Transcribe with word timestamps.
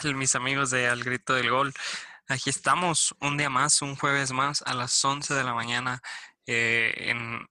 Hola, 0.00 0.08
¿qué 0.08 0.08
tal 0.08 0.16
mis 0.16 0.34
amigos 0.34 0.70
de 0.70 0.88
Al 0.88 1.04
Grito 1.04 1.34
del 1.34 1.50
Gol? 1.50 1.74
Aquí 2.26 2.48
estamos 2.48 3.14
un 3.20 3.36
día 3.36 3.50
más, 3.50 3.82
un 3.82 3.96
jueves 3.96 4.32
más 4.32 4.62
a 4.62 4.72
las 4.72 5.04
11 5.04 5.34
de 5.34 5.44
la 5.44 5.52
mañana 5.52 6.00
eh, 6.46 7.10
en, 7.10 7.46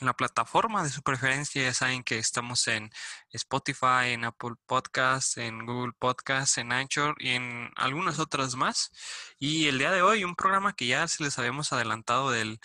la 0.00 0.14
plataforma 0.14 0.82
de 0.82 0.88
su 0.88 1.02
preferencia. 1.02 1.62
Ya 1.62 1.74
saben 1.74 2.02
que 2.02 2.16
estamos 2.16 2.66
en 2.68 2.90
Spotify, 3.30 4.12
en 4.12 4.24
Apple 4.24 4.54
Podcasts, 4.64 5.36
en 5.36 5.66
Google 5.66 5.92
Podcasts, 5.98 6.56
en 6.56 6.72
Anchor 6.72 7.14
y 7.18 7.32
en 7.32 7.70
algunas 7.76 8.18
otras 8.20 8.54
más. 8.54 8.90
Y 9.38 9.66
el 9.66 9.78
día 9.78 9.90
de 9.92 10.00
hoy, 10.00 10.24
un 10.24 10.34
programa 10.34 10.72
que 10.72 10.86
ya 10.86 11.06
se 11.08 11.24
les 11.24 11.38
habíamos 11.38 11.74
adelantado 11.74 12.30
del 12.30 12.58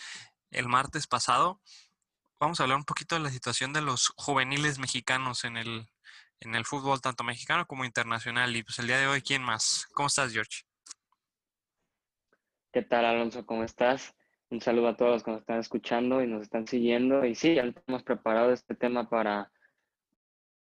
el 0.52 0.70
martes 0.70 1.08
pasado, 1.08 1.60
vamos 2.40 2.62
a 2.62 2.64
hablar 2.64 2.78
un 2.78 2.86
poquito 2.86 3.16
de 3.16 3.22
la 3.22 3.30
situación 3.32 3.74
de 3.74 3.82
los 3.82 4.14
juveniles 4.16 4.80
mexicanos 4.80 5.44
en 5.44 5.58
el, 5.58 5.90
en 6.42 6.56
el 6.56 6.66
fútbol, 6.66 7.02
tanto 7.02 7.24
mexicano 7.24 7.66
como 7.66 7.86
internacional. 7.86 8.56
Y 8.56 8.64
pues 8.64 8.80
el 8.80 8.88
día 8.88 8.98
de 8.98 9.08
hoy, 9.08 9.22
¿quién 9.22 9.44
más? 9.44 9.88
¿Cómo 9.94 10.08
estás, 10.08 10.34
George? 10.34 10.64
¿Qué 12.74 12.82
tal, 12.82 13.06
Alonso? 13.06 13.46
¿Cómo 13.46 13.64
estás? 13.64 14.16
Un 14.50 14.60
saludo 14.60 14.90
a 14.90 14.98
todos 14.98 15.12
los 15.14 15.24
que 15.24 15.32
nos 15.32 15.42
están 15.42 15.60
escuchando 15.60 16.22
y 16.22 16.28
nos 16.28 16.42
están 16.42 16.68
siguiendo. 16.68 17.24
Y 17.26 17.36
sí, 17.36 17.56
ya 17.56 17.64
hemos 17.88 18.04
preparado 18.04 18.52
este 18.52 18.76
tema 18.76 19.08
para, 19.08 19.52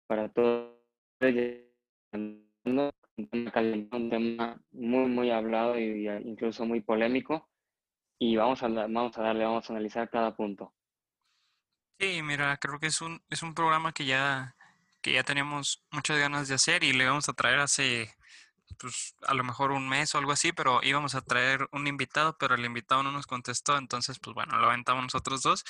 para 0.07 0.29
todos. 0.29 0.77
Un 2.59 4.09
tema 4.09 4.61
muy, 4.71 5.09
muy 5.09 5.31
hablado 5.31 5.77
y 5.77 6.07
incluso 6.07 6.65
muy 6.65 6.81
polémico. 6.81 7.49
Y 8.19 8.35
vamos 8.35 8.63
a, 8.63 8.67
vamos 8.67 9.17
a 9.17 9.21
darle, 9.21 9.45
vamos 9.45 9.69
a 9.69 9.73
analizar 9.73 10.09
cada 10.09 10.35
punto. 10.35 10.73
Sí, 11.99 12.21
mira, 12.21 12.57
creo 12.57 12.79
que 12.79 12.87
es 12.87 13.01
un, 13.01 13.21
es 13.29 13.41
un 13.41 13.55
programa 13.55 13.91
que 13.91 14.05
ya, 14.05 14.55
que 15.07 15.13
ya 15.13 15.23
teníamos 15.23 15.85
muchas 15.89 16.19
ganas 16.19 16.49
de 16.49 16.55
hacer 16.55 16.83
y 16.83 16.91
le 16.91 17.05
vamos 17.05 17.29
a 17.29 17.33
traer 17.33 17.59
hace, 17.59 18.13
pues, 18.77 19.15
a 19.25 19.33
lo 19.33 19.43
mejor 19.45 19.71
un 19.71 19.87
mes 19.87 20.13
o 20.13 20.17
algo 20.17 20.33
así, 20.33 20.51
pero 20.51 20.81
íbamos 20.83 21.15
a 21.15 21.21
traer 21.21 21.69
un 21.71 21.87
invitado, 21.87 22.37
pero 22.37 22.55
el 22.55 22.65
invitado 22.65 23.03
no 23.03 23.13
nos 23.13 23.25
contestó, 23.25 23.77
entonces, 23.77 24.19
pues 24.19 24.33
bueno, 24.33 24.57
lo 24.59 24.67
aventamos 24.67 25.03
nosotros 25.03 25.43
dos. 25.43 25.63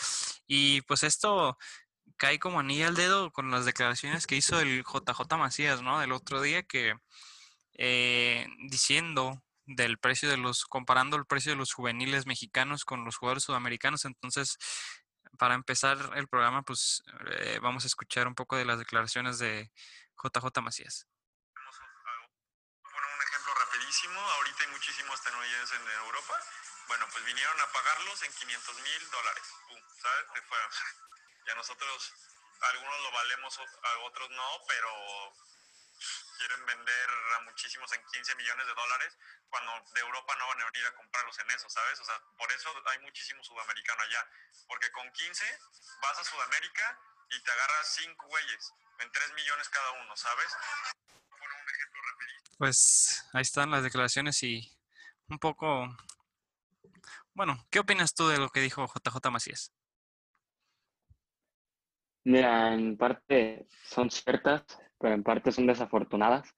Y 0.48 0.82
pues 0.82 1.04
esto 1.04 1.58
cae 2.18 2.40
como 2.40 2.60
anilla 2.60 2.88
al 2.88 2.96
dedo 2.96 3.32
con 3.32 3.52
las 3.52 3.66
declaraciones 3.66 4.26
que 4.26 4.36
hizo 4.36 4.60
el 4.60 4.84
JJ 4.84 5.38
Macías, 5.38 5.84
¿no? 5.84 6.00
Del 6.00 6.14
otro 6.14 6.42
día 6.42 6.64
que 6.64 6.96
eh, 7.76 8.48
diciendo 8.70 9.44
del 9.68 10.00
precio 10.00 10.30
de 10.30 10.38
los, 10.38 10.66
comparando 10.66 11.16
el 11.18 11.28
precio 11.28 11.52
de 11.52 11.58
los 11.58 11.74
juveniles 11.74 12.26
mexicanos 12.26 12.86
con 12.86 13.06
los 13.06 13.18
jugadores 13.18 13.44
sudamericanos, 13.44 14.06
entonces 14.06 14.58
para 15.38 15.56
empezar 15.56 15.98
el 16.16 16.28
programa, 16.28 16.64
pues 16.64 17.04
eh, 17.40 17.60
vamos 17.62 17.84
a 17.84 17.88
escuchar 17.88 18.28
un 18.28 18.36
poco 18.36 18.56
de 18.58 18.66
las 18.66 18.80
declaraciones 18.80 19.40
de 19.40 19.72
JJ 20.22 20.62
Macías. 20.62 21.08
Poner 22.84 23.16
un 23.16 23.22
ejemplo 23.22 23.54
rapidísimo, 23.54 24.20
ahorita 24.20 24.64
hay 24.64 24.72
muchísimos 24.72 25.16
estadounidenses 25.16 25.80
en 25.80 25.88
Europa, 26.04 26.34
bueno, 26.88 27.06
pues 27.12 27.26
vinieron 27.26 27.60
a 27.60 27.72
pagarlos 27.72 28.24
en 28.24 28.34
500 28.34 28.76
mil 28.82 29.10
dólares, 29.12 29.44
¿sabes? 30.02 30.46
fueron. 30.48 30.72
Y 31.46 31.50
a 31.52 31.56
nosotros, 31.56 32.14
algunos 32.62 33.02
lo 33.02 33.12
valemos, 33.12 33.60
a 33.60 33.98
otros 34.06 34.30
no, 34.32 34.62
pero 34.68 34.90
quieren 36.38 36.66
vender 36.66 37.10
a 37.36 37.42
muchísimos 37.42 37.92
en 37.94 38.04
15 38.14 38.36
millones 38.36 38.68
de 38.68 38.74
dólares, 38.74 39.18
cuando 39.50 39.72
de 39.94 40.02
Europa 40.02 40.36
no 40.38 40.48
van 40.48 40.62
a 40.62 40.66
venir 40.72 40.86
a 40.86 40.96
comprarlos 40.96 41.38
en 41.40 41.52
eso, 41.52 41.70
¿sabes? 41.70 42.00
O 42.00 42.06
sea, 42.06 42.22
por 42.38 42.52
eso 42.52 42.70
hay 42.86 43.00
muchísimo 43.00 43.44
sudamericano 43.44 44.02
allá, 44.02 44.30
porque 44.68 44.92
con 44.92 45.12
15 45.12 45.46
vas 46.02 46.20
a 46.20 46.24
Sudamérica 46.24 47.00
y 47.30 47.44
te 47.44 47.52
agarras 47.52 47.96
5 47.96 48.28
güeyes, 48.28 48.74
en 49.00 49.12
3 49.12 49.34
millones 49.34 49.70
cada 49.70 49.92
uno, 50.04 50.16
¿sabes? 50.16 50.56
un 51.08 51.70
ejemplo 51.70 52.02
Pues 52.58 53.26
ahí 53.34 53.42
están 53.42 53.72
las 53.72 53.84
declaraciones 53.84 54.42
y 54.44 54.72
un 55.28 55.40
poco... 55.40 55.88
Bueno, 57.34 57.66
¿qué 57.70 57.80
opinas 57.80 58.14
tú 58.14 58.28
de 58.28 58.38
lo 58.38 58.50
que 58.50 58.62
dijo 58.62 58.86
JJ 58.88 59.30
Macías? 59.30 59.74
Mira, 62.24 62.74
en 62.74 62.98
parte 62.98 63.68
son 63.84 64.12
ciertas, 64.12 64.66
pero 65.00 65.14
en 65.14 65.24
parte 65.24 65.52
son 65.52 65.68
desafortunadas. 65.68 66.54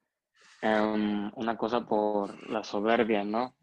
Em, 0.62 1.32
una 1.36 1.58
cosa 1.58 1.86
por 1.86 2.50
la 2.50 2.64
soberbia, 2.64 3.24
¿no? 3.24 3.56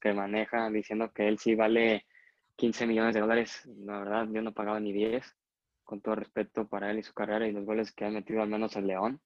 Que, 0.00 0.12
maneja 0.12 0.70
diciendo 0.70 1.10
que 1.12 1.26
él 1.26 1.38
sí 1.38 1.56
vale 1.56 2.06
15 2.54 2.86
millones 2.86 3.14
de 3.14 3.20
dólares. 3.20 3.68
La 3.78 3.98
verdad, 3.98 4.28
yo 4.30 4.42
no 4.42 4.52
pagaba 4.52 4.78
ni 4.78 4.92
10, 4.92 5.24
con 5.82 6.00
todo 6.00 6.14
respeto 6.14 6.68
para 6.68 6.90
él 6.90 6.98
y 6.98 7.02
su 7.02 7.12
carrera 7.12 7.48
y 7.48 7.52
los 7.52 7.64
goles 7.64 7.92
que 7.92 8.04
ha 8.04 8.10
metido 8.10 8.42
al 8.42 8.48
menos 8.48 8.76
el 8.76 8.86
León. 8.86 9.20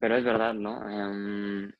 Pero 0.00 0.16
es 0.16 0.24
verdad, 0.24 0.54
¿no? 0.54 0.88
Em, 0.90 1.72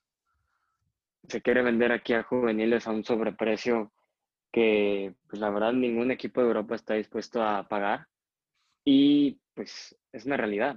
se 1.28 1.42
quiere 1.42 1.62
vender 1.62 1.91
aquí 1.91 2.12
a 2.12 2.22
juveniles 2.22 2.87
a 2.87 2.92
un 2.92 3.04
sobreprecio 3.04 3.92
que, 4.53 5.15
pues 5.28 5.41
la 5.41 5.50
verdad, 5.50 5.72
ningún 5.72 6.10
equipo 6.10 6.41
de 6.41 6.48
Europa 6.48 6.77
está 6.77 6.94
dispuesto 6.94 7.42
a 7.42 7.66
pagar. 7.69 8.06
Y 8.84 9.41
pues 9.54 9.97
es 10.12 10.25
una 10.25 10.37
realidad 10.37 10.77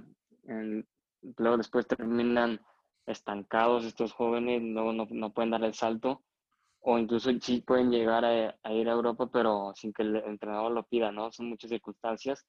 luego 1.36 1.56
después 1.56 1.86
terminan 1.86 2.60
estancados 3.06 3.84
estos 3.84 4.12
jóvenes, 4.12 4.62
luego 4.62 4.92
no, 4.92 5.06
no 5.10 5.32
pueden 5.32 5.50
dar 5.50 5.64
el 5.64 5.74
salto 5.74 6.22
o 6.86 6.98
incluso 6.98 7.30
sí 7.40 7.62
pueden 7.62 7.90
llegar 7.90 8.24
a, 8.26 8.72
ir 8.72 8.88
a 8.88 8.92
Europa, 8.92 9.30
pero 9.32 9.72
sin 9.74 9.92
que 9.92 10.02
el 10.02 10.16
entrenador 10.16 10.70
lo 10.70 10.86
pida, 10.86 11.10
¿no? 11.10 11.32
Son 11.32 11.48
muchas 11.48 11.70
circunstancias 11.70 12.46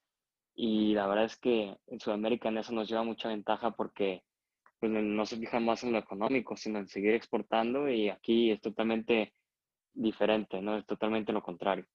y 0.54 0.94
la 0.94 1.08
verdad 1.08 1.26
es 1.26 1.38
que 1.38 1.78
en 1.88 2.00
Sudamérica 2.02 2.50
en 2.50 2.58
eso 2.58 2.74
nos 2.74 2.90
lleva 2.90 3.04
mucha 3.04 3.30
ventaja 3.30 3.72
porque 3.72 4.24
pues, 4.80 4.92
no 4.92 5.26
se 5.26 5.38
fija 5.38 5.62
más 5.62 5.84
en 5.84 5.94
lo 5.94 6.00
económico, 6.00 6.58
sino 6.58 6.80
en 6.80 6.90
seguir 6.90 7.14
exportando 7.14 7.90
y 7.90 8.10
aquí 8.10 8.52
es 8.52 8.60
totalmente 8.60 9.34
diferente, 9.94 10.62
¿no? 10.62 10.78
Es 10.78 10.86
totalmente 10.86 11.32
lo 11.32 11.42
contrario. 11.42 11.86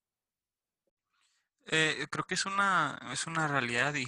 Eh, 1.66 2.06
creo 2.10 2.24
que 2.24 2.34
es 2.34 2.46
una, 2.46 2.98
es 3.12 3.26
una 3.26 3.48
realidad 3.48 3.94
y 3.94 4.06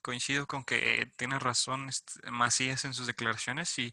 coincido 0.00 0.46
con 0.46 0.64
que 0.64 1.10
tiene 1.16 1.38
razón 1.38 1.90
Macías 2.30 2.84
en 2.84 2.94
sus 2.94 3.06
declaraciones 3.06 3.78
y, 3.78 3.92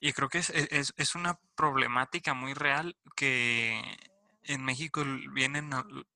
y 0.00 0.12
creo 0.12 0.28
que 0.28 0.38
e, 0.38 0.68
es, 0.70 0.94
es, 0.96 1.14
una 1.14 1.38
problemática 1.56 2.34
muy 2.34 2.54
real 2.54 2.96
que 3.16 3.82
en 4.44 4.64
México 4.64 5.04
vienen 5.32 5.70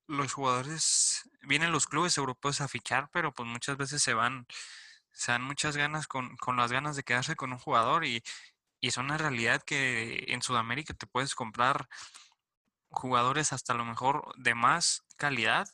los 0.06 0.32
jugadores, 0.32 1.28
vienen 1.42 1.72
los 1.72 1.86
clubes 1.86 2.16
europeos 2.18 2.60
a 2.60 2.68
fichar, 2.68 3.10
pero 3.12 3.32
pues 3.32 3.48
muchas 3.48 3.76
veces 3.76 4.02
se 4.02 4.14
van, 4.14 4.46
se 5.12 5.32
dan 5.32 5.42
muchas 5.42 5.76
ganas 5.76 6.06
con, 6.06 6.36
con 6.36 6.56
las 6.56 6.72
ganas 6.72 6.96
de 6.96 7.02
quedarse 7.02 7.36
con 7.36 7.52
un 7.52 7.58
jugador 7.58 8.04
y, 8.04 8.22
y 8.80 8.88
es 8.88 8.96
una 8.96 9.18
realidad 9.18 9.62
que 9.62 10.24
en 10.28 10.42
Sudamérica 10.42 10.94
te 10.94 11.06
puedes 11.06 11.34
comprar 11.34 11.88
jugadores 12.90 13.52
hasta 13.52 13.74
lo 13.74 13.84
mejor 13.84 14.32
de 14.36 14.54
más 14.54 15.04
calidad 15.16 15.68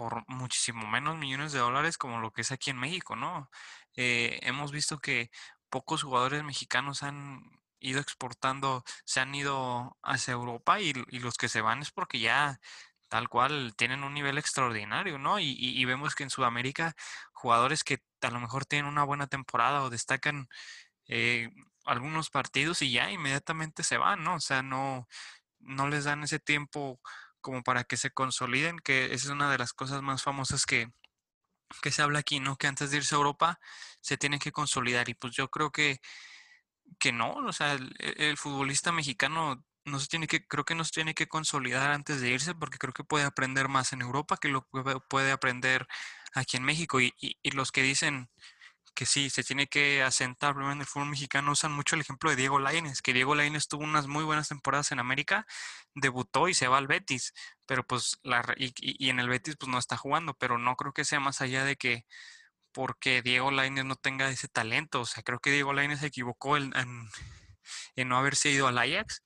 por 0.00 0.24
muchísimo 0.28 0.86
menos 0.86 1.18
millones 1.18 1.52
de 1.52 1.58
dólares 1.58 1.98
como 1.98 2.20
lo 2.20 2.32
que 2.32 2.40
es 2.40 2.52
aquí 2.52 2.70
en 2.70 2.78
México, 2.78 3.16
¿no? 3.16 3.50
Eh, 3.96 4.38
hemos 4.44 4.72
visto 4.72 4.98
que 4.98 5.30
pocos 5.68 6.04
jugadores 6.04 6.42
mexicanos 6.42 7.02
han 7.02 7.42
ido 7.80 8.00
exportando, 8.00 8.82
se 9.04 9.20
han 9.20 9.34
ido 9.34 9.98
hacia 10.02 10.32
Europa 10.32 10.80
y, 10.80 10.94
los 10.94 11.36
que 11.36 11.50
se 11.50 11.60
van 11.60 11.82
es 11.82 11.90
porque 11.90 12.18
ya 12.18 12.60
tal 13.10 13.28
cual 13.28 13.74
tienen 13.76 14.02
un 14.02 14.14
nivel 14.14 14.38
extraordinario, 14.38 15.18
¿no? 15.18 15.38
Y, 15.38 15.84
vemos 15.84 16.14
que 16.14 16.22
en 16.22 16.30
Sudamérica 16.30 16.94
jugadores 17.32 17.84
que 17.84 17.98
a 18.22 18.30
lo 18.30 18.40
mejor 18.40 18.64
tienen 18.64 18.86
una 18.90 19.04
buena 19.04 19.26
temporada 19.26 19.82
o 19.82 19.90
destacan 19.90 20.48
eh, 21.08 21.50
algunos 21.84 22.30
partidos 22.30 22.80
y 22.80 22.92
ya 22.92 23.10
inmediatamente 23.10 23.82
se 23.82 23.98
van, 23.98 24.24
¿no? 24.24 24.36
O 24.36 24.40
sea, 24.40 24.62
no, 24.62 25.06
no 25.58 25.88
les 25.88 26.04
dan 26.04 26.22
ese 26.24 26.38
tiempo 26.38 27.00
como 27.40 27.62
para 27.62 27.84
que 27.84 27.96
se 27.96 28.10
consoliden, 28.10 28.78
que 28.78 29.06
esa 29.06 29.26
es 29.26 29.30
una 29.30 29.50
de 29.50 29.58
las 29.58 29.72
cosas 29.72 30.02
más 30.02 30.22
famosas 30.22 30.66
que, 30.66 30.88
que 31.82 31.90
se 31.90 32.02
habla 32.02 32.20
aquí, 32.20 32.40
¿no? 32.40 32.56
Que 32.56 32.66
antes 32.66 32.90
de 32.90 32.98
irse 32.98 33.14
a 33.14 33.18
Europa 33.18 33.60
se 34.00 34.16
tiene 34.16 34.38
que 34.38 34.52
consolidar. 34.52 35.08
Y 35.08 35.14
pues 35.14 35.34
yo 35.34 35.48
creo 35.48 35.70
que, 35.70 36.00
que 36.98 37.12
no, 37.12 37.34
o 37.34 37.52
sea, 37.52 37.74
el, 37.98 38.36
futbolista 38.36 38.92
mexicano 38.92 39.64
no 39.84 39.98
se 40.00 40.08
tiene 40.08 40.26
que, 40.26 40.46
creo 40.46 40.64
que 40.64 40.74
no 40.74 40.84
se 40.84 40.92
tiene 40.92 41.14
que 41.14 41.28
consolidar 41.28 41.90
antes 41.90 42.20
de 42.20 42.30
irse, 42.30 42.54
porque 42.54 42.78
creo 42.78 42.92
que 42.92 43.04
puede 43.04 43.24
aprender 43.24 43.68
más 43.68 43.92
en 43.92 44.02
Europa 44.02 44.36
que 44.40 44.48
lo 44.48 44.68
puede 45.08 45.32
aprender 45.32 45.86
aquí 46.34 46.56
en 46.56 46.64
México. 46.64 47.00
Y, 47.00 47.14
y 47.20 47.50
los 47.52 47.72
que 47.72 47.82
dicen 47.82 48.30
que 49.00 49.06
sí, 49.06 49.30
se 49.30 49.42
tiene 49.42 49.66
que 49.66 50.02
asentar 50.02 50.52
primero 50.52 50.74
en 50.74 50.80
el 50.80 50.86
fútbol 50.86 51.08
mexicano. 51.08 51.52
Usan 51.52 51.72
mucho 51.72 51.94
el 51.94 52.02
ejemplo 52.02 52.28
de 52.28 52.36
Diego 52.36 52.58
Lainez, 52.58 53.00
que 53.00 53.14
Diego 53.14 53.34
Lainez 53.34 53.66
tuvo 53.66 53.82
unas 53.82 54.06
muy 54.06 54.24
buenas 54.24 54.48
temporadas 54.50 54.92
en 54.92 54.98
América, 54.98 55.46
debutó 55.94 56.48
y 56.48 56.54
se 56.54 56.68
va 56.68 56.76
al 56.76 56.86
Betis, 56.86 57.32
pero 57.64 57.82
pues 57.82 58.18
la, 58.22 58.44
y, 58.58 59.08
en 59.08 59.18
el 59.18 59.30
Betis 59.30 59.56
pues 59.58 59.70
no 59.70 59.78
está 59.78 59.96
jugando, 59.96 60.34
pero 60.34 60.58
no 60.58 60.76
creo 60.76 60.92
que 60.92 61.06
sea 61.06 61.18
más 61.18 61.40
allá 61.40 61.64
de 61.64 61.76
que 61.76 62.04
porque 62.72 63.22
Diego 63.22 63.50
Lainez 63.50 63.86
no 63.86 63.96
tenga 63.96 64.28
ese 64.28 64.48
talento, 64.48 65.00
o 65.00 65.06
sea, 65.06 65.22
creo 65.22 65.40
que 65.40 65.50
Diego 65.50 65.72
Lainez 65.72 66.00
se 66.00 66.08
equivocó 66.08 66.58
en, 66.58 66.74
en, 66.76 68.08
no 68.08 68.18
haberse 68.18 68.50
ido 68.50 68.68
al 68.68 68.76
Ajax, 68.76 69.22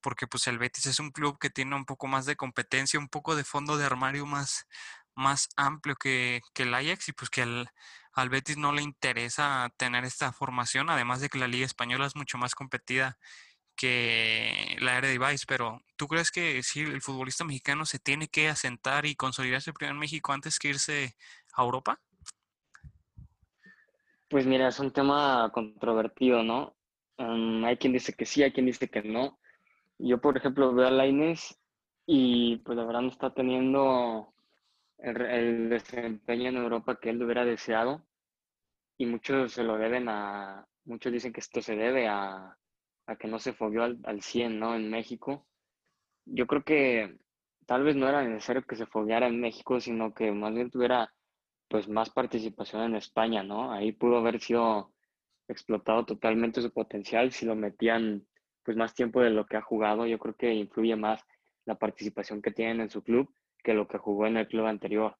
porque 0.00 0.28
pues 0.28 0.46
el 0.46 0.58
Betis 0.58 0.86
es 0.86 1.00
un 1.00 1.10
club 1.10 1.38
que 1.40 1.50
tiene 1.50 1.74
un 1.74 1.86
poco 1.86 2.06
más 2.06 2.24
de 2.24 2.36
competencia, 2.36 3.00
un 3.00 3.08
poco 3.08 3.34
de 3.34 3.42
fondo 3.42 3.76
de 3.78 3.84
armario 3.84 4.26
más, 4.26 4.66
más 5.16 5.48
amplio 5.56 5.96
que, 5.96 6.40
que 6.54 6.62
el 6.62 6.74
Ajax 6.74 7.08
y 7.08 7.12
pues 7.12 7.30
que 7.30 7.42
el 7.42 7.68
al 8.14 8.28
Betis 8.28 8.56
no 8.56 8.72
le 8.72 8.82
interesa 8.82 9.72
tener 9.76 10.04
esta 10.04 10.32
formación, 10.32 10.90
además 10.90 11.20
de 11.20 11.28
que 11.28 11.38
la 11.38 11.48
Liga 11.48 11.66
Española 11.66 12.06
es 12.06 12.16
mucho 12.16 12.38
más 12.38 12.54
competida 12.54 13.18
que 13.74 14.76
la 14.80 14.98
Eredivisie, 14.98 15.46
pero 15.48 15.82
¿tú 15.96 16.06
crees 16.06 16.30
que 16.30 16.62
si 16.62 16.80
el 16.80 17.00
futbolista 17.00 17.44
mexicano 17.44 17.86
se 17.86 17.98
tiene 17.98 18.28
que 18.28 18.48
asentar 18.48 19.06
y 19.06 19.16
consolidarse 19.16 19.72
primero 19.72 19.94
en 19.94 20.00
México 20.00 20.32
antes 20.32 20.58
que 20.58 20.68
irse 20.68 21.16
a 21.54 21.62
Europa? 21.62 21.98
Pues 24.28 24.46
mira, 24.46 24.68
es 24.68 24.78
un 24.78 24.92
tema 24.92 25.50
controvertido, 25.52 26.42
¿no? 26.42 26.76
Um, 27.18 27.64
hay 27.64 27.76
quien 27.76 27.92
dice 27.92 28.14
que 28.14 28.24
sí, 28.24 28.42
hay 28.42 28.52
quien 28.52 28.66
dice 28.66 28.88
que 28.88 29.02
no. 29.02 29.38
Yo, 29.98 30.20
por 30.20 30.36
ejemplo, 30.36 30.72
veo 30.74 30.86
a 30.86 30.90
Laines 30.90 31.58
y 32.06 32.56
pues 32.58 32.76
la 32.76 32.84
verdad 32.84 33.02
no 33.02 33.08
está 33.08 33.32
teniendo 33.32 34.31
el, 35.02 35.68
desempeño 35.68 36.48
en 36.48 36.56
Europa 36.56 36.98
que 37.00 37.10
él 37.10 37.22
hubiera 37.22 37.44
deseado 37.44 38.02
y 38.96 39.06
muchos 39.06 39.52
se 39.52 39.64
lo 39.64 39.76
deben 39.76 40.08
a, 40.08 40.66
muchos 40.84 41.12
dicen 41.12 41.32
que 41.32 41.40
esto 41.40 41.60
se 41.60 41.76
debe 41.76 42.08
a, 42.08 42.56
a 43.06 43.16
que 43.16 43.28
no 43.28 43.38
se 43.38 43.52
fogueó 43.52 43.82
al, 43.84 43.98
al 44.04 44.22
100, 44.22 44.58
¿no? 44.58 44.74
En 44.74 44.90
México. 44.90 45.46
Yo 46.24 46.46
creo 46.46 46.62
que 46.62 47.18
tal 47.66 47.82
vez 47.82 47.96
no 47.96 48.08
era 48.08 48.22
necesario 48.22 48.62
que 48.62 48.76
se 48.76 48.86
fogueara 48.86 49.26
en 49.26 49.40
México, 49.40 49.80
sino 49.80 50.14
que 50.14 50.30
más 50.32 50.54
bien 50.54 50.70
tuviera 50.70 51.12
pues 51.68 51.88
más 51.88 52.10
participación 52.10 52.82
en 52.82 52.96
España, 52.96 53.42
¿no? 53.42 53.72
Ahí 53.72 53.92
pudo 53.92 54.18
haber 54.18 54.40
sido 54.40 54.92
explotado 55.48 56.04
totalmente 56.04 56.62
su 56.62 56.72
potencial 56.72 57.32
si 57.32 57.46
lo 57.46 57.56
metían 57.56 58.26
pues 58.62 58.76
más 58.76 58.94
tiempo 58.94 59.20
de 59.20 59.30
lo 59.30 59.46
que 59.46 59.56
ha 59.56 59.62
jugado. 59.62 60.06
Yo 60.06 60.18
creo 60.18 60.34
que 60.34 60.54
influye 60.54 60.96
más 60.96 61.24
la 61.64 61.76
participación 61.76 62.42
que 62.42 62.52
tienen 62.52 62.80
en 62.80 62.90
su 62.90 63.02
club 63.02 63.32
que 63.62 63.74
lo 63.74 63.86
que 63.88 63.98
jugó 63.98 64.26
en 64.26 64.36
el 64.36 64.48
club 64.48 64.66
anterior. 64.66 65.16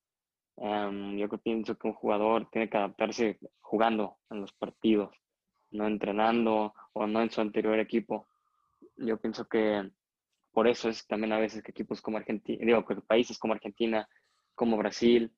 Em, 0.56 1.17
yo 1.17 1.29
pienso 1.39 1.77
que 1.77 1.89
un 1.89 1.94
jugador 1.94 2.49
tiene 2.50 2.69
que 2.69 2.77
adaptarse 2.77 3.39
jugando 3.61 4.19
en 4.31 4.41
los 4.43 4.53
partidos, 4.53 5.15
no 5.71 5.87
entrenando 5.87 6.75
o 6.93 7.06
no 7.06 7.23
en 7.23 7.31
su 7.31 7.41
anterior 7.41 7.79
equipo. 7.79 8.29
Yo 8.97 9.19
pienso 9.19 9.47
que 9.47 9.91
por 10.53 10.69
eso 10.69 10.89
es 10.89 11.06
también 11.06 11.33
a 11.33 11.39
veces 11.39 11.62
que 11.62 11.71
equipos 11.71 12.03
como 12.03 12.19
Argentina, 12.19 12.65
digo, 12.65 12.85
que 12.85 12.97
países 12.97 13.39
como 13.39 13.55
Argentina, 13.55 14.06
como 14.55 14.77
Brasil, 14.77 15.33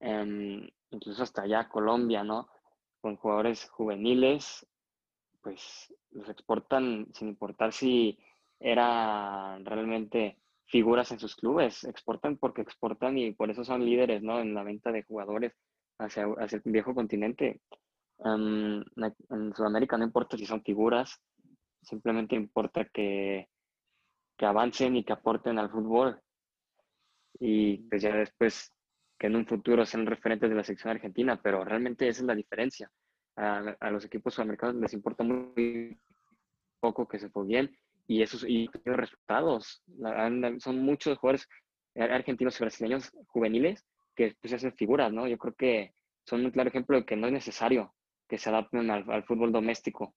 em, 0.00 0.68
incluso 0.90 1.22
hasta 1.22 1.42
allá 1.42 1.68
Colombia, 1.68 2.24
¿no? 2.24 2.48
Con 3.00 3.16
jugadores 3.16 3.68
juveniles, 3.68 4.66
pues 5.42 5.94
los 6.10 6.28
exportan 6.28 7.08
sin 7.12 7.28
importar 7.28 7.72
si 7.72 8.18
era 8.58 9.58
realmente 9.58 10.38
figuras 10.66 11.10
en 11.12 11.18
sus 11.18 11.36
clubes, 11.36 11.84
exportan 11.84 12.36
porque 12.36 12.62
exportan 12.62 13.16
y 13.18 13.32
por 13.32 13.50
eso 13.50 13.64
son 13.64 13.84
líderes, 13.84 14.22
¿no? 14.22 14.40
En 14.40 14.54
la 14.54 14.64
venta 14.64 14.92
de 14.92 15.04
jugadores 15.04 15.52
hacia, 15.98 16.26
hacia 16.38 16.60
el 16.64 16.72
viejo 16.72 16.94
continente. 16.94 17.60
en 18.24 19.54
Sudamérica 19.54 19.96
no 19.96 20.04
importa 20.04 20.36
si 20.36 20.46
son 20.46 20.62
figuras, 20.62 21.20
simplemente 21.82 22.34
importa 22.34 22.84
que, 22.86 23.48
que 24.36 24.46
avancen 24.46 24.96
y 24.96 25.04
que 25.04 25.12
aporten 25.12 25.58
al 25.58 25.70
fútbol. 25.70 26.20
Y 27.38 27.78
pues 27.88 28.02
ya 28.02 28.14
después 28.16 28.72
que 29.18 29.28
en 29.28 29.36
un 29.36 29.46
futuro 29.46 29.84
sean 29.86 30.06
referentes 30.06 30.50
de 30.50 30.56
la 30.56 30.64
sección 30.64 30.90
argentina, 30.90 31.40
pero 31.40 31.64
realmente 31.64 32.08
esa 32.08 32.22
es 32.22 32.26
la 32.26 32.34
diferencia. 32.34 32.90
A, 33.36 33.58
a 33.80 33.90
los 33.90 34.04
equipos 34.04 34.34
sudamericanos 34.34 34.76
les 34.76 34.94
importa 34.94 35.22
muy 35.22 35.98
poco 36.80 37.06
que 37.06 37.18
se 37.18 37.28
fue 37.28 37.46
bien 37.46 37.70
y 38.06 38.22
esos 38.22 38.44
y 38.44 38.68
resultados. 38.84 39.82
Son 40.58 40.82
muchos 40.82 41.18
jugadores 41.18 41.48
argentinos 41.94 42.60
y 42.60 42.64
brasileños 42.64 43.10
juveniles 43.28 43.84
que 44.14 44.36
pues, 44.40 44.54
hacen 44.54 44.74
figuras, 44.74 45.12
¿no? 45.12 45.26
Yo 45.26 45.38
creo 45.38 45.54
que 45.54 45.94
son 46.24 46.44
un 46.44 46.50
claro 46.50 46.68
ejemplo 46.68 46.96
de 46.96 47.06
que 47.06 47.16
no 47.16 47.26
es 47.26 47.32
necesario 47.32 47.94
que 48.28 48.38
se 48.38 48.48
adapten 48.48 48.90
al, 48.90 49.24
fútbol 49.24 49.52
doméstico. 49.52 50.14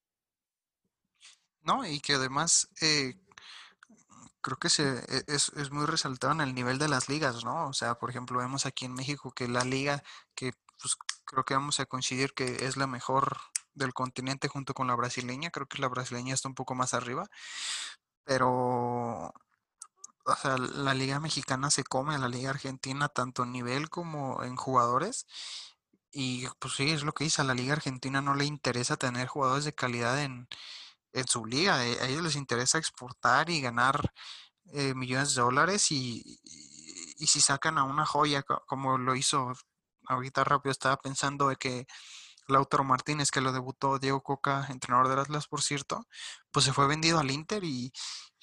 No, 1.61 1.85
y 1.85 1.99
que 1.99 2.13
además 2.13 2.69
eh, 2.81 3.13
creo 4.41 4.57
que 4.57 4.69
se, 4.69 4.83
e, 4.83 5.23
es, 5.27 5.49
es, 5.49 5.71
muy 5.71 5.85
resaltado 5.85 6.33
en 6.33 6.41
el 6.41 6.55
nivel 6.55 6.79
de 6.79 6.87
las 6.87 7.09
ligas, 7.09 7.43
¿no? 7.43 7.67
O 7.67 7.73
sea, 7.73 7.95
por 7.95 8.09
ejemplo, 8.09 8.39
vemos 8.39 8.65
aquí 8.65 8.85
en 8.85 8.93
México 8.93 9.31
que 9.31 9.47
la 9.47 9.63
liga, 9.63 10.01
que 10.33 10.53
pues 10.81 10.95
creo 11.25 11.43
que 11.43 11.53
vamos 11.53 11.79
a 11.79 11.85
coincidir 11.85 12.33
que 12.33 12.65
es 12.65 12.77
la 12.77 12.87
mejor 12.87 13.37
del 13.79 13.93
continente 13.93 14.47
junto 14.47 14.73
con 14.73 14.87
la 14.87 14.95
brasileña. 14.95 15.51
Creo 15.51 15.67
que 15.67 15.81
la 15.81 15.89
brasileña 15.89 16.33
está 16.33 16.47
un 16.49 16.55
poco 16.55 16.75
más 16.75 16.93
arriba. 16.93 17.29
Pero, 18.25 19.33
o 20.25 20.35
sea, 20.41 20.57
la 20.57 20.93
liga 20.93 21.19
mexicana 21.19 21.69
se 21.71 21.83
come 21.83 22.15
a 22.15 22.19
la 22.19 22.29
liga 22.29 22.51
argentina 22.51 23.09
tanto 23.09 23.43
en 23.43 23.51
nivel 23.51 23.89
como 23.89 24.43
en 24.43 24.55
jugadores. 24.55 25.25
Y 26.11 26.47
pues 26.59 26.75
sí, 26.75 26.89
es 26.91 27.03
lo 27.03 27.13
que 27.13 27.25
dice, 27.25 27.41
a 27.41 27.45
la 27.45 27.53
liga 27.53 27.73
argentina 27.73 28.21
no 28.21 28.35
le 28.35 28.45
interesa 28.45 28.97
tener 28.97 29.27
jugadores 29.27 29.65
de 29.65 29.73
calidad 29.75 30.21
en, 30.23 30.47
en 31.13 31.27
su 31.27 31.45
liga. 31.45 31.85
E, 31.85 31.99
a 32.01 32.07
ellos 32.07 32.23
les 32.23 32.35
interesa 32.35 32.77
exportar 32.77 33.49
y 33.49 33.61
ganar 33.61 34.13
eh, 34.73 34.93
millones 34.95 35.35
de 35.35 35.41
dólares 35.41 35.91
y, 35.91 36.39
y, 37.17 37.27
si 37.27 37.41
sacan 37.41 37.77
a 37.77 37.83
una 37.83 38.05
joya 38.05 38.43
como 38.43 38.97
lo 38.97 39.15
hizo 39.15 39.53
ahorita 40.07 40.43
rápido, 40.43 40.71
estaba 40.71 40.97
pensando 40.97 41.49
de 41.49 41.55
que 41.57 41.87
Lautaro 42.49 42.83
Martínez, 42.83 43.31
que 43.31 43.41
lo 43.41 43.51
debutó 43.51 43.99
Diego 43.99 44.21
Coca, 44.21 44.67
entrenador 44.69 45.07
del 45.07 45.19
Atlas, 45.19 45.47
por 45.47 45.61
cierto, 45.61 46.05
pues 46.51 46.65
se 46.65 46.73
fue 46.73 46.87
vendido 46.87 47.19
al 47.19 47.31
Inter 47.31 47.63
y, 47.63 47.91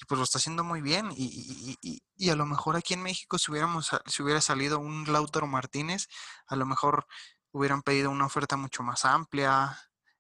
pues 0.08 0.19
lo 0.19 0.25
está 0.25 0.38
haciendo 0.38 0.64
muy 0.64 0.81
bien. 0.81 1.11
Y, 1.17 1.76
y, 2.17 2.31
a 2.31 2.37
lo 2.37 2.47
mejor 2.47 2.76
aquí 2.76 2.94
en 2.94 3.03
México, 3.03 3.38
si, 3.38 3.50
hubiéramos, 3.50 3.91
si 4.06 4.23
hubiera 4.23 4.41
salido 4.41 4.79
un 4.79 5.11
Lautaro 5.12 5.47
Martínez, 5.47 6.08
a 6.47 6.56
lo 6.56 6.67
mejor 6.67 7.06
hubieran 7.53 7.82
pedido 7.82 8.11
una 8.11 8.26
oferta 8.26 8.56
mucho 8.56 8.82
más 8.82 9.05
amplia 9.05 9.79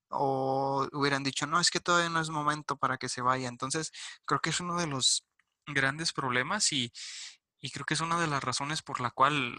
o 0.08 0.88
hubieran 0.92 1.22
dicho, 1.22 1.46
no, 1.46 1.60
es 1.60 1.70
que 1.70 1.80
todavía 1.80 2.10
no 2.10 2.20
es 2.20 2.30
momento 2.30 2.76
para 2.76 2.98
que 2.98 3.08
se 3.08 3.22
vaya. 3.22 3.48
Entonces, 3.48 3.92
creo 4.24 4.40
que 4.40 4.50
es 4.50 4.60
uno 4.60 4.78
de 4.78 4.86
los 4.86 5.26
grandes 5.66 6.12
problemas 6.12 6.72
y, 6.72 6.92
y 7.60 7.70
creo 7.70 7.84
que 7.86 7.94
es 7.94 8.00
una 8.00 8.20
de 8.20 8.28
las 8.28 8.42
razones 8.42 8.82
por 8.82 9.00
la 9.00 9.10
cual 9.10 9.58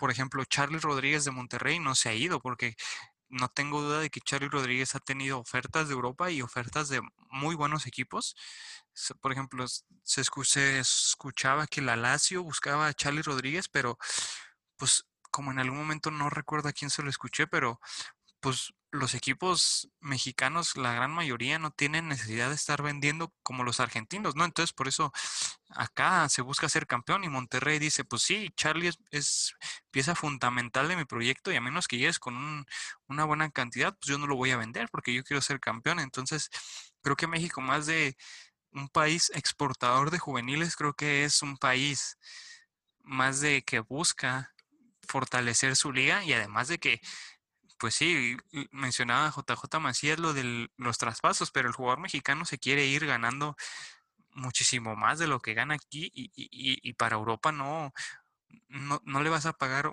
por 0.00 0.10
ejemplo, 0.10 0.42
Charlie 0.46 0.78
Rodríguez 0.78 1.26
de 1.26 1.30
Monterrey 1.30 1.78
no 1.78 1.94
se 1.94 2.08
ha 2.08 2.14
ido 2.14 2.40
porque 2.40 2.74
no 3.30 3.48
tengo 3.48 3.80
duda 3.80 4.00
de 4.00 4.10
que 4.10 4.20
Charlie 4.20 4.48
Rodríguez 4.48 4.94
ha 4.94 5.00
tenido 5.00 5.38
ofertas 5.38 5.88
de 5.88 5.94
Europa 5.94 6.30
y 6.30 6.42
ofertas 6.42 6.88
de 6.88 7.00
muy 7.30 7.54
buenos 7.54 7.86
equipos. 7.86 8.36
Por 9.20 9.32
ejemplo, 9.32 9.66
se, 10.02 10.20
escuchaba 10.80 11.66
que 11.66 11.80
la 11.80 11.96
Lazio 11.96 12.42
buscaba 12.42 12.88
a 12.88 12.94
Charlie 12.94 13.22
Rodríguez, 13.22 13.68
pero 13.68 13.98
pues 14.76 15.06
como 15.30 15.52
en 15.52 15.60
algún 15.60 15.78
momento 15.78 16.10
no 16.10 16.28
recuerdo 16.28 16.68
a 16.68 16.72
quién 16.72 16.90
se 16.90 17.02
lo 17.02 17.10
escuché, 17.10 17.46
pero 17.46 17.80
pues 18.40 18.74
los 18.92 19.14
equipos 19.14 19.88
mexicanos, 20.00 20.76
la 20.76 20.92
gran 20.92 21.12
mayoría, 21.12 21.58
no 21.58 21.70
tienen 21.70 22.08
necesidad 22.08 22.48
de 22.48 22.56
estar 22.56 22.82
vendiendo 22.82 23.32
como 23.42 23.62
los 23.62 23.78
argentinos, 23.80 24.34
¿no? 24.34 24.44
Entonces, 24.44 24.72
por 24.72 24.88
eso 24.88 25.12
acá 25.68 26.28
se 26.28 26.42
busca 26.42 26.68
ser 26.68 26.86
campeón 26.86 27.24
y 27.24 27.28
Monterrey 27.28 27.78
dice, 27.78 28.04
pues 28.04 28.22
sí, 28.22 28.50
Charlie 28.56 28.90
es, 29.10 29.54
pieza 29.90 30.14
fundamental 30.14 30.88
de 30.88 30.96
mi 30.96 31.04
proyecto 31.04 31.52
y 31.52 31.56
a 31.56 31.60
menos 31.60 31.86
que 31.88 31.98
llegues 31.98 32.18
con 32.18 32.66
una 33.06 33.24
buena 33.24 33.50
cantidad, 33.50 33.96
pues 33.96 34.08
yo 34.08 34.18
no 34.18 34.26
lo 34.26 34.36
voy 34.36 34.50
a 34.50 34.56
vender 34.56 34.88
porque 34.90 35.14
yo 35.14 35.22
quiero 35.24 35.40
ser 35.40 35.60
campeón. 35.60 36.00
Entonces, 36.00 36.50
creo 37.02 37.16
que 37.16 37.26
México, 37.26 37.60
más 37.60 37.86
de 37.86 38.16
un 38.72 38.88
país 38.88 39.30
exportador 39.34 40.10
de 40.10 40.18
juveniles, 40.18 40.76
creo 40.76 40.94
que 40.94 41.24
es 41.24 41.42
un 41.42 41.56
país 41.58 42.18
más 43.02 43.40
de 43.40 43.62
que 43.62 43.80
busca 43.80 44.54
fortalecer 45.08 45.76
su 45.76 45.92
liga 45.92 46.24
y 46.24 46.32
además 46.32 46.68
de 46.68 46.78
que 46.78 47.00
pues 47.80 47.94
sí, 47.94 48.36
mencionaba 48.70 49.30
JJ 49.30 49.80
Macías 49.80 50.18
lo 50.18 50.34
de 50.34 50.68
los 50.76 50.98
traspasos, 50.98 51.50
pero 51.50 51.66
el 51.66 51.74
jugador 51.74 51.98
mexicano 51.98 52.44
se 52.44 52.58
quiere 52.58 52.84
ir 52.84 53.06
ganando 53.06 53.56
muchísimo 54.34 54.94
más 54.96 55.18
de 55.18 55.26
lo 55.26 55.40
que 55.40 55.54
gana 55.54 55.74
aquí 55.74 56.12
y, 56.14 56.92
para 56.92 57.16
Europa 57.16 57.52
no, 57.52 57.92
no, 58.68 59.22
le 59.22 59.30
vas 59.30 59.46
a 59.46 59.54
pagar 59.54 59.90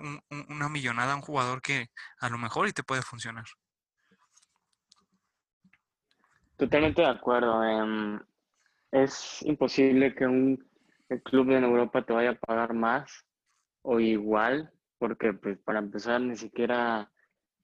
una 0.48 0.68
millonada 0.68 1.14
a 1.14 1.16
un 1.16 1.22
jugador 1.22 1.62
que 1.62 1.88
a 2.20 2.28
lo 2.28 2.36
mejor 2.36 2.68
y 2.68 2.72
te 2.72 2.82
puede 2.82 3.00
funcionar. 3.02 3.46
Totalmente 6.58 7.02
de 7.02 7.08
acuerdo. 7.08 7.64
Em, 7.64 8.20
es 8.92 9.42
imposible 9.42 10.14
que 10.14 10.26
un 10.26 10.62
club 11.24 11.52
en 11.52 11.64
Europa 11.64 12.04
te 12.04 12.12
vaya 12.12 12.30
a 12.30 12.34
pagar 12.34 12.74
más 12.74 13.24
o 13.80 13.98
igual, 13.98 14.70
porque 14.98 15.32
pues 15.32 15.58
para 15.58 15.78
empezar 15.78 16.20
ni 16.20 16.36
siquiera 16.36 17.10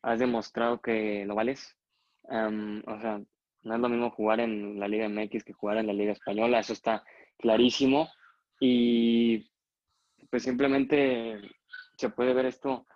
has 0.04 0.18
demostrado 0.18 0.80
que 0.80 1.24
lo 1.26 1.34
vales. 1.34 1.76
o 2.24 3.00
sea, 3.00 3.20
no 3.62 3.74
es 3.74 3.80
lo 3.80 3.88
mismo 3.88 4.10
jugar 4.10 4.40
en 4.40 4.78
la 4.78 4.86
Liga 4.86 5.08
MX 5.08 5.44
que 5.44 5.54
jugar 5.54 5.78
en 5.78 5.86
la 5.86 5.92
Liga 5.92 6.12
Española, 6.12 6.60
eso 6.60 6.72
está 6.72 7.02
clarísimo. 7.38 8.08
Y 8.60 9.50
pues 10.30 10.42
simplemente 10.42 11.40
se 11.96 12.10
puede 12.10 12.34
ver 12.34 12.46
esto 12.46 12.86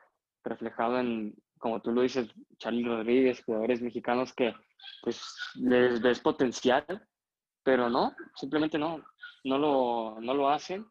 reflejado 0.44 0.98
en, 0.98 1.34
como 1.58 1.80
tú 1.80 1.92
lo 1.92 2.02
dices, 2.02 2.28
Charlie 2.58 2.84
Rodríguez, 2.84 3.42
jugadores 3.44 3.80
mexicanos 3.80 4.32
que 4.32 4.54
pues 5.02 5.22
les 5.56 6.00
ves 6.00 6.20
potencial, 6.20 6.84
pero 7.62 7.88
no, 7.88 8.14
simplemente 8.34 8.78
no, 8.78 9.02
no 9.44 9.58
lo, 9.58 10.20
no 10.20 10.34
lo 10.34 10.50
hacen, 10.50 10.86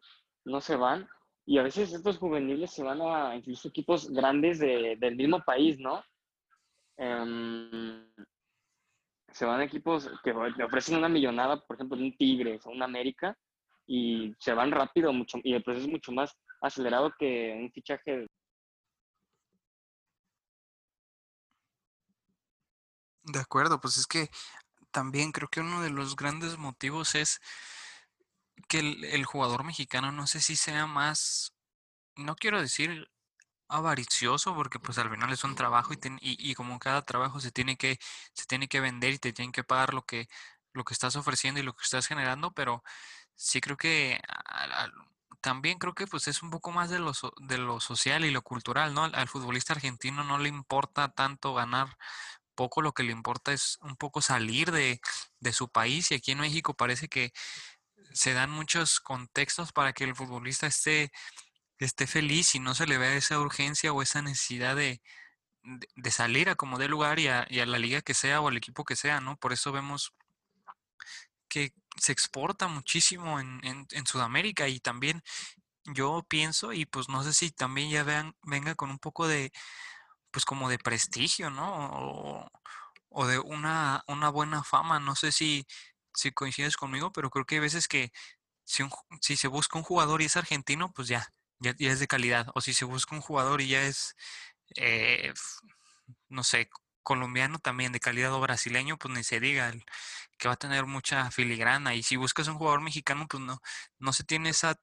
no 0.45 0.61
se 0.61 0.75
van 0.75 1.07
y 1.47 1.57
a 1.57 1.63
veces 1.63 1.93
estos 1.93 2.17
juveniles 2.17 2.71
se 2.71 2.83
van 2.83 3.01
a 3.01 3.33
incluso 3.33 3.69
equipos 3.69 4.11
grandes 4.11 4.59
de, 4.59 4.97
del 4.99 5.15
mismo 5.15 5.41
país, 5.43 5.79
¿no? 5.79 6.03
em, 6.97 8.05
se 9.31 9.45
van 9.45 9.61
a 9.61 9.63
equipos 9.63 10.09
que 10.23 10.33
le 10.33 10.63
ofrecen 10.65 10.97
una 10.97 11.07
millonada, 11.07 11.65
por 11.65 11.77
ejemplo, 11.77 11.97
un 11.97 12.17
Tigres 12.17 12.65
o 12.65 12.69
un 12.69 12.83
América, 12.83 13.37
y 13.85 14.35
se 14.39 14.53
van 14.53 14.71
rápido 14.71 15.13
mucho, 15.13 15.37
y 15.41 15.53
el 15.53 15.63
proceso 15.63 15.85
es 15.85 15.91
mucho 15.91 16.11
más 16.11 16.35
acelerado 16.59 17.13
que 17.17 17.55
un 17.57 17.71
fichaje. 17.71 18.27
De 23.23 23.39
acuerdo, 23.39 23.79
pues 23.79 23.97
es 23.97 24.05
que 24.05 24.29
también 24.91 25.31
creo 25.31 25.47
que 25.47 25.61
uno 25.61 25.81
de 25.81 25.91
los 25.91 26.17
grandes 26.17 26.57
motivos 26.57 27.15
es 27.15 27.39
que 28.67 28.79
el, 28.79 29.03
el 29.05 29.25
jugador 29.25 29.63
mexicano 29.63 30.11
no 30.11 30.27
sé 30.27 30.41
si 30.41 30.55
sea 30.55 30.87
más, 30.87 31.53
no 32.15 32.35
quiero 32.35 32.61
decir 32.61 33.09
avaricioso 33.69 34.55
porque 34.55 34.79
pues 34.79 34.97
al 34.97 35.09
final 35.09 35.31
es 35.31 35.43
un 35.43 35.55
trabajo 35.55 35.93
y, 35.93 35.97
y, 36.21 36.51
y, 36.51 36.55
como 36.55 36.79
cada 36.79 37.03
trabajo 37.05 37.39
se 37.39 37.51
tiene 37.51 37.77
que 37.77 37.99
se 38.33 38.45
tiene 38.45 38.67
que 38.67 38.79
vender 38.79 39.13
y 39.13 39.19
te 39.19 39.33
tienen 39.33 39.51
que 39.51 39.63
pagar 39.63 39.93
lo 39.93 40.05
que 40.05 40.29
lo 40.73 40.83
que 40.85 40.93
estás 40.93 41.15
ofreciendo 41.15 41.59
y 41.59 41.63
lo 41.63 41.73
que 41.75 41.83
estás 41.83 42.07
generando 42.07 42.53
pero 42.53 42.83
sí 43.35 43.61
creo 43.61 43.77
que 43.77 44.21
también 45.41 45.79
creo 45.79 45.93
que 45.93 46.07
pues 46.07 46.27
es 46.27 46.43
un 46.43 46.49
poco 46.49 46.71
más 46.71 46.89
de 46.89 46.99
lo, 46.99 47.11
de 47.41 47.57
lo 47.57 47.79
social 47.79 48.25
y 48.25 48.31
lo 48.31 48.41
cultural 48.41 48.93
no 48.93 49.05
al, 49.05 49.15
al, 49.15 49.27
futbolista 49.27 49.73
argentino 49.73 50.23
no 50.23 50.37
le 50.39 50.49
importa 50.49 51.09
tanto 51.09 51.53
ganar 51.53 51.97
poco 52.55 52.81
lo 52.81 52.93
que 52.93 53.03
le 53.03 53.11
importa 53.11 53.53
es 53.53 53.77
un 53.81 53.95
poco 53.97 54.21
salir 54.21 54.71
de, 54.71 54.99
de 55.39 55.53
su 55.53 55.69
país 55.69 56.11
y 56.11 56.15
aquí 56.15 56.31
en 56.31 56.39
México 56.39 56.75
parece 56.75 57.07
que 57.09 57.33
se 58.13 58.33
dan 58.33 58.49
muchos 58.49 58.99
contextos 58.99 59.71
para 59.71 59.93
que 59.93 60.03
el 60.03 60.15
futbolista 60.15 60.67
esté 60.67 61.11
esté 61.79 62.07
feliz 62.07 62.55
y 62.55 62.59
no 62.59 62.73
se 62.75 62.87
le 62.87 62.97
vea 62.97 63.15
esa 63.15 63.39
urgencia 63.39 63.93
o 63.93 64.01
esa 64.01 64.21
necesidad 64.21 64.75
de, 64.75 65.01
de, 65.95 66.11
salir 66.11 66.49
a 66.49 66.55
como 66.55 66.79
dé 66.79 66.87
lugar 66.87 67.19
y 67.19 67.27
a, 67.27 67.45
y 67.49 67.59
a, 67.59 67.65
la 67.65 67.79
liga 67.79 68.01
que 68.01 68.13
sea 68.13 68.41
o 68.41 68.47
al 68.47 68.57
equipo 68.57 68.83
que 68.85 68.95
sea, 68.95 69.21
¿no? 69.21 69.37
Por 69.37 69.53
eso 69.53 69.71
vemos 69.71 70.13
que 71.47 71.73
se 71.97 72.11
exporta 72.11 72.67
muchísimo 72.67 73.39
en, 73.39 73.61
en, 73.63 74.05
Sudamérica 74.07 74.67
y 74.67 74.79
también 74.79 75.21
yo 75.85 76.25
pienso 76.27 76.73
y 76.73 76.85
pues 76.85 77.09
no 77.09 77.23
sé 77.23 77.33
si 77.33 77.51
también 77.51 77.89
ya 77.89 78.03
vean, 78.03 78.35
venga 78.43 78.75
con 78.75 78.89
un 78.91 78.99
poco 78.99 79.27
de, 79.27 79.51
pues 80.31 80.45
como 80.45 80.69
de 80.69 80.79
prestigio, 80.79 81.49
¿no? 81.49 81.89
O, 81.93 82.51
o 83.09 83.27
de 83.27 83.39
una, 83.39 84.03
una 84.07 84.29
buena 84.29 84.63
fama, 84.63 84.99
no 84.99 85.15
sé 85.15 85.31
si, 85.31 85.65
si 86.17 86.31
coincides 86.31 86.77
conmigo, 86.77 87.11
pero 87.11 87.29
creo 87.29 87.45
que 87.45 87.55
hay 87.55 87.61
veces 87.61 87.87
que 87.87 88.11
si, 88.65 89.37
se 89.37 89.47
busca 89.47 89.77
un 89.77 89.83
jugador 89.83 90.21
y 90.21 90.25
es 90.25 90.37
argentino, 90.37 90.91
pues 90.93 91.07
ya, 91.07 91.33
ya, 91.59 91.75
es 91.79 91.99
de 91.99 92.07
calidad. 92.07 92.47
O 92.55 92.61
si 92.61 92.73
se 92.73 92.85
busca 92.85 93.15
un 93.15 93.21
jugador 93.21 93.61
y 93.61 93.69
ya 93.69 93.83
es, 93.83 94.15
eh, 94.75 95.33
no 96.29 96.43
sé, 96.43 96.69
colombiano 97.03 97.59
también 97.59 97.91
de 97.91 97.99
calidad 97.99 98.33
o 98.33 98.41
brasileño, 98.41 98.97
pues 98.97 99.13
ni 99.13 99.23
se 99.23 99.39
diga, 99.39 99.69
el, 99.69 99.85
que 100.39 100.47
va 100.47 100.55
a 100.55 100.57
tener 100.57 100.85
mucha 100.87 101.31
filigrana. 101.31 101.95
Y 101.95 102.03
si 102.03 102.15
buscas 102.17 102.47
un 102.47 102.57
jugador 102.57 102.81
mexicano, 102.81 103.27
pues 103.29 103.43
no, 103.43 103.61
no 103.99 104.13
se 104.13 104.23
tiene 104.23 104.49
esa 104.49 104.79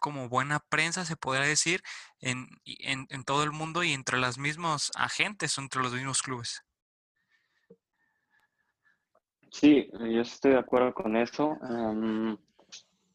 como 0.00 0.28
buena 0.28 0.60
prensa, 0.60 1.04
se 1.06 1.16
podría 1.16 1.46
decir, 1.46 1.82
en, 2.20 2.48
en, 2.64 3.06
en 3.10 3.24
todo 3.24 3.44
el 3.44 3.52
mundo 3.52 3.84
y 3.84 3.92
entre 3.92 4.18
los 4.18 4.38
mismos 4.38 4.92
agentes 4.96 5.58
o 5.58 5.62
entre 5.62 5.82
los 5.82 5.92
mismos 5.94 6.22
clubes. 6.22 6.64
Sí, 9.54 9.88
yo 9.92 10.22
estoy 10.22 10.50
de 10.50 10.58
acuerdo 10.58 10.92
con 10.92 11.16
eso. 11.16 11.56
Um, 11.60 12.36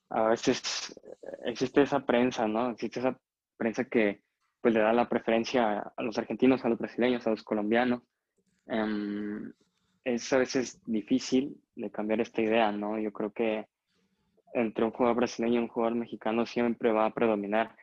a 0.10 0.24
veces 0.30 0.98
existe 1.44 1.82
esa 1.82 2.00
prensa, 2.00 2.48
¿no? 2.48 2.70
Existe 2.70 3.02
esa 3.02 3.20
prensa 3.58 3.84
que 3.84 4.22
pues 4.62 4.74
le 4.74 4.80
da 4.80 4.94
la 4.94 5.10
preferencia 5.10 5.92
a 5.98 6.02
los 6.02 6.18
argentinos, 6.18 6.64
a 6.64 6.70
los 6.70 6.80
brasileños, 6.80 7.28
a 7.28 7.32
los 7.32 7.44
colombianos. 7.44 8.04
Um, 8.68 9.52
es 10.06 10.32
a 10.32 10.38
veces 10.38 10.82
difícil 10.86 11.62
de 11.76 11.92
cambiar 11.92 12.22
esta 12.22 12.42
idea, 12.42 12.72
¿no? 12.72 12.98
Yo 12.98 13.12
creo 13.12 13.34
que 13.34 13.68
entre 14.54 14.86
un 14.86 14.92
jugador 14.92 15.18
brasileño 15.18 15.56
y 15.56 15.64
un 15.64 15.68
jugador 15.68 15.96
mexicano 15.96 16.46
siempre 16.46 16.94
va 16.94 17.06
a 17.06 17.14
predominar 17.14 17.76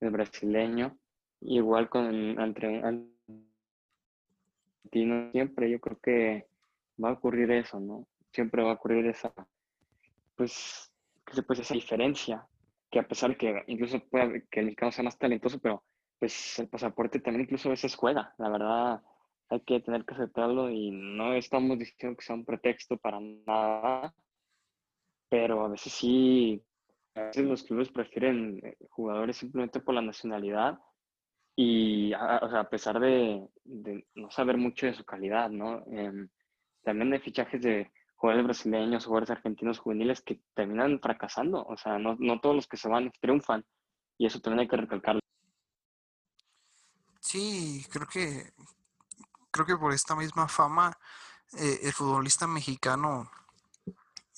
el 0.00 0.10
brasileño. 0.10 0.98
Igual 1.40 1.88
con 1.88 2.12
entre 2.40 2.82
argentino 4.90 5.30
siempre 5.30 5.70
yo 5.70 5.80
creo 5.80 6.00
que 6.00 6.51
va 7.02 7.10
a 7.10 7.12
ocurrir 7.12 7.50
eso, 7.50 7.80
¿no? 7.80 8.06
Siempre 8.32 8.62
va 8.62 8.70
a 8.70 8.74
ocurrir 8.74 9.06
esa, 9.06 9.32
pues, 10.36 10.92
pues 11.46 11.58
esa 11.58 11.74
diferencia, 11.74 12.46
que 12.90 12.98
a 12.98 13.08
pesar 13.08 13.30
de 13.30 13.36
que 13.36 13.64
incluso 13.68 14.00
pueda 14.08 14.28
que 14.50 14.60
el 14.60 14.66
mexicano 14.66 14.92
sea 14.92 15.04
más 15.04 15.18
talentoso, 15.18 15.58
pero 15.60 15.84
pues 16.18 16.58
el 16.58 16.68
pasaporte 16.68 17.20
también 17.20 17.44
incluso 17.44 17.68
a 17.68 17.72
veces 17.72 17.94
juega, 17.96 18.34
la 18.38 18.48
verdad 18.48 19.02
hay 19.48 19.60
que 19.60 19.80
tener 19.80 20.04
que 20.04 20.14
aceptarlo 20.14 20.70
y 20.70 20.90
no 20.90 21.34
estamos 21.34 21.78
diciendo 21.78 22.16
que 22.16 22.24
sea 22.24 22.36
un 22.36 22.44
pretexto 22.44 22.96
para 22.96 23.20
nada, 23.20 24.14
pero 25.28 25.64
a 25.64 25.68
veces 25.68 25.92
sí, 25.92 26.62
a 27.14 27.24
veces 27.24 27.44
los 27.44 27.62
clubes 27.62 27.90
prefieren 27.90 28.60
eh, 28.64 28.76
jugadores 28.90 29.36
simplemente 29.36 29.80
por 29.80 29.94
la 29.94 30.00
nacionalidad 30.00 30.78
y 31.54 32.14
a, 32.14 32.38
o 32.42 32.48
sea, 32.48 32.60
a 32.60 32.70
pesar 32.70 32.98
de, 32.98 33.46
de, 33.64 34.06
no 34.14 34.30
saber 34.30 34.56
mucho 34.56 34.86
de 34.86 34.94
su 34.94 35.04
calidad, 35.04 35.50
¿no? 35.50 35.84
Eh, 35.92 36.28
también 36.82 37.12
hay 37.12 37.20
fichajes 37.20 37.62
de 37.62 37.90
jugadores 38.16 38.44
brasileños, 38.44 39.04
jugadores 39.04 39.30
argentinos 39.30 39.78
juveniles 39.78 40.22
que 40.22 40.40
terminan 40.54 41.00
fracasando. 41.00 41.64
O 41.64 41.76
sea, 41.76 41.98
no, 41.98 42.16
no 42.18 42.40
todos 42.40 42.54
los 42.54 42.66
que 42.66 42.76
se 42.76 42.88
van 42.88 43.12
triunfan. 43.20 43.64
Y 44.18 44.26
eso 44.26 44.40
también 44.40 44.60
hay 44.60 44.68
que 44.68 44.76
recalcarlo. 44.76 45.20
Sí, 47.20 47.86
creo 47.90 48.06
que 48.06 48.52
creo 49.50 49.66
que 49.66 49.76
por 49.76 49.92
esta 49.92 50.16
misma 50.16 50.48
fama 50.48 50.96
eh, 51.58 51.80
el 51.82 51.92
futbolista 51.92 52.46
mexicano 52.46 53.30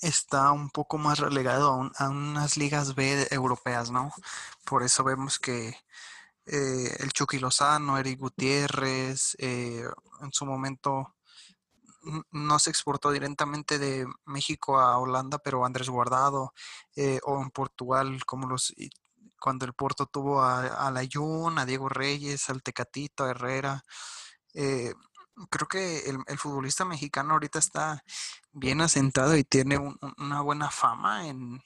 está 0.00 0.52
un 0.52 0.70
poco 0.70 0.98
más 0.98 1.20
relegado 1.20 1.70
a, 1.70 1.76
un, 1.76 1.92
a, 1.96 2.10
unas 2.10 2.56
ligas 2.56 2.94
B 2.94 3.26
europeas, 3.30 3.90
¿no? 3.90 4.12
Por 4.64 4.82
eso 4.82 5.04
vemos 5.04 5.38
que 5.38 5.76
eh, 6.46 6.96
el 6.98 7.12
Chucky 7.12 7.38
Lozano, 7.38 7.96
Eric 7.96 8.18
Gutiérrez, 8.18 9.36
eh, 9.38 9.84
en 10.20 10.32
su 10.32 10.44
momento 10.44 11.14
no 12.30 12.58
se 12.58 12.70
exportó 12.70 13.10
directamente 13.10 13.78
de 13.78 14.06
México 14.24 14.78
a 14.78 14.98
Holanda, 14.98 15.38
pero 15.38 15.64
Andrés 15.64 15.88
Guardado, 15.88 16.52
eh, 16.96 17.20
o 17.24 17.40
en 17.40 17.50
Portugal, 17.50 18.24
como 18.26 18.46
los 18.46 18.74
cuando 19.44 19.66
el 19.66 19.74
Porto 19.74 20.06
tuvo 20.06 20.40
a, 20.42 20.86
a 20.86 20.90
Layún, 20.90 21.58
a 21.58 21.66
Diego 21.66 21.90
Reyes, 21.90 22.48
al 22.48 22.62
Tecatito, 22.62 23.24
a 23.24 23.30
Herrera. 23.30 23.84
Eh, 24.54 24.94
creo 25.50 25.68
que 25.68 26.08
el, 26.08 26.18
el, 26.26 26.38
futbolista 26.38 26.86
mexicano 26.86 27.34
ahorita 27.34 27.58
está 27.58 28.02
bien 28.52 28.80
asentado 28.80 29.36
y 29.36 29.44
tiene 29.44 29.76
un, 29.76 29.98
una 30.16 30.40
buena 30.40 30.70
fama 30.70 31.28
en, 31.28 31.62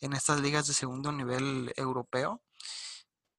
en, 0.00 0.12
estas 0.12 0.40
ligas 0.40 0.66
de 0.66 0.74
segundo 0.74 1.12
nivel 1.12 1.72
europeo. 1.76 2.42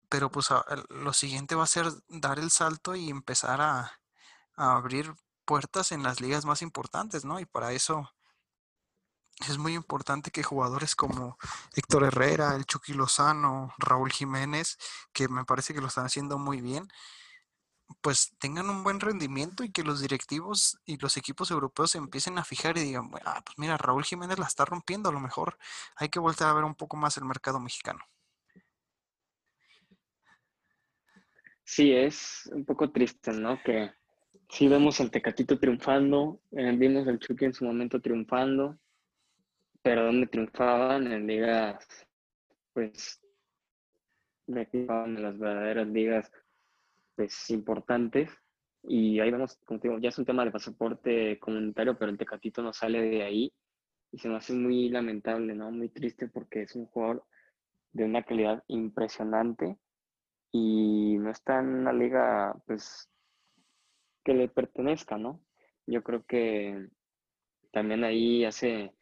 Pero 0.09 0.31
pues 0.31 0.47
lo 0.89 1.13
siguiente 1.13 1.53
va 1.53 1.65
a 1.65 1.67
ser 1.67 1.87
dar 2.07 2.39
el 2.39 2.49
salto 2.49 2.95
y 2.95 3.09
empezar 3.11 3.61
a, 3.61 3.99
a 4.55 4.75
abrir 4.77 5.13
puertas 5.45 5.91
en 5.91 6.03
las 6.03 6.21
ligas 6.21 6.45
más 6.45 6.61
importantes, 6.61 7.25
¿no? 7.25 7.39
Y 7.39 7.45
para 7.45 7.71
eso 7.71 8.11
es 9.47 9.57
muy 9.57 9.73
importante 9.73 10.31
que 10.31 10.43
jugadores 10.43 10.95
como 10.95 11.37
Héctor 11.75 12.05
Herrera, 12.05 12.55
el 12.55 12.65
Chucky 12.65 12.93
Lozano, 12.93 13.73
Raúl 13.77 14.11
Jiménez, 14.11 14.77
que 15.13 15.27
me 15.27 15.45
parece 15.45 15.73
que 15.73 15.81
lo 15.81 15.87
están 15.87 16.05
haciendo 16.05 16.37
muy 16.37 16.61
bien, 16.61 16.87
pues 18.01 18.33
tengan 18.39 18.69
un 18.69 18.83
buen 18.83 18.99
rendimiento 18.99 19.63
y 19.63 19.71
que 19.71 19.83
los 19.83 20.01
directivos 20.01 20.79
y 20.85 20.97
los 20.97 21.17
equipos 21.17 21.51
europeos 21.51 21.91
se 21.91 21.97
empiecen 21.97 22.37
a 22.37 22.43
fijar 22.43 22.77
y 22.77 22.83
digan, 22.83 23.11
ah, 23.25 23.41
pues 23.45 23.57
mira, 23.57 23.77
Raúl 23.77 24.05
Jiménez 24.05 24.39
la 24.39 24.47
está 24.47 24.65
rompiendo, 24.65 25.09
a 25.09 25.11
lo 25.11 25.19
mejor 25.19 25.57
hay 25.95 26.09
que 26.09 26.19
volver 26.19 26.43
a 26.43 26.53
ver 26.53 26.63
un 26.63 26.75
poco 26.75 26.97
más 26.97 27.17
el 27.17 27.25
mercado 27.25 27.59
mexicano. 27.59 28.03
Sí, 31.63 31.91
es 31.91 32.49
un 32.53 32.63
poco 32.63 32.91
triste, 32.91 33.31
¿no? 33.33 33.61
Que 33.63 33.91
sí 34.49 34.67
vemos 34.67 34.99
al 35.01 35.11
Tecatito 35.11 35.59
triunfando, 35.59 36.41
eh, 36.51 36.75
vimos 36.77 37.07
al 37.07 37.19
Chucky 37.19 37.45
en 37.45 37.53
su 37.53 37.65
momento 37.65 37.99
triunfando, 37.99 38.77
pero 39.81 40.05
donde 40.05 40.27
triunfaban 40.27 41.11
en 41.11 41.27
ligas, 41.27 41.87
pues, 42.73 43.21
triunfaban 44.45 45.17
en 45.17 45.23
las 45.23 45.37
verdaderas 45.37 45.87
ligas 45.87 46.31
pues, 47.15 47.49
importantes. 47.49 48.29
Y 48.83 49.19
ahí 49.19 49.31
vemos, 49.31 49.57
como 49.65 49.79
te 49.79 49.87
digo, 49.87 49.99
ya 49.99 50.09
es 50.09 50.17
un 50.19 50.25
tema 50.25 50.45
de 50.45 50.51
pasaporte 50.51 51.39
comunitario, 51.39 51.97
pero 51.97 52.11
el 52.11 52.17
Tecatito 52.17 52.61
no 52.61 52.71
sale 52.73 53.01
de 53.01 53.23
ahí. 53.23 53.53
Y 54.11 54.19
se 54.19 54.29
me 54.29 54.35
hace 54.35 54.53
muy 54.53 54.89
lamentable, 54.89 55.55
¿no? 55.55 55.71
Muy 55.71 55.89
triste 55.89 56.27
porque 56.27 56.63
es 56.63 56.75
un 56.75 56.85
jugador 56.85 57.25
de 57.91 58.05
una 58.05 58.23
calidad 58.23 58.63
impresionante 58.67 59.77
y 60.51 61.17
no 61.17 61.31
está 61.31 61.59
en 61.59 61.67
una 61.67 61.93
liga, 61.93 62.55
pues, 62.65 63.09
que 64.25 64.33
le 64.33 64.49
pertenezca, 64.49 65.17
¿no? 65.17 65.39
Yo 65.85 66.03
creo 66.03 66.25
que 66.25 66.89
también 67.71 68.03
ahí 68.03 68.43
hace, 68.43 68.93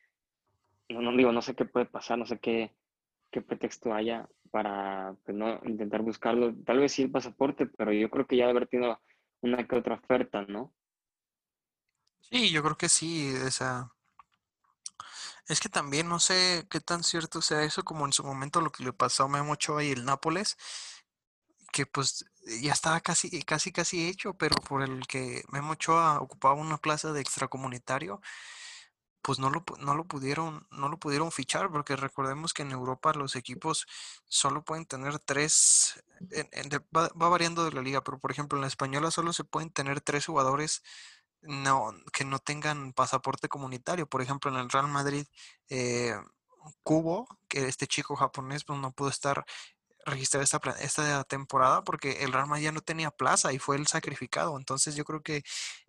no, 0.90 1.02
no 1.02 1.16
digo, 1.16 1.32
no 1.32 1.42
sé 1.42 1.56
qué 1.56 1.66
puede 1.66 1.86
pasar, 1.86 2.20
no 2.20 2.26
sé 2.28 2.40
qué, 2.40 2.76
qué 3.32 3.42
pretexto 3.42 3.94
haya 3.94 4.30
para 4.52 5.16
pues, 5.26 5.36
no 5.36 5.60
intentar 5.66 6.02
buscarlo. 6.02 6.54
Tal 6.66 6.80
vez 6.80 6.92
sí 6.92 7.04
el 7.04 7.12
pasaporte, 7.12 7.66
pero 7.66 7.92
yo 7.94 8.10
creo 8.10 8.28
que 8.28 8.38
ya 8.38 8.46
debe 8.46 8.58
haber 8.58 8.70
tenido 8.70 9.02
una 9.42 9.66
que 9.66 9.76
otra 9.76 9.96
oferta, 9.96 10.46
¿no? 10.48 10.74
Sí, 12.20 12.52
yo 12.52 12.62
creo 12.62 12.78
que 12.78 12.90
sí, 12.90 13.34
esa... 13.46 13.92
Es 15.48 15.60
que 15.60 15.70
también 15.70 16.08
no 16.08 16.20
sé 16.20 16.68
qué 16.70 16.80
tan 16.80 17.04
cierto 17.04 17.42
sea 17.42 17.64
eso 17.64 17.84
como 17.84 18.06
en 18.06 18.14
su 18.14 18.24
momento 18.24 18.62
lo 18.62 18.72
que 18.72 18.84
le 18.84 18.94
pasó 18.94 19.24
a 19.24 19.28
Memo 19.28 19.54
Ochoa 19.54 19.84
y 19.84 19.92
el 19.92 20.06
Nápoles, 20.06 20.58
que 21.74 21.86
pues 21.88 22.26
ya 22.62 22.74
estaba 22.74 23.02
casi, 23.02 23.44
casi, 23.44 23.72
casi 23.74 24.08
hecho, 24.08 24.36
pero 24.36 24.56
por 24.68 24.84
el 24.84 25.08
que 25.08 25.44
Memo 25.50 25.74
Ochoa 25.74 26.20
ocupaba 26.22 26.56
una 26.56 26.78
plaza 26.78 27.12
de 27.14 27.22
extracomunitario, 27.22 28.22
pues 29.22 29.40
no 29.40 29.50
lo, 29.50 29.64
no 29.80 29.96
lo 29.96 30.06
pudieron, 30.06 30.68
no 30.72 30.90
lo 30.90 31.00
pudieron 31.00 31.32
fichar, 31.32 31.72
porque 31.72 31.96
recordemos 31.96 32.54
que 32.54 32.64
en 32.64 32.72
Europa 32.72 33.14
los 33.14 33.36
equipos 33.36 33.88
solo 34.26 34.64
pueden 34.64 34.86
tener 34.86 35.20
tres, 35.20 36.04
va 36.96 37.10
variando 37.30 37.66
de 37.66 37.72
la 37.72 37.82
liga, 37.82 38.04
pero 38.04 38.20
por 38.20 38.32
ejemplo 38.32 38.58
en 38.58 38.62
la 38.62 38.68
española 38.68 39.12
solo 39.12 39.34
se 39.34 39.46
pueden 39.46 39.72
tener 39.72 40.02
tres 40.02 40.26
jugadores 40.26 40.84
no, 41.42 41.94
que 42.14 42.26
no 42.26 42.40
tengan 42.40 42.94
pasaporte 42.94 43.50
comunitario. 43.50 44.08
Por 44.08 44.22
ejemplo, 44.22 44.52
en 44.52 44.58
el 44.58 44.70
Real 44.70 44.88
Madrid, 44.88 45.26
eh, 45.70 46.16
Kubo, 46.84 47.28
que 47.48 47.68
este 47.68 47.88
chico 47.88 48.16
japonés, 48.16 48.64
pues 48.64 48.80
no 48.80 48.92
pudo 48.92 49.10
estar 49.10 49.46
registrado 50.06 50.44
esta, 50.44 50.60
esta 50.82 51.24
temporada 51.24 51.84
porque 51.84 52.24
el 52.24 52.34
Real 52.34 52.48
Madrid 52.48 52.66
ya 52.66 52.72
no 52.72 52.82
tenía 52.82 53.12
plaza 53.12 53.54
y 53.54 53.60
fue 53.60 53.76
el 53.78 53.88
sacrificado. 53.88 54.58
Entonces 54.58 54.96
yo 54.96 55.06
creo 55.06 55.22
que 55.22 55.44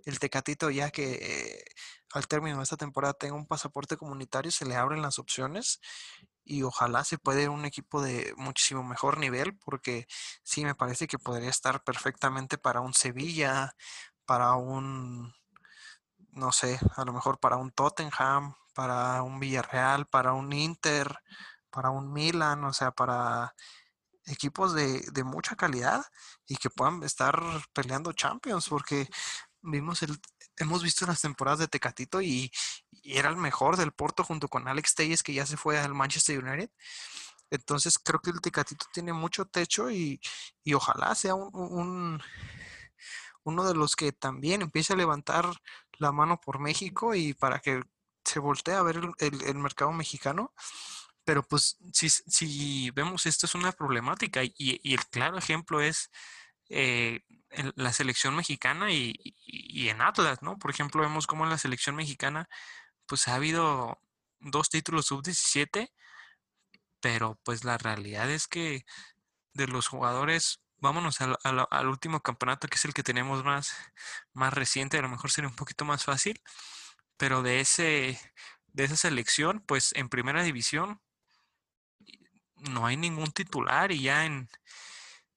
el 0.04 0.18
Tecatito 0.18 0.70
ya 0.70 0.90
que 0.90 1.14
eh, 1.14 1.64
al 2.12 2.28
término 2.28 2.58
de 2.58 2.62
esta 2.62 2.76
temporada 2.76 3.14
tenga 3.14 3.34
un 3.34 3.46
pasaporte 3.46 3.96
comunitario, 3.96 4.50
se 4.50 4.66
le 4.66 4.76
abren 4.76 5.02
las 5.02 5.18
opciones 5.18 5.80
y 6.44 6.62
ojalá 6.62 7.04
se 7.04 7.18
pueda 7.18 7.42
ir 7.42 7.48
un 7.50 7.64
equipo 7.64 8.02
de 8.02 8.34
muchísimo 8.36 8.84
mejor 8.84 9.18
nivel 9.18 9.56
porque 9.58 10.06
sí 10.42 10.64
me 10.64 10.74
parece 10.74 11.06
que 11.06 11.18
podría 11.18 11.50
estar 11.50 11.82
perfectamente 11.84 12.58
para 12.58 12.80
un 12.80 12.94
Sevilla, 12.94 13.74
para 14.26 14.54
un 14.54 15.34
no 16.34 16.52
sé, 16.52 16.78
a 16.96 17.04
lo 17.04 17.12
mejor 17.12 17.38
para 17.38 17.56
un 17.56 17.70
Tottenham, 17.70 18.54
para 18.74 19.22
un 19.22 19.38
Villarreal, 19.40 20.06
para 20.06 20.32
un 20.32 20.52
Inter, 20.52 21.16
para 21.70 21.90
un 21.90 22.12
Milan, 22.12 22.64
o 22.64 22.72
sea, 22.72 22.90
para 22.90 23.54
equipos 24.26 24.74
de, 24.74 25.00
de 25.12 25.24
mucha 25.24 25.56
calidad 25.56 26.04
y 26.46 26.56
que 26.56 26.70
puedan 26.70 27.02
estar 27.02 27.40
peleando 27.72 28.12
Champions, 28.12 28.68
porque 28.68 29.08
vimos 29.62 30.02
el, 30.02 30.18
hemos 30.56 30.82
visto 30.82 31.06
las 31.06 31.20
temporadas 31.22 31.60
de 31.60 31.68
Tecatito 31.68 32.20
y, 32.22 32.50
era 33.04 33.28
el 33.30 33.36
mejor 33.36 33.76
del 33.76 33.92
Porto 33.92 34.24
junto 34.24 34.48
con 34.48 34.66
Alex 34.68 34.94
Telles, 34.94 35.22
que 35.22 35.34
ya 35.34 35.44
se 35.46 35.56
fue 35.58 35.78
al 35.78 35.94
Manchester 35.94 36.42
United. 36.42 36.70
Entonces 37.50 37.98
creo 37.98 38.20
que 38.20 38.30
el 38.30 38.40
Tecatito 38.40 38.86
tiene 38.92 39.12
mucho 39.12 39.46
techo 39.46 39.90
y, 39.90 40.20
y 40.64 40.74
ojalá 40.74 41.14
sea 41.14 41.34
un, 41.34 41.50
un- 41.54 42.22
uno 43.44 43.64
de 43.64 43.74
los 43.74 43.96
que 43.96 44.12
también 44.12 44.62
empiece 44.62 44.92
a 44.92 44.96
levantar 44.96 45.46
la 45.98 46.12
mano 46.12 46.40
por 46.40 46.58
México 46.58 47.14
y 47.14 47.34
para 47.34 47.60
que 47.60 47.82
se 48.24 48.38
voltee 48.40 48.74
a 48.74 48.82
ver 48.82 49.00
el- 49.18 49.42
el 49.42 49.54
mercado 49.58 49.92
mexicano. 49.92 50.52
Pero 51.24 51.42
pues 51.42 51.78
si, 51.92 52.08
si 52.10 52.90
vemos 52.90 53.26
esto 53.26 53.46
es 53.46 53.54
una 53.54 53.72
problemática 53.72 54.42
y, 54.44 54.80
el 54.94 55.04
claro 55.06 55.38
ejemplo 55.38 55.80
es 55.80 56.10
eh, 56.70 57.22
el- 57.50 57.72
la 57.76 57.92
selección 57.92 58.36
mexicana 58.36 58.92
y, 58.92 59.14
y- 59.24 59.84
y 59.84 59.88
en 59.90 60.02
Atlas, 60.02 60.42
¿no? 60.42 60.58
Por 60.58 60.70
ejemplo, 60.70 61.02
vemos 61.02 61.26
cómo 61.26 61.44
en 61.44 61.50
la 61.50 61.58
selección 61.58 61.96
mexicana 61.96 62.48
pues 63.06 63.28
ha 63.28 63.36
habido 63.36 64.00
dos 64.40 64.70
títulos 64.70 65.06
sub-17, 65.06 65.92
pero 67.00 67.38
pues 67.44 67.64
la 67.64 67.78
realidad 67.78 68.30
es 68.30 68.48
que 68.48 68.84
de 69.54 69.66
los 69.68 69.88
jugadores, 69.88 70.62
vámonos 70.78 71.20
al, 71.20 71.38
al- 71.44 71.66
al 71.70 71.88
último 71.88 72.20
campeonato 72.22 72.68
que 72.68 72.76
es 72.76 72.84
el 72.84 72.94
que 72.94 73.02
tenemos 73.02 73.44
más, 73.44 73.74
más 74.34 74.52
reciente, 74.54 74.98
a 74.98 75.02
lo 75.02 75.08
mejor 75.10 75.30
sería 75.30 75.48
un 75.50 75.56
poquito 75.56 75.84
más 75.84 76.04
fácil, 76.04 76.40
pero 77.16 77.42
de 77.42 77.60
ese, 77.60 78.20
de 78.68 78.84
esa 78.84 78.96
selección, 78.96 79.62
pues 79.66 79.92
en 79.94 80.08
primera 80.08 80.42
división 80.42 81.00
no 82.70 82.86
hay 82.86 82.96
ningún 82.96 83.32
titular 83.32 83.92
y 83.92 84.02
ya 84.02 84.24
en, 84.26 84.48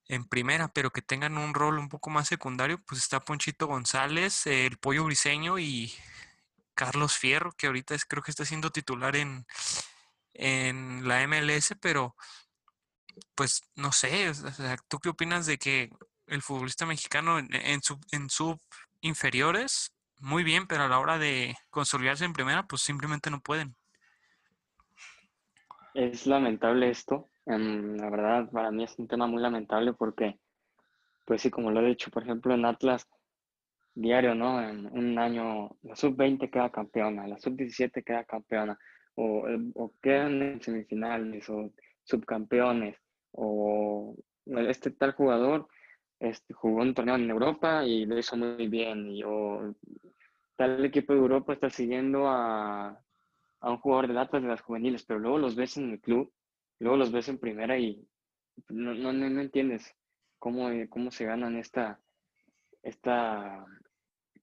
en 0.08 0.24
primera, 0.24 0.68
pero 0.68 0.90
que 0.90 1.02
tengan 1.02 1.38
un 1.38 1.54
rol 1.54 1.78
un 1.78 1.88
poco 1.88 2.10
más 2.10 2.28
secundario, 2.28 2.82
pues 2.84 3.00
está 3.02 3.20
Ponchito 3.20 3.66
González, 3.66 4.46
el 4.46 4.78
Pollo 4.78 5.04
Briseño 5.04 5.58
y 5.58 5.94
Carlos 6.74 7.16
Fierro, 7.16 7.52
que 7.52 7.66
ahorita 7.66 7.94
es, 7.94 8.04
creo 8.04 8.22
que 8.22 8.30
está 8.30 8.44
siendo 8.44 8.70
titular 8.70 9.16
en, 9.16 9.46
en 10.34 11.06
la 11.06 11.26
MLS, 11.26 11.74
pero 11.80 12.16
pues 13.34 13.62
no 13.74 13.92
sé, 13.92 14.30
o 14.30 14.34
sea, 14.34 14.76
¿tú 14.88 14.98
qué 14.98 15.08
opinas 15.08 15.46
de 15.46 15.58
que 15.58 15.90
el 16.26 16.42
futbolista 16.42 16.86
mexicano 16.86 17.38
en, 17.38 17.48
en 17.52 17.82
sub, 17.82 18.00
en 18.12 18.30
sub 18.30 18.60
inferiores, 19.00 19.92
muy 20.20 20.44
bien, 20.44 20.66
pero 20.66 20.84
a 20.84 20.88
la 20.88 20.98
hora 20.98 21.18
de 21.18 21.56
consolidarse 21.70 22.24
en 22.24 22.32
primera, 22.32 22.66
pues 22.66 22.82
simplemente 22.82 23.30
no 23.30 23.40
pueden? 23.40 23.76
Es 25.98 26.28
lamentable 26.28 26.90
esto. 26.90 27.28
em, 27.44 27.96
la 27.96 28.08
verdad, 28.08 28.48
para 28.52 28.70
mí 28.70 28.84
es 28.84 28.96
un 29.00 29.08
tema 29.08 29.26
muy 29.26 29.42
lamentable 29.42 29.94
porque, 29.94 30.38
pues 31.26 31.42
sí, 31.42 31.50
como 31.50 31.72
lo 31.72 31.80
he 31.80 31.88
dicho, 31.88 32.08
por 32.12 32.22
ejemplo, 32.22 32.54
en 32.54 32.64
Atlas, 32.64 33.08
diario, 33.94 34.34
¿no? 34.36 34.62
En 34.62 34.86
un 34.86 35.18
año, 35.18 35.76
la 35.82 35.96
sub-20 35.96 36.50
queda 36.50 36.70
campeona, 36.70 37.26
la 37.26 37.36
sub-17 37.40 38.04
queda 38.04 38.22
campeona, 38.24 38.78
o, 39.16 39.48
eh, 39.48 39.58
o 39.74 39.92
quedan 40.00 40.40
en 40.42 40.62
semifinales, 40.62 41.48
o 41.50 41.72
subcampeones, 42.04 42.96
o 43.32 44.14
este 44.46 44.92
tal 44.92 45.12
jugador 45.14 45.66
este, 46.20 46.54
jugó 46.54 46.82
un 46.82 46.94
torneo 46.94 47.16
en 47.16 47.28
Europa 47.28 47.84
y 47.84 48.06
lo 48.06 48.16
hizo 48.16 48.36
muy 48.36 48.68
bien, 48.68 49.10
y 49.10 49.24
o 49.24 49.74
tal 50.56 50.84
equipo 50.84 51.12
de 51.12 51.18
Europa 51.18 51.54
está 51.54 51.70
siguiendo 51.70 52.28
a, 52.28 53.00
a 53.60 53.70
un 53.70 53.78
jugador 53.78 54.08
de 54.08 54.18
Atlas 54.18 54.42
de 54.42 54.48
las 54.48 54.60
juveniles, 54.60 55.04
pero 55.04 55.20
luego 55.20 55.38
los 55.38 55.56
ves 55.56 55.76
en 55.76 55.90
el 55.90 56.00
club, 56.00 56.32
luego 56.78 56.96
los 56.96 57.12
ves 57.12 57.28
en 57.28 57.38
primera 57.38 57.78
y 57.78 58.06
no, 58.68 58.94
no, 58.94 59.12
no 59.12 59.40
entiendes 59.40 59.94
cómo, 60.38 60.70
eh, 60.70 60.88
cómo 60.88 61.10
se 61.10 61.24
ganan 61.24 61.56
esta, 61.56 62.00
esta 62.82 63.64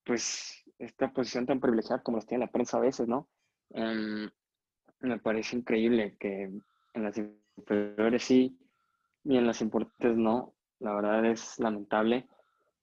pues 0.06 0.64
esta 0.78 1.12
posición 1.12 1.46
tan 1.46 1.60
privilegiada 1.60 2.04
como 2.04 2.18
los 2.18 2.26
tiene 2.26 2.46
la 2.46 2.52
prensa 2.52 2.78
a 2.78 2.82
veces, 2.82 3.08
¿no? 3.08 3.28
Em, 3.72 4.30
me 5.00 5.20
parece 5.20 5.58
increíble 5.58 6.16
que 6.20 6.44
en 6.94 7.04
las 7.04 7.18
inferiores 7.58 8.24
sí 8.24 8.58
y 9.24 9.38
en 9.38 9.48
las 9.48 9.62
importantes 9.62 10.16
no. 10.18 10.54
La 10.80 10.94
verdad 10.94 11.26
es 11.26 11.58
lamentable. 11.60 12.28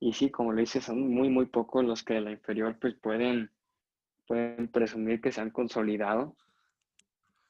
Y 0.01 0.14
sí, 0.14 0.31
como 0.31 0.53
lo 0.53 0.61
dices, 0.61 0.85
son 0.85 1.09
muy, 1.14 1.29
muy 1.29 1.47
pocos 1.47 1.85
los 1.85 2.03
que 2.03 2.14
de 2.14 2.23
la 2.23 2.33
inferior 2.33 2.77
pues 2.81 2.95
pueden, 2.95 3.51
pueden 4.33 4.68
presumir 4.68 5.21
que 5.21 5.31
se 5.31 5.42
han 5.42 5.51
consolidado. 5.51 6.38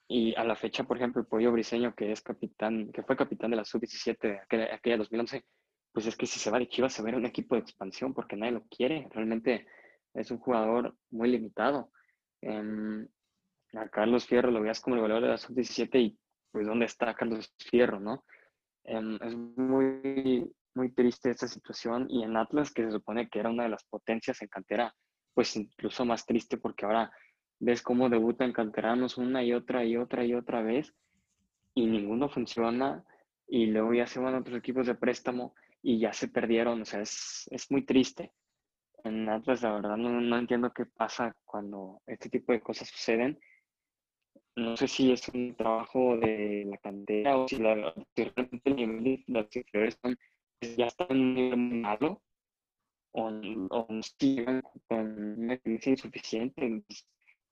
Y 0.09 0.35
a 0.35 0.43
la 0.43 0.57
fecha, 0.57 0.83
por 0.83 0.97
ejemplo, 0.97 1.23
el 1.23 1.29
Pollo 1.29 1.53
Briseño, 1.53 1.95
que 1.95 2.11
es 2.11 2.21
capitán, 2.21 2.91
que 2.91 3.05
fue 3.05 3.17
capitán 3.17 3.53
de 3.53 3.57
la 3.57 3.65
sub-17 3.65 4.19
de 4.21 4.39
aquella, 4.41 4.75
aquella 4.75 4.97
2011, 4.97 5.45
pues 5.93 6.07
es 6.07 6.17
que 6.17 6.27
si 6.27 6.41
se 6.41 6.51
va 6.51 6.59
de 6.59 6.69
Chivas 6.69 6.93
se 6.93 7.01
va 7.01 7.11
a 7.11 7.13
a 7.13 7.17
un 7.17 7.27
equipo 7.27 7.55
de 7.55 7.61
expansión 7.61 8.13
porque 8.13 8.35
nadie 8.35 8.55
lo 8.55 8.65
quiere. 8.65 9.07
Realmente 9.13 9.69
es 10.13 10.33
un 10.33 10.39
jugador 10.39 10.97
muy 11.13 11.31
limitado. 11.31 11.93
Em, 12.41 13.07
a 13.75 13.89
Carlos 13.89 14.27
Fierro 14.27 14.51
lo 14.51 14.61
veas 14.61 14.81
como 14.81 14.97
el 14.97 15.03
goleador 15.03 15.23
de 15.23 15.31
la 15.31 15.39
sub-17 15.39 16.01
y 16.01 16.19
pues 16.51 16.67
dónde 16.67 16.87
está 16.87 17.15
Carlos 17.15 17.55
Fierro, 17.59 18.01
¿no? 18.01 18.25
Em, 18.83 19.21
es 19.23 19.37
muy, 19.37 20.53
muy 20.75 20.93
triste 20.93 21.31
esta 21.31 21.47
situación 21.47 22.09
y 22.11 22.25
en 22.25 22.37
Atlas, 22.37 22.73
que 22.73 22.85
se 22.85 22.91
supone 22.91 23.29
que 23.29 23.39
era 23.39 23.51
una 23.51 23.63
de 23.63 23.69
las 23.69 23.85
potencias 23.85 24.43
en 24.43 24.49
cantera, 24.49 24.93
pues 25.35 25.57
incluso 25.57 26.05
más 26.05 26.27
triste 26.27 26.57
porque 26.57 26.85
ahora 26.85 27.13
ves 27.59 27.83
cómo 27.83 28.09
debutan 28.09 28.53
canteranos 28.53 29.19
una 29.19 29.43
y 29.43 29.53
otra 29.53 29.85
y 29.85 29.97
otra 29.97 30.25
y 30.25 30.35
otra 30.35 30.63
vez 30.63 30.95
y 31.75 31.87
ninguno 31.87 32.29
funciona 32.29 33.05
y 33.47 33.67
luego 33.67 33.95
ya 33.95 34.07
se 34.07 34.21
van 34.21 34.35
a 34.35 34.39
otros 34.39 34.59
equipos 34.59 34.87
de 34.87 34.95
préstamo 34.95 35.55
y 35.83 35.99
ya 35.99 36.13
se 36.13 36.29
perdieron, 36.29 36.83
o 36.83 36.85
sea, 36.85 37.01
es, 37.01 37.49
es 37.51 37.71
muy 37.71 37.85
triste. 37.85 38.33
En 39.05 39.29
Atlas, 39.29 39.63
la 39.63 39.73
verdad, 39.73 39.97
no, 39.97 40.21
no 40.21 40.39
entiendo 40.39 40.73
qué 40.73 40.87
pasa 40.87 41.37
cuando 41.45 42.01
este 42.07 42.29
tipo 42.29 42.53
de 42.53 42.61
cosas 42.61 42.89
suceden. 42.89 43.39
No 44.55 44.77
sé 44.77 44.87
si 44.87 45.11
es 45.11 45.29
un 45.29 45.57
trabajo 45.57 46.17
de 46.19 46.65
la 46.67 46.77
cantera 46.79 47.37
o 47.37 47.49
si, 47.49 47.59
la, 47.59 47.93
si 48.15 48.25
realmente 48.25 48.71
el 48.71 48.77
nivel 48.77 49.05
de 49.05 49.25
las 49.27 49.57
inferiores 49.57 49.99
ya 50.77 50.87
está 50.87 51.07
en 51.11 51.21
un 51.21 51.35
nivel 51.35 51.59
malo 51.59 52.23
o, 53.13 53.31
o 53.71 53.87
si 54.19 54.45
con 54.89 55.39
una 55.39 55.55
experiencia 55.55 55.91
insuficiente. 55.91 56.85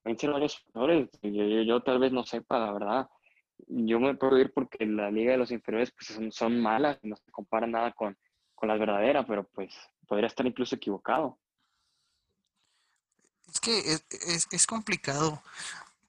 Pueden 0.03 0.19
ser 0.19 0.31
varios 0.31 0.59
factores. 0.59 1.09
Yo, 1.21 1.29
yo, 1.43 1.61
yo 1.63 1.83
tal 1.83 1.99
vez 1.99 2.11
no 2.11 2.23
sepa, 2.23 2.59
la 2.59 2.73
verdad. 2.73 3.09
Yo 3.67 3.99
me 3.99 4.15
puedo 4.15 4.39
ir 4.39 4.51
porque 4.53 4.85
la 4.85 5.11
liga 5.11 5.33
de 5.33 5.37
los 5.37 5.51
inferiores 5.51 5.91
pues, 5.91 6.07
son, 6.07 6.31
son 6.31 6.59
malas, 6.61 6.97
no 7.03 7.15
se 7.15 7.31
compara 7.31 7.67
nada 7.67 7.91
con, 7.91 8.17
con 8.55 8.69
las 8.69 8.79
verdaderas, 8.79 9.25
pero 9.27 9.47
pues 9.49 9.73
podría 10.07 10.27
estar 10.27 10.45
incluso 10.45 10.75
equivocado. 10.75 11.39
Es 13.47 13.59
que 13.59 13.79
es, 13.79 14.05
es, 14.09 14.47
es 14.51 14.65
complicado. 14.67 15.43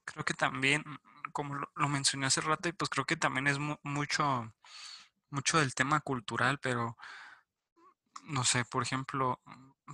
Creo 0.05 0.25
que 0.25 0.33
también, 0.33 0.83
como 1.31 1.55
lo, 1.55 1.69
lo 1.75 1.89
mencioné 1.89 2.25
hace 2.25 2.41
rato, 2.41 2.69
y 2.69 2.73
pues 2.73 2.89
creo 2.89 3.05
que 3.05 3.15
también 3.17 3.47
es 3.47 3.59
mu- 3.59 3.77
mucho, 3.83 4.51
mucho 5.29 5.59
del 5.59 5.75
tema 5.75 5.99
cultural, 5.99 6.59
pero 6.59 6.97
no 8.25 8.43
sé, 8.43 8.65
por 8.65 8.83
ejemplo, 8.83 9.41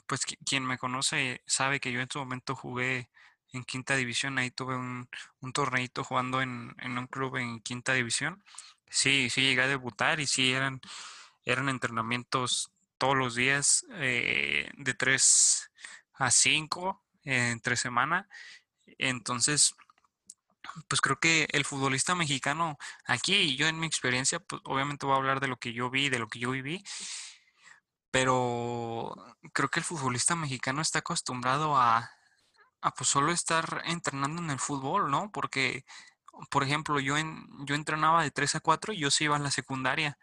pues 0.08 0.22
quien 0.46 0.66
me 0.66 0.78
conoce 0.78 1.42
sabe 1.46 1.80
que 1.80 1.92
yo 1.92 2.02
en 2.02 2.10
su 2.10 2.20
momento 2.20 2.56
jugué 2.56 3.10
en 3.54 3.64
quinta 3.64 3.96
división, 3.96 4.38
ahí 4.38 4.52
tuve 4.52 4.76
un, 4.76 5.10
un 5.42 5.54
torneito 5.54 6.04
jugando 6.04 6.42
en, 6.42 6.76
en, 6.80 6.98
un 6.98 7.08
club 7.08 7.38
en 7.38 7.60
quinta 7.62 7.94
división. 7.94 8.44
Sí, 8.90 9.30
sí 9.30 9.42
llegué 9.42 9.64
a 9.64 9.68
debutar 9.68 10.20
y 10.20 10.28
sí 10.28 10.54
eran, 10.54 10.82
eran 11.46 11.70
entrenamientos 11.70 12.72
todos 12.98 13.18
los 13.18 13.36
días 13.36 13.86
eh, 13.94 14.70
de 14.78 14.94
3 14.94 15.72
a 16.14 16.32
5 16.32 17.02
entre 17.24 17.76
semana. 17.78 18.30
Entonces, 18.98 19.76
pues 20.88 21.02
creo 21.02 21.20
que 21.20 21.48
el 21.52 21.66
futbolista 21.66 22.16
mexicano 22.16 22.78
aquí, 23.06 23.56
yo 23.56 23.68
en 23.68 23.80
mi 23.80 23.88
experiencia, 23.88 24.40
pues 24.40 24.62
obviamente 24.66 25.06
voy 25.06 25.16
a 25.16 25.18
hablar 25.18 25.40
de 25.40 25.48
lo 25.48 25.58
que 25.58 25.74
yo 25.74 25.90
vi, 25.90 26.10
de 26.10 26.20
lo 26.20 26.28
que 26.28 26.40
yo 26.40 26.52
viví, 26.52 26.84
pero 28.12 29.14
creo 29.54 29.70
que 29.70 29.80
el 29.80 29.86
futbolista 29.86 30.36
mexicano 30.36 30.82
está 30.82 31.00
acostumbrado 31.00 31.78
a, 31.78 32.12
a 32.82 32.94
pues 32.94 33.10
solo 33.10 33.32
estar 33.32 33.82
entrenando 33.86 34.42
en 34.42 34.50
el 34.50 34.60
fútbol, 34.60 35.12
¿no? 35.12 35.32
Porque, 35.32 35.86
por 36.50 36.64
ejemplo, 36.64 37.00
yo, 37.00 37.18
en, 37.18 37.48
yo 37.66 37.76
entrenaba 37.76 38.24
de 38.24 38.32
3 38.32 38.56
a 38.56 38.60
4 38.62 38.94
y 38.94 39.00
yo 39.00 39.12
sí 39.12 39.26
iba 39.26 39.36
a 39.36 39.40
la 39.40 39.52
secundaria, 39.52 40.18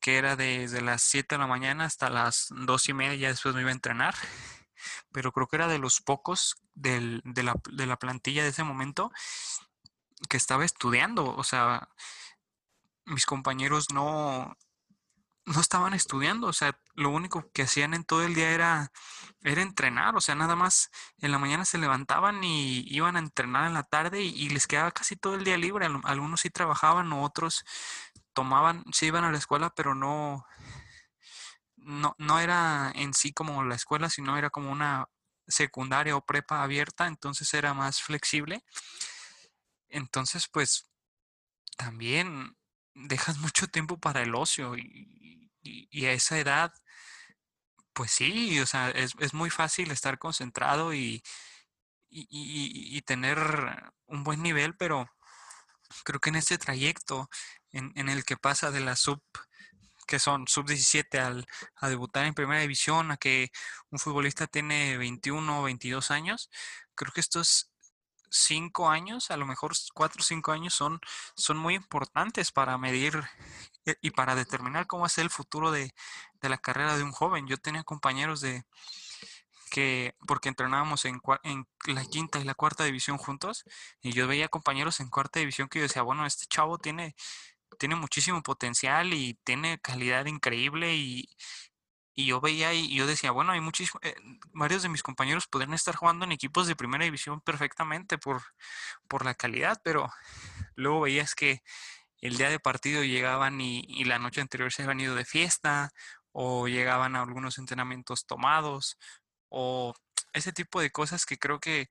que 0.00 0.18
era 0.18 0.36
desde 0.36 0.80
las 0.80 1.02
7 1.02 1.34
de 1.34 1.38
la 1.40 1.46
mañana 1.46 1.84
hasta 1.84 2.10
las 2.10 2.48
2 2.50 2.88
y 2.88 2.92
media, 2.94 3.14
ya 3.16 3.28
después 3.28 3.54
me 3.54 3.60
iba 3.62 3.70
a 3.70 3.74
entrenar. 3.74 4.14
Pero 5.12 5.32
creo 5.32 5.46
que 5.46 5.56
era 5.56 5.68
de 5.68 5.78
los 5.78 6.00
pocos 6.00 6.56
del, 6.74 7.22
de, 7.24 7.42
la, 7.44 7.54
de 7.70 7.86
la 7.86 7.98
plantilla 7.98 8.42
de 8.42 8.50
ese 8.50 8.64
momento 8.64 9.12
que 10.28 10.36
estaba 10.36 10.64
estudiando. 10.64 11.36
O 11.36 11.44
sea, 11.44 11.88
mis 13.04 13.26
compañeros 13.26 13.92
no, 13.92 14.56
no 15.44 15.60
estaban 15.60 15.94
estudiando, 15.94 16.46
o 16.46 16.52
sea, 16.52 16.78
lo 16.94 17.10
único 17.10 17.50
que 17.52 17.62
hacían 17.62 17.94
en 17.94 18.04
todo 18.04 18.22
el 18.22 18.34
día 18.34 18.50
era, 18.50 18.92
era 19.42 19.62
entrenar, 19.62 20.14
o 20.16 20.20
sea, 20.20 20.34
nada 20.34 20.54
más 20.56 20.90
en 21.18 21.32
la 21.32 21.38
mañana 21.38 21.64
se 21.64 21.78
levantaban 21.78 22.44
y 22.44 22.84
iban 22.88 23.16
a 23.16 23.20
entrenar 23.20 23.66
en 23.66 23.74
la 23.74 23.82
tarde 23.82 24.22
y, 24.22 24.48
les 24.50 24.66
quedaba 24.66 24.92
casi 24.92 25.16
todo 25.16 25.34
el 25.34 25.44
día 25.44 25.56
libre. 25.58 25.88
Algunos 26.04 26.42
sí 26.42 26.50
trabajaban, 26.50 27.12
otros 27.12 27.64
tomaban, 28.34 28.84
sí 28.92 29.06
iban 29.06 29.24
a 29.24 29.32
la 29.32 29.38
escuela, 29.38 29.70
pero 29.74 29.94
no, 29.94 30.46
no, 31.76 32.14
no 32.18 32.38
era 32.38 32.92
en 32.94 33.14
sí 33.14 33.32
como 33.32 33.64
la 33.64 33.74
escuela, 33.74 34.10
sino 34.10 34.36
era 34.38 34.50
como 34.50 34.70
una 34.70 35.08
secundaria 35.48 36.16
o 36.16 36.24
prepa 36.24 36.62
abierta, 36.62 37.06
entonces 37.08 37.52
era 37.54 37.74
más 37.74 38.00
flexible. 38.00 38.64
Entonces, 39.88 40.48
pues, 40.48 40.88
también 41.76 42.56
dejas 42.94 43.38
mucho 43.38 43.68
tiempo 43.68 43.98
para 43.98 44.22
el 44.22 44.34
ocio 44.34 44.76
y, 44.76 45.21
y, 45.62 46.06
a 46.06 46.12
esa 46.12 46.38
edad, 46.38 46.72
pues 47.92 48.10
sí, 48.10 48.58
o 48.60 48.66
sea, 48.66 48.90
es, 48.90 49.12
es 49.20 49.34
muy 49.34 49.50
fácil 49.50 49.90
estar 49.90 50.18
concentrado 50.18 50.94
y, 50.94 51.22
y, 52.10 53.00
tener 53.02 53.38
un 54.06 54.24
buen 54.24 54.42
nivel, 54.42 54.76
pero 54.76 55.08
creo 56.04 56.20
que 56.20 56.30
en 56.30 56.36
este 56.36 56.58
trayecto 56.58 57.28
en, 57.72 57.92
en 57.96 58.08
el 58.08 58.24
que 58.24 58.36
pasa 58.36 58.70
de 58.70 58.80
la 58.80 58.96
sub 58.96 59.22
que 60.06 60.18
son 60.18 60.46
sub 60.48 60.66
17 60.66 61.20
al, 61.20 61.46
a 61.76 61.88
debutar 61.88 62.26
en 62.26 62.34
primera 62.34 62.60
división, 62.60 63.10
a 63.10 63.16
que 63.16 63.50
un 63.90 63.98
futbolista 63.98 64.46
tiene 64.46 64.98
21 64.98 65.60
o 65.60 65.62
22 65.62 66.10
años, 66.10 66.50
creo 66.94 67.12
que 67.12 67.20
estos 67.20 67.72
cinco 68.30 68.90
años, 68.90 69.30
a 69.30 69.36
lo 69.36 69.46
mejor 69.46 69.72
cuatro 69.94 70.20
o 70.20 70.24
cinco 70.24 70.52
años 70.52 70.74
son, 70.74 71.00
son 71.36 71.58
muy 71.58 71.74
importantes 71.74 72.50
para 72.52 72.78
medir 72.78 73.22
y 74.00 74.10
para 74.10 74.34
determinar 74.34 74.86
cómo 74.86 75.08
ser 75.08 75.24
el 75.24 75.30
futuro 75.30 75.70
de, 75.70 75.92
la 76.40 76.58
carrera 76.58 76.96
de 76.96 77.02
un 77.02 77.12
joven. 77.12 77.46
Yo 77.46 77.56
tenía 77.58 77.84
compañeros 77.84 78.40
de 78.40 78.64
que, 79.70 80.14
porque 80.26 80.48
entrenábamos 80.48 81.04
en, 81.04 81.20
en, 81.44 81.66
la 81.86 82.04
quinta 82.04 82.38
y 82.38 82.44
la 82.44 82.54
cuarta 82.54 82.84
división 82.84 83.16
juntos, 83.18 83.64
y 84.02 84.12
yo 84.12 84.26
veía 84.26 84.48
compañeros 84.48 85.00
en 85.00 85.08
cuarta 85.08 85.40
división 85.40 85.68
que 85.68 85.78
yo 85.78 85.84
decía, 85.84 86.02
bueno, 86.02 86.26
este 86.26 86.46
chavo 86.46 86.78
tiene, 86.78 87.14
tiene 87.78 87.96
muchísimo 87.96 88.42
potencial 88.42 89.14
y 89.14 89.34
tiene 89.44 89.80
calidad 89.80 90.26
increíble 90.26 90.94
y, 90.94 91.28
y 92.14 92.26
yo 92.26 92.40
veía 92.40 92.74
y 92.74 92.94
yo 92.94 93.06
decía, 93.06 93.30
bueno, 93.30 93.52
hay 93.52 93.60
muchísimos, 93.60 94.02
eh, 94.04 94.14
varios 94.52 94.82
de 94.82 94.88
mis 94.88 95.02
compañeros 95.02 95.46
podrían 95.46 95.74
estar 95.74 95.96
jugando 95.96 96.24
en 96.24 96.32
equipos 96.32 96.66
de 96.66 96.76
primera 96.76 97.04
división 97.04 97.40
perfectamente 97.40 98.18
por, 98.18 98.42
por 99.08 99.24
la 99.24 99.34
calidad, 99.34 99.80
pero 99.82 100.10
luego 100.74 101.00
veías 101.02 101.34
que 101.34 101.62
el 102.22 102.36
día 102.36 102.48
de 102.48 102.60
partido 102.60 103.02
llegaban 103.02 103.60
y, 103.60 104.04
la 104.04 104.18
noche 104.18 104.40
anterior 104.40 104.72
se 104.72 104.84
habían 104.84 105.00
ido 105.00 105.14
de 105.14 105.24
fiesta 105.24 105.90
o 106.30 106.68
llegaban 106.68 107.16
a 107.16 107.22
algunos 107.22 107.58
entrenamientos 107.58 108.26
tomados 108.26 108.96
o 109.48 109.92
ese 110.32 110.52
tipo 110.52 110.80
de 110.80 110.90
cosas 110.90 111.26
que 111.26 111.36
creo 111.36 111.58
que, 111.60 111.88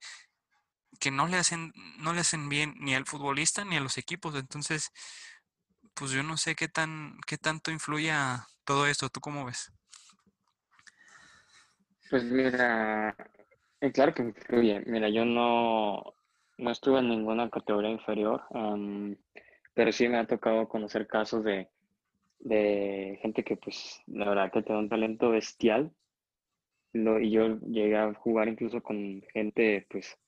que 0.98 1.10
no 1.10 1.28
le 1.28 1.36
hacen 1.36 1.72
no 1.98 2.12
le 2.14 2.20
hacen 2.20 2.48
bien 2.48 2.74
ni 2.78 2.94
al 2.94 3.06
futbolista 3.06 3.64
ni 3.64 3.76
a 3.76 3.80
los 3.80 3.98
equipos. 3.98 4.34
Entonces 4.34 4.90
pues 5.94 6.10
yo 6.12 6.22
no 6.22 6.36
sé 6.38 6.54
qué 6.56 6.68
tan 6.68 7.18
qué 7.26 7.36
tanto 7.36 7.70
influye 7.70 8.12
todo 8.64 8.86
esto. 8.86 9.10
Tú 9.10 9.20
cómo 9.20 9.44
ves 9.44 9.70
pues 12.10 12.24
mira 12.24 13.14
eh, 13.80 13.92
claro 13.92 14.14
que 14.14 14.22
influye. 14.22 14.82
Mira 14.86 15.10
yo 15.10 15.26
no 15.26 16.14
no 16.56 16.70
estuve 16.70 17.00
en 17.00 17.10
ninguna 17.10 17.50
categoría 17.50 17.90
inferior 17.90 18.42
pero 19.74 19.92
sí 19.92 20.08
me 20.08 20.18
ha 20.18 20.26
tocado 20.26 20.68
conocer 20.68 21.06
casos 21.06 21.44
de, 21.44 21.68
de 22.40 23.18
gente 23.22 23.44
que 23.44 23.56
pues 23.56 24.02
la 24.06 24.28
verdad 24.28 24.52
que 24.52 24.62
tiene 24.62 24.80
un 24.80 24.88
talento 24.88 25.30
bestial. 25.30 25.92
Lo, 26.92 27.18
y 27.18 27.30
yo 27.30 27.58
llegué 27.60 27.96
a 27.96 28.12
jugar 28.14 28.48
incluso 28.48 28.82
con 28.82 29.22
gente 29.32 29.86
pues 29.88 30.18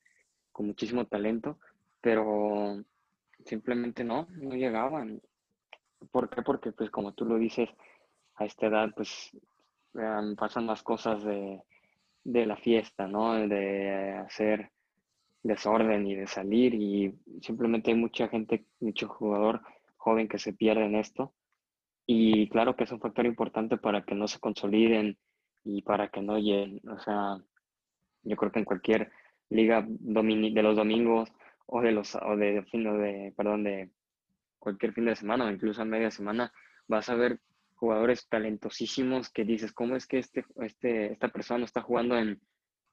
con 0.51 0.67
muchísimo 0.67 1.07
talento, 1.07 1.59
pero 2.01 2.83
simplemente 3.45 4.05
no, 4.05 4.29
no 4.31 4.55
llegaban. 4.55 5.21
¿Por 6.11 6.31
qué? 6.31 6.43
Porque 6.43 6.73
pues 6.73 6.91
como 6.91 7.13
tú 7.13 7.25
lo 7.25 7.37
dices, 7.37 7.69
a 8.37 8.47
esta 8.47 8.67
edad 8.67 8.91
pues 8.95 9.31
pasan 10.37 10.67
las 10.67 10.83
cosas 10.83 11.23
de, 11.25 11.63
de 12.25 12.47
la 12.47 12.57
fiesta, 12.57 13.07
¿no? 13.07 13.35
De 13.35 14.13
hacer 14.13 14.71
desorden 15.45 16.07
y 16.07 16.15
de 16.17 16.27
salir 16.27 16.75
y 16.75 17.15
simplemente 17.43 17.91
hay 17.91 17.97
mucha 17.97 18.29
gente, 18.29 18.65
mucho 18.81 19.09
jugador 19.09 19.61
joven 19.99 20.27
que 20.27 20.39
se 20.39 20.55
pierde 20.55 20.87
en 20.87 20.97
esto. 20.97 21.35
Y 22.07 22.49
claro 22.49 22.75
que 22.75 22.85
es 22.85 22.93
un 22.93 23.01
factor 23.01 23.27
importante 23.27 23.77
para 23.77 24.05
que 24.05 24.15
no 24.15 24.27
se 24.27 24.41
consoliden 24.41 25.19
y 25.63 25.83
para 25.83 26.09
que 26.09 26.23
no 26.23 26.39
lleguen, 26.39 26.81
o 26.89 26.99
sea, 26.99 27.39
yo 28.23 28.37
creo 28.37 28.53
que 28.53 28.59
en 28.59 28.65
cualquier 28.65 29.13
liga 29.51 29.87
de 29.87 30.63
los 30.63 30.77
domingos 30.77 31.31
o 31.67 31.81
de 31.83 31.93
los 31.93 32.15
o 32.15 32.37
de 32.37 32.63
fin 32.65 32.85
de 32.85 33.33
perdón 33.37 33.65
de 33.65 33.91
cualquier 34.59 34.93
fin 34.93 35.05
de 35.05 35.17
semana 35.17 35.45
o 35.45 35.51
incluso 35.51 35.83
a 35.83 35.85
media 35.85 36.11
semana 36.11 36.53
vas 36.89 37.09
a 37.09 37.15
ver 37.15 37.41
jugadores 37.75 38.27
talentosísimos 38.29 39.31
que 39.31 39.45
dices 39.45 39.73
cómo 39.73 39.97
es 39.97 40.07
que 40.07 40.19
este 40.19 40.45
este 40.63 41.13
esta 41.13 41.29
persona 41.29 41.65
está 41.65 41.83
jugando 41.83 42.19
en, 42.19 42.41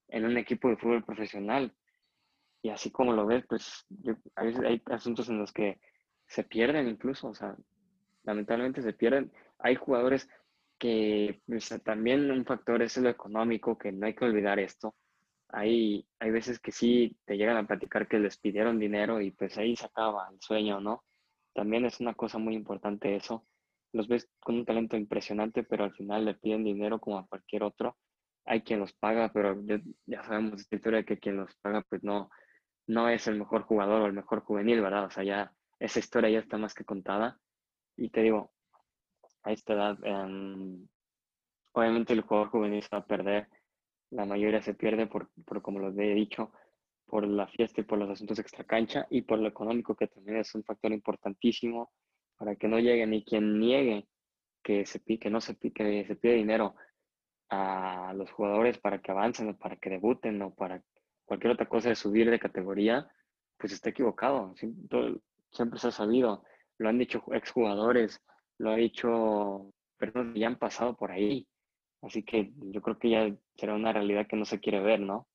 en 0.10 0.26
un 0.26 0.38
equipo 0.38 0.70
de 0.70 0.78
fútbol 0.78 1.04
profesional 1.04 1.74
y 2.62 2.70
así 2.70 2.92
como 2.92 3.14
lo 3.14 3.26
ves, 3.26 3.44
pues 3.48 3.86
a 4.36 4.44
veces 4.44 4.62
hay 4.64 4.82
asuntos 4.86 5.30
en 5.30 5.40
los 5.40 5.52
que 5.52 5.80
se 6.28 6.44
pierden 6.44 6.88
incluso, 6.88 7.30
o 7.30 7.36
sea, 7.36 7.56
lamentablemente 8.24 8.82
se 8.82 8.94
pierden. 8.94 9.32
Hay 9.60 9.76
jugadores 9.76 10.30
que 10.78 11.42
pues, 11.46 11.70
también 11.84 12.30
un 12.32 12.46
factor 12.46 12.82
es 12.82 12.98
lo 12.98 13.10
económico, 13.10 13.78
que 13.78 13.92
no 13.92 14.06
hay 14.06 14.16
que 14.16 14.26
olvidar 14.26 14.60
esto. 14.60 14.96
Hay, 15.50 16.08
hay 16.20 16.32
veces 16.32 16.60
que 16.60 16.72
sí 16.72 17.18
te 17.26 17.36
llegan 17.36 17.58
a 17.58 17.68
platicar 17.68 18.08
que 18.08 18.20
les 18.20 18.38
pidieron 18.38 18.80
dinero 18.80 19.20
y 19.20 19.32
pues 19.32 19.58
ahí 19.58 19.76
se 19.76 19.86
acaba 19.86 20.30
el 20.32 20.40
sueño, 20.40 20.80
¿no? 20.80 21.04
También 21.54 21.86
es 21.86 22.00
una 22.00 22.14
cosa 22.14 22.38
muy 22.38 22.56
importante 22.56 23.16
eso. 23.16 23.46
Los 23.92 24.08
ves 24.08 24.30
con 24.40 24.56
un 24.56 24.66
talento 24.66 24.96
impresionante, 24.96 25.64
pero 25.64 25.84
al 25.84 25.94
final 25.94 26.24
le 26.24 26.36
piden 26.36 26.64
dinero 26.64 27.00
como 27.00 27.20
a 27.20 27.28
cualquier 27.28 27.64
otro. 27.64 27.98
Hay 28.46 28.62
quien 28.62 28.80
los 28.80 28.94
paga, 28.94 29.32
pero 29.34 29.62
ya 30.06 30.24
sabemos 30.24 30.62
esta 30.62 30.76
historia 30.78 31.00
de 31.00 31.06
que 31.06 31.20
quien 31.20 31.36
los 31.38 31.54
paga 31.58 31.84
pues 31.90 32.02
no, 32.04 32.30
no 32.88 33.10
es 33.10 33.28
el 33.28 33.38
mejor 33.38 33.64
jugador 33.64 34.02
o 34.02 34.06
el 34.06 34.14
mejor 34.14 34.42
juvenil, 34.42 34.82
¿verdad? 34.82 35.06
O 35.06 35.12
sea, 35.12 35.24
ya 35.24 35.54
esa 35.80 36.00
historia 36.00 36.30
ya 36.30 36.40
está 36.40 36.58
más 36.58 36.74
que 36.74 36.86
contada. 36.86 37.40
Y 37.98 38.10
te 38.10 38.22
digo, 38.22 38.52
a 39.44 39.52
esta 39.52 39.74
edad, 39.74 39.98
em, 40.04 40.88
obviamente 41.74 42.14
el 42.14 42.22
jugador 42.22 42.50
juvenil 42.50 42.84
se 42.84 42.90
va 42.92 43.00
a 43.00 43.06
perder, 43.06 43.48
la 44.12 44.26
mayoría 44.26 44.62
se 44.62 44.74
pierde 44.74 45.08
por, 45.08 45.30
por, 45.46 45.62
como 45.62 45.80
lo 45.80 45.90
he 45.90 46.14
dicho, 46.14 46.52
por 47.06 47.28
la 47.28 47.48
fiesta 47.48 47.82
y 47.82 47.84
por 47.84 48.00
los 48.00 48.10
asuntos 48.10 48.40
extracancha 48.40 49.06
y 49.10 49.24
por 49.24 49.40
lo 49.40 49.48
económico 49.48 49.96
que 49.96 50.08
también 50.08 50.38
es 50.38 50.56
un 50.56 50.64
factor 50.64 50.92
importantísimo 50.92 51.92
para 52.38 52.56
que 52.56 52.68
no 52.68 52.80
llegue 52.80 53.06
ni 53.06 53.24
quien 53.24 53.60
niegue 53.60 54.08
que 54.64 54.86
se 54.86 55.04
que 55.04 55.30
no 55.30 55.42
se, 55.42 55.58
que 55.58 56.06
se 56.06 56.16
pide 56.16 56.36
dinero 56.36 56.76
a 57.50 58.14
los 58.16 58.32
jugadores 58.32 58.78
para 58.78 59.02
que 59.02 59.12
avancen 59.12 59.50
o 59.50 59.58
para 59.58 59.76
que 59.76 59.90
debuten 59.90 60.42
o 60.42 60.56
para 60.56 60.82
cualquier 61.32 61.54
otra 61.54 61.70
cosa 61.70 61.88
de 61.88 61.96
subir 61.96 62.30
de 62.30 62.38
categoría, 62.38 63.10
pues 63.58 63.72
está 63.72 63.92
equivocado. 63.92 64.54
Siempre, 64.58 65.80
se 65.80 65.88
ha 65.88 65.92
sabido, 65.92 66.44
lo 66.78 66.90
han 66.90 66.98
dicho 66.98 67.24
exjugadores, 67.32 68.20
lo 68.58 68.72
ha 68.72 68.76
dicho 68.76 69.74
personas 69.98 70.34
que 70.34 70.42
ya 70.42 70.48
han 70.48 70.60
pasado 70.60 70.98
por 70.98 71.10
ahí. 71.10 71.48
Así 72.02 72.24
que 72.24 72.52
yo 72.58 72.82
creo 72.82 73.00
que 73.00 73.12
ya 73.12 73.34
será 73.56 73.76
una 73.76 73.94
realidad 73.94 74.28
que 74.28 74.36
no 74.36 74.44
se 74.44 74.60
quiere 74.60 74.82
ver, 74.82 75.00
¿no? 75.00 75.30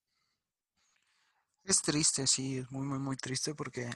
Es 1.65 1.81
triste, 1.81 2.27
sí, 2.27 2.59
es 2.59 2.71
muy, 2.71 2.87
muy, 2.87 2.99
muy 2.99 3.17
triste 3.17 3.55
porque 3.55 3.89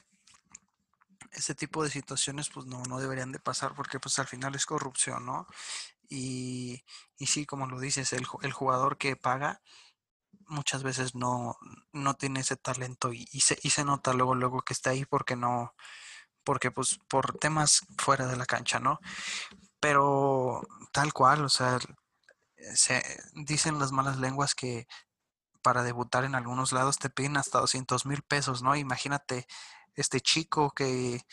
ese 1.33 1.53
tipo 1.53 1.83
de 1.83 1.91
situaciones 1.91 2.49
pues 2.49 2.65
no, 2.65 2.81
no 2.89 2.99
deberían 2.99 3.31
de 3.31 3.39
pasar 3.39 3.75
porque 3.75 3.99
pues 3.99 4.17
al 4.17 4.25
final 4.25 4.55
es 4.55 4.65
corrupción, 4.65 5.23
¿no? 5.23 5.45
Y, 6.09 6.81
y 7.19 7.27
sí, 7.27 7.45
como 7.45 7.67
lo 7.67 7.79
dices, 7.79 8.11
el, 8.13 8.25
el 8.41 8.53
jugador 8.53 8.97
que 8.97 9.15
paga 9.15 9.61
muchas 10.47 10.83
veces 10.83 11.15
no, 11.15 11.57
no 11.91 12.15
tiene 12.15 12.41
ese 12.41 12.55
talento 12.55 13.13
y, 13.13 13.25
se, 13.41 13.57
y 13.61 13.69
se 13.71 13.85
nota 13.85 14.13
luego, 14.13 14.35
luego 14.35 14.61
que 14.61 14.73
está 14.73 14.91
ahí 14.91 15.05
porque 15.05 15.35
no, 15.35 15.73
porque 16.43 16.71
pues 16.71 16.99
por 17.07 17.37
temas 17.37 17.81
fuera 17.97 18.27
de 18.27 18.37
la 18.37 18.45
cancha, 18.45 18.79
¿no? 18.79 18.99
Pero 19.79 20.61
tal 20.91 21.13
cual, 21.13 21.45
o 21.45 21.49
sea, 21.49 21.79
se 22.75 23.03
dicen 23.33 23.79
las 23.79 23.91
malas 23.91 24.17
lenguas 24.17 24.55
que 24.55 24.87
para 25.61 25.83
debutar 25.83 26.23
en 26.25 26.35
algunos 26.35 26.71
lados 26.71 26.97
te 26.97 27.09
piden 27.09 27.37
hasta 27.37 27.59
200 27.59 28.05
mil 28.05 28.21
pesos, 28.23 28.61
¿no? 28.63 28.75
Imagínate 28.75 29.47
este 29.95 30.21
chico 30.21 30.71
que, 30.71 31.25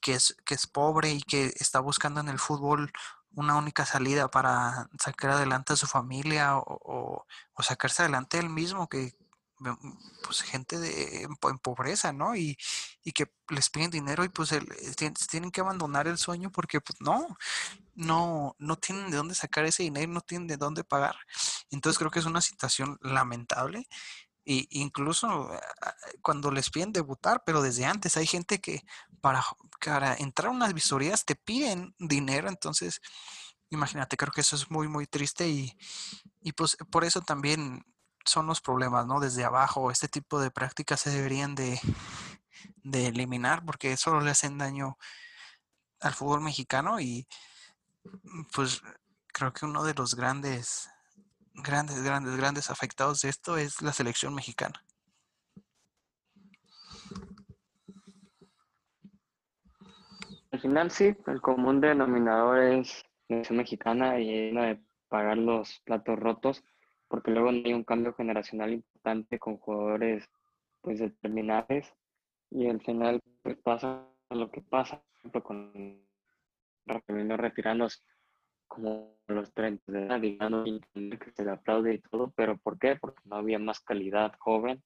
que, 0.00 0.14
es, 0.14 0.36
que 0.44 0.54
es 0.54 0.66
pobre 0.66 1.10
y 1.10 1.22
que 1.22 1.52
está 1.56 1.80
buscando 1.80 2.20
en 2.20 2.28
el 2.28 2.38
fútbol 2.38 2.92
una 3.34 3.56
única 3.56 3.86
salida 3.86 4.30
para 4.30 4.88
sacar 4.98 5.30
adelante 5.32 5.72
a 5.72 5.76
su 5.76 5.86
familia 5.86 6.56
o, 6.58 7.26
o, 7.54 7.62
sacarse 7.62 8.02
adelante 8.02 8.38
él 8.38 8.50
mismo, 8.50 8.88
que 8.88 9.14
pues 10.24 10.42
gente 10.42 10.78
de, 10.78 11.22
en, 11.22 11.30
en 11.42 11.58
pobreza, 11.58 12.12
¿no? 12.12 12.36
Y, 12.36 12.56
y, 13.02 13.12
que 13.12 13.32
les 13.48 13.70
piden 13.70 13.90
dinero 13.90 14.24
y 14.24 14.28
pues 14.28 14.52
el, 14.52 14.66
tienen 15.30 15.50
que 15.50 15.60
abandonar 15.60 16.06
el 16.06 16.18
sueño 16.18 16.50
porque 16.52 16.80
pues 16.80 17.00
no, 17.00 17.36
no, 17.94 18.54
no 18.58 18.76
tienen 18.76 19.10
de 19.10 19.16
dónde 19.16 19.34
sacar 19.34 19.64
ese 19.64 19.82
dinero, 19.82 20.12
no 20.12 20.20
tienen 20.20 20.46
de 20.46 20.56
dónde 20.56 20.84
pagar. 20.84 21.16
Entonces 21.70 21.98
creo 21.98 22.10
que 22.10 22.20
es 22.20 22.26
una 22.26 22.40
situación 22.40 22.98
lamentable. 23.02 23.88
Y 24.44 24.66
incluso 24.80 25.50
cuando 26.22 26.50
les 26.50 26.70
piden 26.70 26.92
debutar, 26.92 27.42
pero 27.44 27.60
desde 27.60 27.84
antes 27.84 28.16
hay 28.16 28.26
gente 28.26 28.60
que 28.60 28.82
para, 29.20 29.44
para 29.84 30.14
entrar 30.14 30.48
a 30.48 30.54
unas 30.54 30.74
visorías 30.74 31.24
te 31.24 31.36
piden 31.36 31.94
dinero, 31.98 32.48
entonces 32.48 33.00
imagínate, 33.70 34.16
creo 34.16 34.32
que 34.32 34.40
eso 34.40 34.56
es 34.56 34.70
muy, 34.70 34.88
muy 34.88 35.06
triste 35.06 35.48
y, 35.48 35.76
y 36.40 36.52
pues 36.52 36.76
por 36.90 37.04
eso 37.04 37.20
también 37.20 37.84
son 38.24 38.46
los 38.46 38.60
problemas, 38.60 39.06
¿no? 39.06 39.20
Desde 39.20 39.44
abajo, 39.44 39.90
este 39.90 40.08
tipo 40.08 40.40
de 40.40 40.50
prácticas 40.50 41.00
se 41.00 41.10
deberían 41.10 41.54
de, 41.54 41.80
de 42.82 43.06
eliminar 43.08 43.64
porque 43.64 43.96
solo 43.96 44.20
le 44.20 44.30
hacen 44.30 44.58
daño 44.58 44.98
al 46.00 46.14
fútbol 46.14 46.40
mexicano 46.40 47.00
y 47.00 47.26
pues 48.54 48.82
creo 49.32 49.52
que 49.52 49.66
uno 49.66 49.84
de 49.84 49.94
los 49.94 50.14
grandes, 50.14 50.88
grandes, 51.54 52.02
grandes, 52.02 52.36
grandes 52.36 52.70
afectados 52.70 53.20
de 53.22 53.28
esto 53.30 53.56
es 53.56 53.82
la 53.82 53.92
selección 53.92 54.34
mexicana. 54.34 54.84
Al 60.58 60.62
final 60.62 60.90
sí, 60.90 61.14
el 61.28 61.40
común 61.40 61.80
denominador 61.80 62.58
es 62.58 63.04
la 63.28 63.36
selección 63.36 63.58
mexicana 63.58 64.18
y 64.18 64.50
una 64.50 64.66
de 64.66 64.80
pagar 65.06 65.38
los 65.38 65.78
platos 65.84 66.18
rotos 66.18 66.64
porque 67.06 67.30
luego 67.30 67.52
no 67.52 67.62
hay 67.64 67.74
un 67.74 67.84
cambio 67.84 68.12
generacional 68.12 68.72
importante 68.72 69.38
con 69.38 69.58
jugadores 69.58 70.28
pues 70.80 70.98
determinables 70.98 71.94
y 72.50 72.66
al 72.66 72.80
final 72.80 73.20
pues 73.44 73.56
pasa 73.58 74.04
lo 74.30 74.50
que 74.50 74.60
pasa, 74.60 74.96
por 74.96 75.18
ejemplo, 75.18 75.42
con 75.44 76.02
Rafael 76.86 77.38
retirarnos 77.38 78.02
como 78.66 79.16
los 79.28 79.54
30 79.54 79.92
de 79.92 80.06
edad, 80.06 80.20
digamos, 80.20 80.68
que 80.92 81.30
se 81.36 81.44
le 81.44 81.52
aplaude 81.52 81.94
y 81.94 81.98
todo, 82.00 82.32
pero 82.34 82.58
¿por 82.58 82.80
qué? 82.80 82.96
Porque 82.96 83.22
no 83.26 83.36
había 83.36 83.60
más 83.60 83.78
calidad 83.78 84.32
joven, 84.40 84.82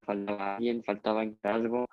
faltaba 0.00 0.56
alguien, 0.56 0.82
faltaba 0.82 1.22
encargo, 1.22 1.86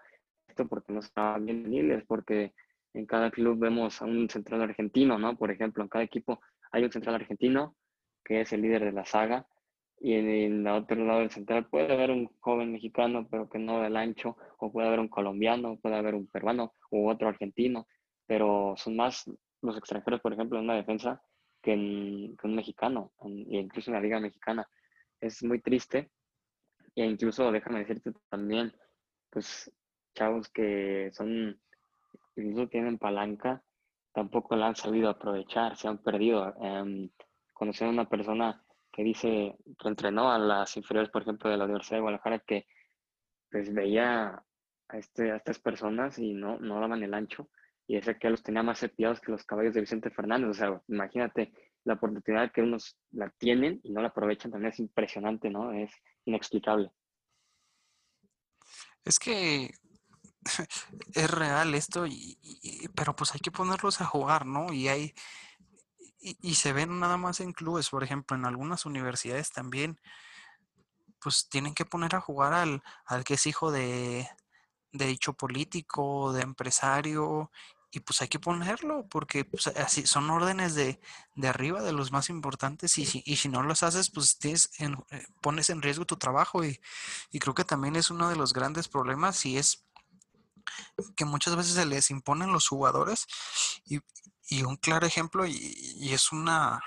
esto 0.62 0.68
porque 0.70 0.94
no 0.94 1.00
estaban 1.00 1.46
bien 1.46 1.70
niveles, 1.70 2.04
porque 2.08 2.54
en 2.94 3.06
cada 3.06 3.32
club 3.32 3.58
vemos 3.60 4.02
a 4.02 4.06
un 4.06 4.30
central 4.30 4.62
argentino, 4.62 5.18
¿no? 5.18 5.38
Por 5.38 5.52
ejemplo, 5.52 5.84
en 5.84 5.90
cada 5.90 6.04
equipo 6.04 6.42
hay 6.72 6.84
un 6.84 6.92
central 6.92 7.16
argentino 7.16 7.76
que 8.24 8.42
es 8.42 8.54
el 8.54 8.62
líder 8.62 8.86
de 8.86 8.92
la 8.92 9.06
saga 9.06 9.48
y 10.00 10.14
en 10.14 10.30
el 10.30 10.68
otro 10.68 11.04
lado 11.04 11.20
del 11.20 11.32
central 11.32 11.68
puede 11.68 11.94
haber 11.94 12.12
un 12.12 12.28
joven 12.40 12.72
mexicano 12.72 13.28
pero 13.30 13.50
que 13.50 13.60
no 13.60 13.82
del 13.82 13.96
ancho 13.96 14.36
o 14.60 14.72
puede 14.72 14.88
haber 14.88 15.00
un 15.00 15.08
colombiano, 15.10 15.78
puede 15.80 15.96
haber 15.96 16.16
un 16.16 16.28
peruano 16.28 16.74
u 16.92 17.10
otro 17.10 17.28
argentino, 17.28 17.88
pero 18.26 18.74
son 18.78 18.96
más 18.96 19.30
los 19.62 19.78
extranjeros, 19.78 20.22
por 20.22 20.34
ejemplo, 20.34 20.58
en 20.58 20.66
una 20.66 20.76
defensa 20.76 21.22
que, 21.62 21.74
en, 21.74 22.36
que 22.38 22.48
un 22.48 22.56
mexicano, 22.56 23.12
y 23.24 23.58
incluso 23.58 23.92
en 23.92 23.96
la 23.96 24.02
liga 24.02 24.20
mexicana. 24.20 24.68
Es 25.20 25.44
muy 25.44 25.62
triste 25.62 26.10
e 26.96 27.06
incluso 27.06 27.52
déjame 27.52 27.80
decirte 27.80 28.12
también, 28.30 28.74
pues 29.30 29.72
chavos 30.14 30.50
que 30.50 31.10
son, 31.14 31.60
incluso 32.36 32.68
tienen 32.68 32.98
palanca, 32.98 33.64
tampoco 34.14 34.56
la 34.56 34.68
han 34.68 34.76
sabido 34.76 35.10
aprovechar, 35.10 35.78
se 35.78 35.88
han 35.88 36.00
perdido. 36.00 36.54
Eh, 36.62 37.10
conocer 37.54 37.88
a 37.88 37.92
una 37.92 38.10
persona 38.10 38.64
que 38.92 39.04
dice 39.04 39.56
que 39.80 39.88
entrenó 39.88 40.32
a 40.32 40.40
las 40.40 40.76
inferiores, 40.78 41.12
por 41.12 41.22
ejemplo, 41.22 41.50
de 41.50 41.58
la 41.58 41.66
Universidad 41.66 41.98
de 41.98 42.02
Guadalajara, 42.02 42.40
que 42.40 42.66
pues 43.50 43.74
veía 43.74 44.44
a, 44.90 44.98
este, 44.98 45.32
a 45.32 45.36
estas 45.36 45.60
personas 45.60 46.18
y 46.18 46.34
no, 46.34 46.58
no 46.60 46.80
daban 46.80 47.04
el 47.04 47.14
ancho 47.14 47.50
y 47.88 47.98
ese 47.98 48.18
que 48.18 48.30
los 48.30 48.42
tenía 48.42 48.64
más 48.64 48.80
cepillos 48.80 49.20
que 49.20 49.32
los 49.32 49.44
caballos 49.44 49.74
de 49.74 49.82
Vicente 49.82 50.10
Fernández. 50.12 50.50
O 50.50 50.54
sea, 50.54 50.82
imagínate 50.88 51.52
la 51.84 51.96
oportunidad 51.96 52.52
que 52.52 52.62
unos 52.62 52.98
la 53.12 53.30
tienen 53.32 53.82
y 53.84 53.92
no 53.92 54.02
la 54.02 54.08
aprovechan, 54.08 54.50
también 54.50 54.72
es 54.72 54.80
impresionante, 54.80 55.50
¿no? 55.50 55.74
Es 55.74 55.92
inexplicable. 56.26 56.90
Es 59.04 59.20
que 59.20 59.72
es 61.14 61.30
real 61.32 61.74
esto, 61.76 62.08
y, 62.08 62.38
pero 62.96 63.16
pues 63.16 63.34
hay 63.34 63.40
que 63.40 63.52
ponerlos 63.52 64.02
a 64.02 64.06
jugar, 64.06 64.46
¿no? 64.46 64.74
Y 64.74 64.88
hay 64.88 65.14
y, 66.22 66.38
y, 66.42 66.56
se 66.56 66.72
ven 66.74 67.00
nada 67.00 67.18
más 67.18 67.40
en 67.40 67.52
clubes, 67.52 67.90
por 67.90 68.04
ejemplo, 68.04 68.38
en 68.38 68.46
algunas 68.46 68.86
universidades 68.86 69.52
también, 69.52 70.00
pues 71.20 71.50
tienen 71.50 71.74
que 71.74 71.86
poner 71.86 72.16
a 72.16 72.22
jugar 72.22 72.54
al, 72.54 72.84
al 73.06 73.24
que 73.24 73.36
es 73.36 73.48
hijo 73.48 73.72
de, 73.72 74.28
de 74.92 75.06
dicho 75.08 75.34
político, 75.34 76.34
de 76.34 76.44
empresario, 76.44 77.52
y 77.92 78.00
pues 78.00 78.22
hay 78.22 78.28
que 78.30 78.40
ponerlo, 78.40 79.08
porque 79.10 79.46
pues, 79.46 79.68
así 79.68 80.06
son 80.08 80.30
órdenes 80.30 80.76
de, 80.76 81.02
de, 81.36 81.48
arriba, 81.48 81.82
de 81.82 81.92
los 81.92 82.12
más 82.12 82.30
importantes, 82.30 82.98
y 82.98 83.06
si, 83.06 83.22
y 83.26 83.36
si 83.38 83.50
no 83.50 83.64
los 83.64 83.84
haces, 83.84 84.10
pues 84.10 84.38
tienes 84.38 84.70
en, 84.80 84.94
eh, 85.12 85.26
pones 85.42 85.70
en 85.70 85.82
riesgo 85.82 86.06
tu 86.06 86.18
trabajo, 86.18 86.64
y, 86.64 86.80
y 87.32 87.40
creo 87.40 87.54
que 87.54 87.66
también 87.66 87.96
es 87.96 88.10
uno 88.10 88.30
de 88.30 88.36
los 88.38 88.54
grandes 88.54 88.88
problemas, 88.88 89.46
y 89.46 89.58
es 89.58 89.86
que 91.16 91.26
muchas 91.26 91.56
veces 91.56 91.74
se 91.74 91.86
les 91.86 92.12
imponen 92.12 92.52
los 92.52 92.68
jugadores 92.68 93.28
y, 93.86 94.00
y 94.48 94.64
un 94.64 94.78
claro 94.78 95.06
ejemplo 95.06 95.46
y, 95.46 95.54
y, 95.54 96.14
es 96.14 96.32
una 96.32 96.82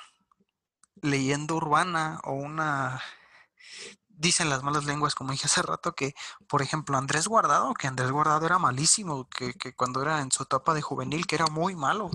leyenda 1.03 1.55
urbana 1.55 2.21
o 2.25 2.33
una 2.33 3.03
dicen 4.09 4.49
las 4.49 4.63
malas 4.63 4.85
lenguas 4.85 5.15
como 5.15 5.33
dije 5.33 5.47
hace 5.47 5.63
rato 5.63 5.95
que 5.95 6.15
por 6.47 6.63
ejemplo 6.63 6.97
Andrés 6.97 7.27
Guardado 7.27 7.75
que 7.75 7.87
Andrés 7.87 8.11
Guardado 8.11 8.47
era 8.47 8.59
malísimo 8.59 9.29
que, 9.29 9.55
que 9.55 9.75
cuando 9.75 10.03
era 10.03 10.21
en 10.21 10.31
su 10.31 10.45
etapa 10.45 10.75
de 10.75 10.83
juvenil 10.83 11.27
que 11.27 11.35
era 11.35 11.47
muy 11.47 11.75
malo 11.75 12.11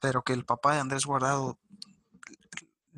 pero 0.00 0.22
que 0.22 0.32
el 0.34 0.44
papá 0.44 0.74
de 0.74 0.80
Andrés 0.80 1.06
Guardado 1.06 1.58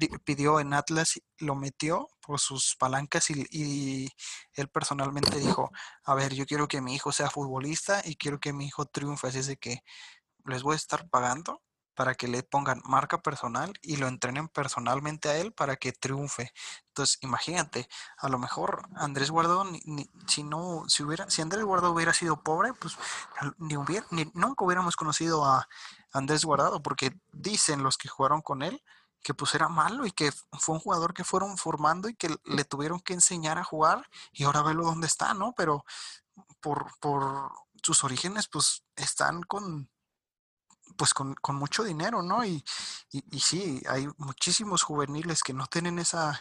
pidió 0.08 0.60
en 0.60 0.74
Atlas, 0.74 1.20
lo 1.38 1.54
metió 1.54 2.08
por 2.20 2.40
sus 2.40 2.76
palancas 2.76 3.30
y, 3.30 3.46
y, 3.50 4.08
él 4.54 4.68
personalmente 4.68 5.38
dijo, 5.38 5.70
a 6.04 6.14
ver, 6.14 6.34
yo 6.34 6.46
quiero 6.46 6.68
que 6.68 6.80
mi 6.80 6.94
hijo 6.94 7.12
sea 7.12 7.30
futbolista 7.30 8.02
y 8.04 8.16
quiero 8.16 8.40
que 8.40 8.52
mi 8.52 8.66
hijo 8.66 8.86
triunfe, 8.86 9.28
así 9.28 9.38
es 9.38 9.46
de 9.46 9.56
que 9.56 9.82
les 10.44 10.62
voy 10.62 10.74
a 10.74 10.76
estar 10.76 11.08
pagando 11.08 11.62
para 12.00 12.14
que 12.14 12.28
le 12.28 12.42
pongan 12.42 12.80
marca 12.84 13.20
personal 13.20 13.74
y 13.82 13.96
lo 13.96 14.08
entrenen 14.08 14.48
personalmente 14.48 15.28
a 15.28 15.36
él 15.36 15.52
para 15.52 15.76
que 15.76 15.92
triunfe. 15.92 16.50
Entonces, 16.88 17.18
imagínate, 17.20 17.88
a 18.16 18.30
lo 18.30 18.38
mejor 18.38 18.88
Andrés 18.96 19.30
Guardado, 19.30 19.64
ni, 19.64 19.80
ni, 19.84 20.08
si 20.26 20.42
no, 20.42 20.84
si 20.88 21.02
hubiera, 21.02 21.28
si 21.28 21.42
Andrés 21.42 21.62
Guardado 21.62 21.92
hubiera 21.92 22.14
sido 22.14 22.42
pobre, 22.42 22.72
pues 22.72 22.96
ni 23.58 23.76
hubiera, 23.76 24.06
ni, 24.12 24.30
nunca 24.32 24.64
hubiéramos 24.64 24.96
conocido 24.96 25.44
a 25.44 25.68
Andrés 26.12 26.44
Guardado, 26.44 26.82
porque 26.82 27.12
dicen 27.32 27.82
los 27.82 27.98
que 27.98 28.08
jugaron 28.08 28.40
con 28.40 28.62
él 28.62 28.82
que 29.22 29.34
pues 29.34 29.54
era 29.54 29.68
malo 29.68 30.06
y 30.06 30.12
que 30.12 30.32
fue 30.58 30.74
un 30.74 30.80
jugador 30.80 31.14
que 31.14 31.24
fueron 31.24 31.58
formando 31.58 32.08
y 32.08 32.14
que 32.14 32.34
le 32.44 32.64
tuvieron 32.64 33.00
que 33.00 33.12
enseñar 33.12 33.58
a 33.58 33.64
jugar 33.64 34.08
y 34.32 34.44
ahora 34.44 34.62
velo 34.62 34.84
dónde 34.84 35.06
está, 35.06 35.34
¿no? 35.34 35.52
Pero 35.56 35.84
por, 36.60 36.98
por 37.00 37.50
sus 37.82 38.04
orígenes 38.04 38.48
pues 38.48 38.84
están 38.96 39.42
con 39.42 39.90
pues 40.96 41.14
con, 41.14 41.34
con 41.36 41.56
mucho 41.56 41.84
dinero, 41.84 42.20
¿no? 42.22 42.44
Y, 42.44 42.64
y, 43.10 43.40
sí, 43.40 43.80
hay 43.88 44.08
muchísimos 44.18 44.82
juveniles 44.82 45.42
que 45.42 45.54
no 45.54 45.66
tienen 45.66 45.98
esa, 45.98 46.40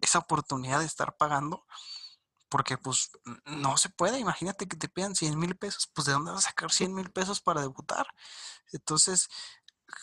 esa 0.00 0.18
oportunidad 0.18 0.80
de 0.80 0.86
estar 0.86 1.16
pagando 1.16 1.64
porque 2.48 2.78
pues 2.78 3.10
no 3.46 3.76
se 3.76 3.88
puede, 3.88 4.18
imagínate 4.20 4.68
que 4.68 4.76
te 4.76 4.88
pidan 4.88 5.14
100 5.16 5.38
mil 5.38 5.56
pesos, 5.56 5.90
pues 5.92 6.06
de 6.06 6.12
dónde 6.12 6.30
vas 6.30 6.46
a 6.46 6.48
sacar 6.50 6.70
100 6.70 6.94
mil 6.94 7.10
pesos 7.10 7.40
para 7.40 7.60
debutar. 7.60 8.06
Entonces, 8.72 9.28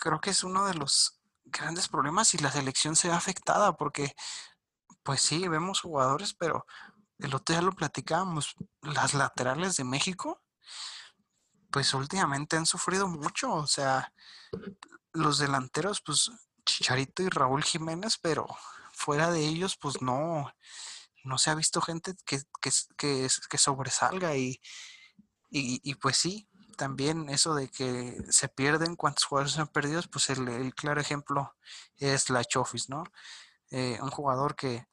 creo 0.01 0.19
que 0.19 0.31
es 0.31 0.43
uno 0.43 0.65
de 0.65 0.73
los 0.73 1.20
grandes 1.45 1.87
problemas 1.87 2.33
y 2.33 2.37
la 2.37 2.51
selección 2.51 2.95
se 2.95 3.09
ve 3.09 3.13
afectada 3.13 3.75
porque, 3.75 4.13
pues 5.03 5.21
sí, 5.21 5.47
vemos 5.47 5.81
jugadores, 5.81 6.33
pero 6.33 6.65
el 7.19 7.33
otro 7.35 7.53
día 7.53 7.61
lo 7.61 7.73
platicábamos, 7.73 8.55
las 8.81 9.13
laterales 9.13 9.75
de 9.77 9.83
México, 9.83 10.41
pues 11.71 11.93
últimamente 11.93 12.57
han 12.57 12.65
sufrido 12.65 13.07
mucho, 13.07 13.53
o 13.53 13.67
sea, 13.67 14.13
los 15.13 15.39
delanteros, 15.39 16.01
pues 16.01 16.31
Chicharito 16.65 17.23
y 17.23 17.29
Raúl 17.29 17.63
Jiménez, 17.63 18.17
pero 18.21 18.47
fuera 18.93 19.31
de 19.31 19.45
ellos, 19.45 19.77
pues 19.77 20.01
no, 20.01 20.51
no 21.23 21.37
se 21.37 21.49
ha 21.49 21.55
visto 21.55 21.81
gente 21.81 22.13
que, 22.25 22.41
que, 22.61 22.71
que, 22.97 23.27
que 23.49 23.57
sobresalga 23.57 24.35
y, 24.35 24.59
y, 25.49 25.81
y, 25.83 25.95
pues 25.95 26.17
sí, 26.17 26.47
también 26.81 27.29
eso 27.29 27.53
de 27.53 27.67
que 27.67 28.17
se 28.31 28.49
pierden, 28.49 28.95
cuántos 28.95 29.25
jugadores 29.25 29.59
han 29.59 29.67
perdido, 29.67 30.01
pues 30.11 30.31
el, 30.31 30.47
el 30.47 30.73
claro 30.73 30.99
ejemplo 30.99 31.55
es 31.97 32.31
la 32.31 32.43
Chofis, 32.43 32.89
¿no? 32.89 33.03
Eh, 33.69 33.99
un 34.01 34.09
jugador 34.09 34.55
que 34.55 34.87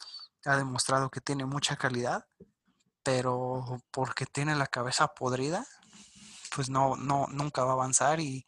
ha 0.44 0.59
demostrado 0.59 1.11
que 1.11 1.22
tiene 1.22 1.46
mucha 1.46 1.77
calidad, 1.77 2.27
pero 3.03 3.81
porque 3.90 4.27
tiene 4.27 4.55
la 4.55 4.66
cabeza 4.66 5.09
podrida, 5.14 5.66
pues 6.55 6.68
no, 6.68 6.94
no, 6.96 7.27
nunca 7.31 7.64
va 7.64 7.70
a 7.70 7.72
avanzar 7.81 8.20
y, 8.20 8.44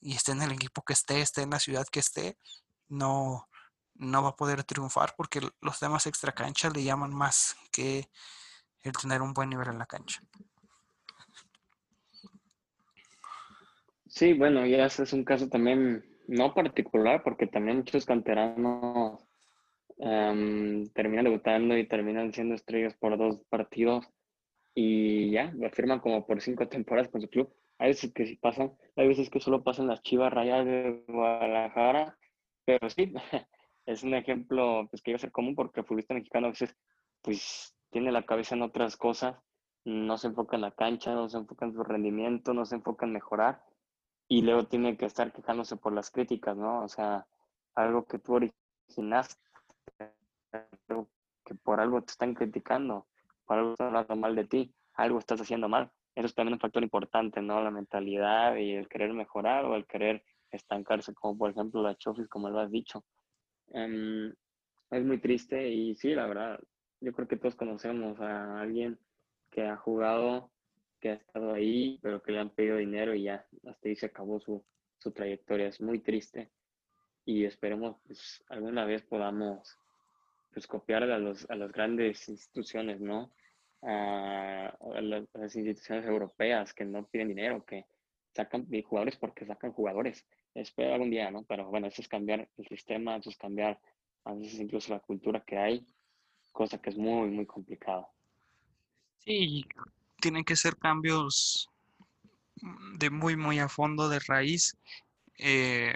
y 0.00 0.14
esté 0.14 0.30
en 0.30 0.42
el 0.42 0.52
equipo 0.52 0.84
que 0.84 0.92
esté, 0.92 1.20
esté 1.20 1.42
en 1.42 1.50
la 1.50 1.58
ciudad 1.58 1.88
que 1.90 1.98
esté, 1.98 2.38
no, 2.86 3.48
no 3.94 4.22
va 4.22 4.28
a 4.28 4.36
poder 4.36 4.62
triunfar 4.62 5.16
porque 5.16 5.40
los 5.60 5.80
demás 5.80 6.06
extra 6.06 6.32
cancha 6.32 6.70
le 6.70 6.84
llaman 6.84 7.12
más 7.12 7.56
que 7.72 8.08
el 8.82 8.92
tener 8.92 9.20
un 9.20 9.34
buen 9.34 9.50
nivel 9.50 9.66
en 9.66 9.78
la 9.78 9.86
cancha. 9.86 10.22
Sí, 14.18 14.32
bueno, 14.32 14.66
ya 14.66 14.86
es 14.86 15.12
un 15.12 15.22
caso 15.22 15.48
también 15.48 16.04
no 16.26 16.52
particular 16.52 17.22
porque 17.22 17.46
también 17.46 17.76
muchos 17.76 18.04
canteranos 18.04 19.24
um, 19.98 20.88
terminan 20.88 21.26
debutando 21.26 21.78
y 21.78 21.86
terminan 21.86 22.32
siendo 22.32 22.56
estrellas 22.56 22.96
por 22.98 23.16
dos 23.16 23.40
partidos 23.48 24.08
y 24.74 25.30
ya, 25.30 25.52
lo 25.54 25.70
firman 25.70 26.00
como 26.00 26.26
por 26.26 26.40
cinco 26.40 26.66
temporadas 26.66 27.08
con 27.10 27.20
su 27.20 27.28
club. 27.28 27.54
Hay 27.78 27.90
veces 27.90 28.12
que 28.12 28.26
sí 28.26 28.34
pasan, 28.34 28.72
hay 28.96 29.06
veces 29.06 29.30
que 29.30 29.38
solo 29.38 29.62
pasan 29.62 29.86
las 29.86 30.02
chivas 30.02 30.32
rayas 30.32 30.66
de 30.66 31.04
Guadalajara, 31.06 32.18
pero 32.64 32.90
sí, 32.90 33.12
es 33.86 34.02
un 34.02 34.14
ejemplo 34.14 34.88
pues, 34.90 35.00
que 35.00 35.12
iba 35.12 35.16
a 35.16 35.20
ser 35.20 35.30
común 35.30 35.54
porque 35.54 35.78
el 35.78 35.86
futbolista 35.86 36.14
mexicano 36.14 36.48
a 36.48 36.50
veces 36.50 36.74
pues 37.22 37.72
tiene 37.90 38.10
la 38.10 38.26
cabeza 38.26 38.56
en 38.56 38.62
otras 38.62 38.96
cosas, 38.96 39.36
no 39.84 40.18
se 40.18 40.26
enfoca 40.26 40.56
en 40.56 40.62
la 40.62 40.72
cancha, 40.72 41.14
no 41.14 41.28
se 41.28 41.38
enfoca 41.38 41.66
en 41.66 41.72
su 41.72 41.84
rendimiento, 41.84 42.52
no 42.52 42.64
se 42.64 42.74
enfoca 42.74 43.06
en 43.06 43.12
mejorar 43.12 43.62
y 44.28 44.42
luego 44.42 44.66
tiene 44.66 44.96
que 44.96 45.06
estar 45.06 45.32
quejándose 45.32 45.76
por 45.76 45.92
las 45.92 46.10
críticas, 46.10 46.56
¿no? 46.56 46.82
O 46.84 46.88
sea, 46.88 47.26
algo 47.74 48.04
que 48.04 48.18
tú 48.18 48.34
originaste, 48.34 49.40
que 51.44 51.54
por 51.62 51.80
algo 51.80 52.02
te 52.02 52.12
están 52.12 52.34
criticando, 52.34 53.06
por 53.46 53.58
algo 53.58 53.72
están 53.72 53.88
hablando 53.88 54.16
mal 54.16 54.36
de 54.36 54.44
ti, 54.44 54.74
algo 54.94 55.18
estás 55.18 55.40
haciendo 55.40 55.68
mal. 55.68 55.90
Eso 56.14 56.26
es 56.26 56.34
también 56.34 56.54
un 56.54 56.60
factor 56.60 56.82
importante, 56.82 57.40
¿no? 57.40 57.62
La 57.62 57.70
mentalidad 57.70 58.56
y 58.56 58.72
el 58.72 58.88
querer 58.88 59.12
mejorar 59.14 59.64
o 59.64 59.76
el 59.76 59.86
querer 59.86 60.22
estancarse, 60.50 61.14
como 61.14 61.38
por 61.38 61.50
ejemplo 61.50 61.82
la 61.82 61.96
Chofis, 61.96 62.28
como 62.28 62.50
lo 62.50 62.60
has 62.60 62.70
dicho. 62.70 63.04
Um, 63.68 64.32
es 64.90 65.04
muy 65.04 65.18
triste 65.18 65.68
y 65.68 65.94
sí, 65.94 66.14
la 66.14 66.26
verdad, 66.26 66.60
yo 67.00 67.12
creo 67.12 67.28
que 67.28 67.36
todos 67.36 67.54
conocemos 67.54 68.20
a 68.20 68.60
alguien 68.60 68.98
que 69.50 69.66
ha 69.66 69.76
jugado, 69.76 70.50
que 70.98 71.10
ha 71.10 71.14
estado 71.14 71.52
ahí, 71.52 71.98
pero 72.02 72.22
que 72.22 72.32
le 72.32 72.38
han 72.38 72.50
pedido 72.50 72.76
dinero 72.76 73.14
y 73.14 73.24
ya 73.24 73.46
hasta 73.66 73.88
ahí 73.88 73.96
se 73.96 74.06
acabó 74.06 74.40
su, 74.40 74.64
su 74.98 75.12
trayectoria. 75.12 75.68
Es 75.68 75.80
muy 75.80 76.00
triste 76.00 76.50
y 77.24 77.44
esperemos 77.44 77.96
pues, 78.06 78.42
alguna 78.48 78.84
vez 78.84 79.02
podamos 79.02 79.78
pues, 80.52 80.66
copiar 80.66 81.02
a, 81.04 81.18
los, 81.18 81.48
a 81.50 81.56
las 81.56 81.72
grandes 81.72 82.28
instituciones, 82.28 83.00
¿no? 83.00 83.30
A, 83.82 84.68
a, 84.68 85.00
las, 85.00 85.54
instituciones 85.54 86.04
europeas 86.06 86.74
que 86.74 86.84
no 86.84 87.06
piden 87.06 87.28
dinero, 87.28 87.64
que 87.64 87.84
sacan 88.34 88.66
jugadores 88.82 89.16
porque 89.16 89.46
sacan 89.46 89.72
jugadores. 89.72 90.26
Espero 90.54 90.94
algún 90.94 91.10
día, 91.10 91.30
¿no? 91.30 91.44
Pero 91.44 91.68
bueno, 91.68 91.86
eso 91.86 92.02
es 92.02 92.08
cambiar 92.08 92.48
el 92.56 92.66
sistema, 92.66 93.16
eso 93.16 93.30
es 93.30 93.36
cambiar 93.36 93.78
a 94.24 94.34
veces 94.34 94.58
incluso 94.58 94.92
la 94.92 95.00
cultura 95.00 95.44
que 95.44 95.56
hay, 95.56 95.86
cosa 96.52 96.80
que 96.80 96.90
es 96.90 96.96
muy, 96.96 97.30
muy 97.30 97.46
complicado. 97.46 98.08
Sí, 99.18 99.64
tienen 100.20 100.44
que 100.44 100.56
ser 100.56 100.76
cambios 100.76 101.70
de 102.94 103.10
muy, 103.10 103.36
muy 103.36 103.58
a 103.58 103.68
fondo, 103.68 104.08
de 104.08 104.18
raíz. 104.20 104.76
Eh, 105.38 105.94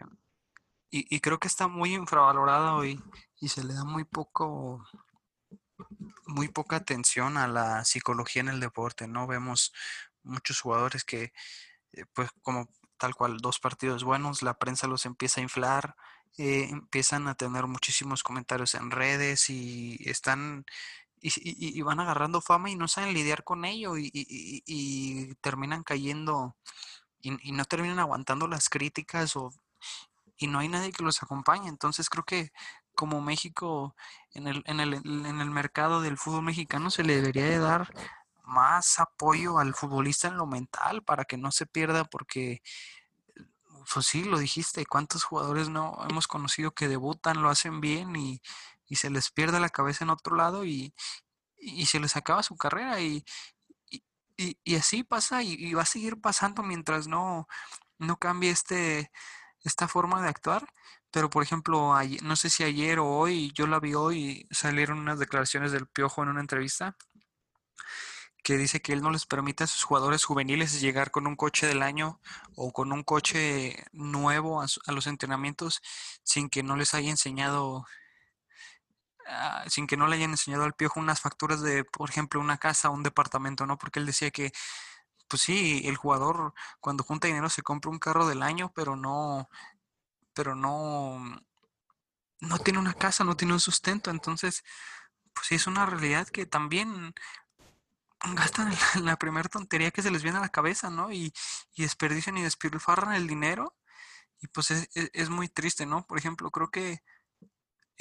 y, 0.90 1.14
y, 1.14 1.20
creo 1.20 1.38
que 1.38 1.48
está 1.48 1.68
muy 1.68 1.94
infravalorado 1.94 2.85
y, 2.85 3.00
y 3.40 3.48
se 3.48 3.64
le 3.64 3.74
da 3.74 3.85
muy 3.85 4.04
poco, 4.04 4.87
muy 6.26 6.48
poca 6.48 6.76
atención 6.76 7.37
a 7.37 7.48
la 7.48 7.85
psicología 7.85 8.42
en 8.42 8.48
el 8.48 8.61
deporte, 8.61 9.08
¿no? 9.08 9.26
Vemos 9.26 9.72
muchos 10.22 10.61
jugadores 10.61 11.04
que, 11.04 11.32
eh, 11.92 12.04
pues 12.12 12.30
como 12.42 12.68
tal 12.98 13.14
cual, 13.14 13.38
dos 13.38 13.58
partidos 13.58 14.04
buenos, 14.04 14.42
la 14.42 14.58
prensa 14.58 14.87
los 14.87 15.06
empieza 15.06 15.40
a 15.40 15.42
inflar, 15.42 15.96
eh, 16.38 16.68
empiezan 16.70 17.26
a 17.26 17.35
tener 17.35 17.66
muchísimos 17.66 18.22
comentarios 18.22 18.74
en 18.74 18.90
redes 18.90 19.50
y 19.50 19.98
están 20.08 20.64
y, 21.22 21.80
van 21.82 22.00
agarrando 22.00 22.40
fama 22.40 22.70
y 22.70 22.76
no 22.76 22.88
saben 22.88 23.14
lidiar 23.14 23.44
con 23.44 23.64
ello 23.64 23.96
y, 23.96 24.11
y 24.12 25.35
terminan 25.37 25.85
cayendo 25.85 26.56
y, 27.22 27.52
no 27.52 27.64
terminan 27.64 28.00
aguantando 28.00 28.48
las 28.48 28.68
críticas 28.68 29.37
o, 29.37 29.52
y 30.37 30.48
no 30.48 30.58
hay 30.58 30.68
nadie 30.68 30.92
que 30.92 31.04
los 31.04 31.22
acompañe. 31.22 31.68
Entonces 31.68 32.11
creo 32.11 32.24
que 32.24 32.52
como 32.94 33.20
México 33.20 33.94
en 34.32 34.48
el, 34.48 34.62
en 34.66 34.80
el, 34.80 34.94
en 34.94 35.40
el 35.40 35.50
mercado 35.50 36.02
del 36.02 36.18
fútbol 36.18 36.42
mexicano 36.42 36.90
se 36.90 37.04
le 37.04 37.16
debería 37.16 37.44
de 37.46 37.58
dar 37.58 37.92
más 38.44 38.98
apoyo 38.98 39.58
al 39.58 39.74
futbolista 39.74 40.28
en 40.28 40.37
lo 40.37 40.46
mental 40.46 41.02
para 41.02 41.24
que 41.24 41.38
no 41.38 41.52
se 41.52 41.64
pierda 41.64 42.04
porque 42.04 42.61
pues 43.92 44.06
sí, 44.06 44.24
lo 44.24 44.38
dijiste, 44.38 44.87
cuántos 44.87 45.24
jugadores 45.24 45.68
no 45.68 45.98
hemos 46.08 46.28
conocido 46.28 46.72
que 46.72 46.88
debutan, 46.88 47.42
lo 47.42 47.50
hacen 47.50 47.80
bien 47.80 48.14
y, 48.16 48.40
y 48.92 48.96
se 48.96 49.09
les 49.09 49.31
pierde 49.31 49.59
la 49.59 49.70
cabeza 49.70 50.05
en 50.05 50.11
otro 50.11 50.37
lado 50.37 50.66
y, 50.66 50.94
y 51.57 51.87
se 51.87 51.98
les 51.98 52.14
acaba 52.14 52.42
su 52.42 52.57
carrera 52.59 53.00
y, 53.00 53.24
y, 54.37 54.74
así 54.76 55.02
pasa 55.02 55.42
y, 55.42 55.72
va 55.72 55.83
a 55.83 55.87
seguir 55.87 56.20
pasando 56.20 56.62
mientras 56.62 57.09
no, 57.09 57.48
no 57.98 58.18
cambie 58.18 58.50
este, 58.50 59.11
esta 59.64 59.88
forma 59.88 60.20
de 60.20 60.28
actuar. 60.28 60.68
Pero, 61.11 61.31
por 61.31 61.42
ejemplo, 61.42 61.94
ayer, 61.94 62.22
no 62.22 62.37
sé 62.37 62.50
si 62.50 62.64
ayer 62.64 62.98
o 62.98 63.07
hoy, 63.09 63.50
yo 63.55 63.66
la 63.66 63.81
vi 63.81 63.94
hoy, 63.94 64.46
salieron 64.50 64.98
unas 64.98 65.18
declaraciones 65.18 65.72
del 65.72 65.87
Piojo 65.87 66.22
en 66.22 66.28
una 66.28 66.40
entrevista 66.42 66.94
que 68.42 68.59
dice 68.59 68.83
que 68.83 68.92
él 68.92 69.00
no 69.00 69.11
les 69.11 69.24
permite 69.24 69.64
a 69.64 69.68
sus 69.68 69.85
jugadores 69.85 70.24
juveniles 70.24 70.83
llegar 70.83 71.11
con 71.12 71.26
un 71.26 71.37
coche 71.37 71.66
del 71.66 71.83
año 71.83 72.20
o 72.57 72.72
con 72.72 72.92
un 72.92 73.05
coche 73.05 73.86
nuevo 73.93 74.61
a 74.61 74.93
los 74.93 75.07
entrenamientos 75.07 75.80
sin 76.24 76.51
que 76.51 76.62
no 76.62 76.76
les 76.76 76.93
haya 76.93 77.11
enseñado 77.11 77.86
uh, 79.33 79.68
sin 79.70 79.87
que 79.87 79.97
no 79.97 80.07
le 80.07 80.16
hayan 80.16 80.30
enseñado 80.33 80.64
al 80.64 80.74
piojo 80.74 81.01
unas 81.01 81.20
facturas 81.20 81.62
de, 81.62 81.85
por 81.85 82.11
ejemplo, 82.11 82.41
una 82.41 82.59
casa 82.59 82.91
o 82.91 82.93
un 82.93 83.03
departamento, 83.03 83.66
¿no? 83.66 83.78
Porque 83.78 84.01
él 84.01 84.07
decía 84.07 84.30
que, 84.30 84.53
pues 85.28 85.43
sí, 85.43 85.83
el 85.87 85.97
jugador 85.97 86.55
cuando 86.80 87.05
junta 87.05 87.28
dinero 87.28 87.49
se 87.51 87.62
compra 87.62 87.91
un 87.91 87.99
carro 87.99 88.26
del 88.26 88.43
año, 88.43 88.72
pero 88.74 88.97
no, 88.97 89.49
pero 90.35 90.55
no, 90.55 91.18
no 92.41 92.59
tiene 92.59 92.78
una 92.78 92.95
casa, 92.95 93.24
no 93.24 93.37
tiene 93.37 93.55
un 93.55 93.61
sustento, 93.61 94.11
entonces, 94.11 94.64
pues 95.35 95.47
sí, 95.49 95.55
es 95.57 95.66
una 95.66 95.87
realidad 95.87 96.28
que 96.28 96.47
también 96.47 97.14
gastan 98.35 98.70
la, 98.70 98.78
la 99.12 99.16
primera 99.16 99.49
tontería 99.49 99.91
que 99.91 100.03
se 100.03 100.11
les 100.11 100.22
viene 100.22 100.39
a 100.39 100.43
la 100.43 100.49
cabeza, 100.49 100.91
¿no? 100.91 101.12
Y, 101.12 101.33
y 101.74 101.83
desperdician 101.83 102.37
y 102.39 102.43
despilfarran 102.43 103.14
el 103.14 103.26
dinero. 103.26 103.76
Y 104.41 104.49
pues 104.49 104.70
es, 104.72 104.89
es, 104.95 105.11
es, 105.12 105.30
muy 105.30 105.49
triste, 105.49 105.87
¿no? 105.87 106.07
Por 106.07 106.18
ejemplo, 106.18 106.51
creo 106.51 106.70
que 106.70 107.03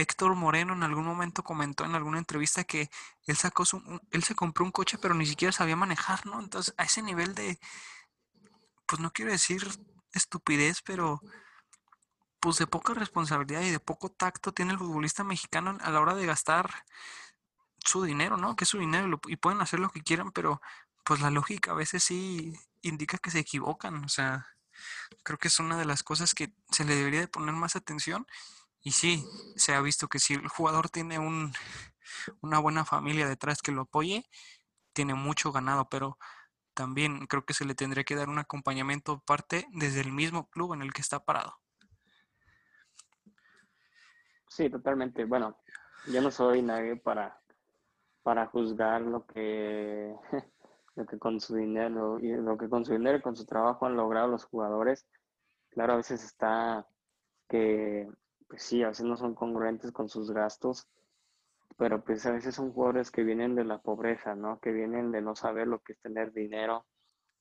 Héctor 0.01 0.35
Moreno 0.35 0.73
en 0.73 0.83
algún 0.83 1.05
momento 1.05 1.43
comentó 1.43 1.85
en 1.85 1.95
alguna 1.95 2.17
entrevista 2.17 2.63
que 2.63 2.89
él 3.25 3.35
sacó 3.35 3.65
su, 3.65 4.01
él 4.11 4.23
se 4.23 4.35
compró 4.35 4.65
un 4.65 4.71
coche 4.71 4.97
pero 4.97 5.13
ni 5.13 5.25
siquiera 5.25 5.51
sabía 5.51 5.75
manejar, 5.75 6.25
¿no? 6.25 6.39
Entonces, 6.39 6.73
a 6.77 6.83
ese 6.83 7.01
nivel 7.01 7.35
de, 7.35 7.59
pues 8.85 8.99
no 8.99 9.11
quiero 9.11 9.31
decir 9.31 9.67
estupidez, 10.13 10.81
pero 10.81 11.21
pues 12.39 12.57
de 12.57 12.67
poca 12.67 12.93
responsabilidad 12.93 13.61
y 13.61 13.69
de 13.69 13.79
poco 13.79 14.09
tacto 14.09 14.51
tiene 14.51 14.73
el 14.73 14.79
futbolista 14.79 15.23
mexicano 15.23 15.77
a 15.81 15.91
la 15.91 16.01
hora 16.01 16.15
de 16.15 16.25
gastar 16.25 16.85
su 17.85 18.03
dinero, 18.03 18.37
¿no? 18.37 18.55
Que 18.55 18.63
es 18.63 18.69
su 18.69 18.79
dinero 18.79 19.19
y 19.27 19.35
pueden 19.37 19.61
hacer 19.61 19.79
lo 19.79 19.89
que 19.89 20.01
quieran, 20.01 20.31
pero 20.31 20.61
pues 21.05 21.21
la 21.21 21.31
lógica 21.31 21.71
a 21.71 21.75
veces 21.75 22.03
sí 22.03 22.53
indica 22.81 23.17
que 23.17 23.31
se 23.31 23.39
equivocan, 23.39 24.03
o 24.03 24.09
sea, 24.09 24.47
creo 25.23 25.37
que 25.37 25.47
es 25.49 25.59
una 25.59 25.77
de 25.77 25.85
las 25.85 26.03
cosas 26.03 26.33
que 26.33 26.53
se 26.71 26.85
le 26.85 26.95
debería 26.95 27.21
de 27.21 27.27
poner 27.27 27.53
más 27.53 27.75
atención 27.75 28.25
y 28.83 28.91
sí, 28.91 29.25
se 29.55 29.73
ha 29.73 29.81
visto 29.81 30.07
que 30.07 30.19
si 30.19 30.33
el 30.33 30.47
jugador 30.47 30.89
tiene 30.89 31.19
un, 31.19 31.53
una 32.41 32.59
buena 32.59 32.85
familia 32.85 33.27
detrás 33.27 33.61
que 33.61 33.71
lo 33.71 33.83
apoye, 33.83 34.25
tiene 34.93 35.13
mucho 35.13 35.51
ganado, 35.51 35.87
pero 35.89 36.17
también 36.73 37.27
creo 37.27 37.45
que 37.45 37.53
se 37.53 37.65
le 37.65 37.75
tendría 37.75 38.03
que 38.03 38.15
dar 38.15 38.29
un 38.29 38.39
acompañamiento 38.39 39.21
parte 39.25 39.67
desde 39.71 40.01
el 40.01 40.11
mismo 40.11 40.49
club 40.49 40.73
en 40.73 40.81
el 40.81 40.93
que 40.93 41.01
está 41.01 41.23
parado. 41.23 41.55
Sí, 44.47 44.69
totalmente. 44.69 45.25
Bueno, 45.25 45.57
yo 46.07 46.21
no 46.21 46.31
soy 46.31 46.61
nadie 46.61 46.95
para, 46.97 47.39
para 48.23 48.47
juzgar 48.47 49.01
lo 49.01 49.25
que, 49.25 50.13
lo 50.95 51.05
que 51.05 51.19
con 51.19 51.39
su 51.39 51.55
dinero 51.55 52.19
y 52.19 52.33
lo 52.33 52.57
que 52.57 52.67
con 52.67 52.83
su 52.83 52.93
dinero 52.93 53.17
y 53.17 53.21
con 53.21 53.35
su 53.35 53.45
trabajo 53.45 53.85
han 53.85 53.95
logrado 53.95 54.27
los 54.27 54.45
jugadores. 54.45 55.07
Claro, 55.69 55.93
a 55.93 55.97
veces 55.97 56.23
está 56.23 56.85
que, 57.47 58.09
pues 58.51 58.63
sí, 58.63 58.83
a 58.83 58.89
veces 58.89 59.05
no 59.05 59.15
son 59.15 59.33
congruentes 59.33 59.93
con 59.93 60.09
sus 60.09 60.29
gastos, 60.29 60.85
pero 61.77 62.03
pues 62.03 62.25
a 62.25 62.33
veces 62.33 62.53
son 62.53 62.73
jugadores 62.73 63.09
que 63.09 63.23
vienen 63.23 63.55
de 63.55 63.63
la 63.63 63.77
pobreza, 63.77 64.35
¿no? 64.35 64.59
Que 64.59 64.73
vienen 64.73 65.09
de 65.13 65.21
no 65.21 65.37
saber 65.37 65.67
lo 65.67 65.79
que 65.79 65.93
es 65.93 66.01
tener 66.01 66.33
dinero 66.33 66.85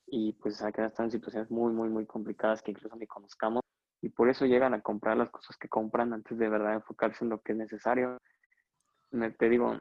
y 0.07 0.35
pues 0.35 0.63
acá 0.63 0.87
están 0.87 1.07
en 1.07 1.11
situaciones 1.11 1.51
muy, 1.51 1.73
muy, 1.73 1.89
muy 1.89 2.07
complicadas 2.07 2.63
que 2.63 2.71
incluso 2.71 2.95
ni 2.95 3.09
conozcamos 3.09 3.61
y 4.01 4.11
por 4.11 4.31
eso 4.31 4.47
llegan 4.47 4.73
a 4.73 4.83
comprar 4.83 5.17
las 5.17 5.31
cosas 5.31 5.57
que 5.57 5.69
compran 5.69 6.13
antes 6.13 6.39
de 6.39 6.49
verdad 6.49 6.75
enfocarse 6.75 7.25
en 7.25 7.31
lo 7.31 7.41
que 7.41 7.53
es 7.53 7.59
necesario. 7.59 8.17
Me, 9.11 9.33
te 9.33 9.49
digo, 9.49 9.81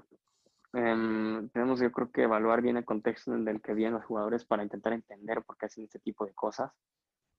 em, 0.74 1.48
tenemos 1.50 1.80
yo 1.80 1.92
creo 1.92 2.12
que 2.12 2.24
evaluar 2.24 2.64
bien 2.64 2.78
el 2.78 2.86
contexto 2.86 3.36
en 3.36 3.48
el 3.48 3.62
que 3.62 3.76
vienen 3.76 3.94
los 3.94 4.06
jugadores 4.06 4.46
para 4.46 4.64
intentar 4.64 4.94
entender 4.94 5.44
por 5.44 5.58
qué 5.58 5.68
hacen 5.68 5.84
este 5.84 6.00
tipo 6.00 6.26
de 6.26 6.34
cosas, 6.34 6.72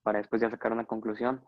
para 0.05 0.19
después 0.19 0.41
ya 0.41 0.49
sacar 0.49 0.73
una 0.73 0.87
conclusión 0.87 1.45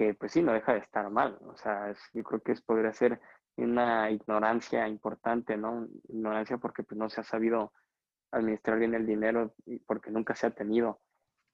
que 0.00 0.14
pues 0.14 0.32
sí, 0.32 0.40
no 0.40 0.54
deja 0.54 0.72
de 0.72 0.78
estar 0.78 1.10
mal. 1.10 1.38
O 1.44 1.56
sea, 1.58 1.94
yo 2.14 2.24
creo 2.24 2.40
que 2.40 2.52
es, 2.52 2.62
podría 2.62 2.90
ser 2.94 3.20
una 3.56 4.10
ignorancia 4.10 4.88
importante, 4.88 5.58
¿no? 5.58 5.88
Ignorancia 6.08 6.56
porque 6.56 6.82
pues 6.82 6.98
no 6.98 7.10
se 7.10 7.20
ha 7.20 7.24
sabido 7.24 7.74
administrar 8.30 8.78
bien 8.78 8.94
el 8.94 9.06
dinero 9.06 9.52
y 9.66 9.78
porque 9.80 10.10
nunca 10.10 10.34
se 10.34 10.46
ha 10.46 10.52
tenido. 10.52 11.00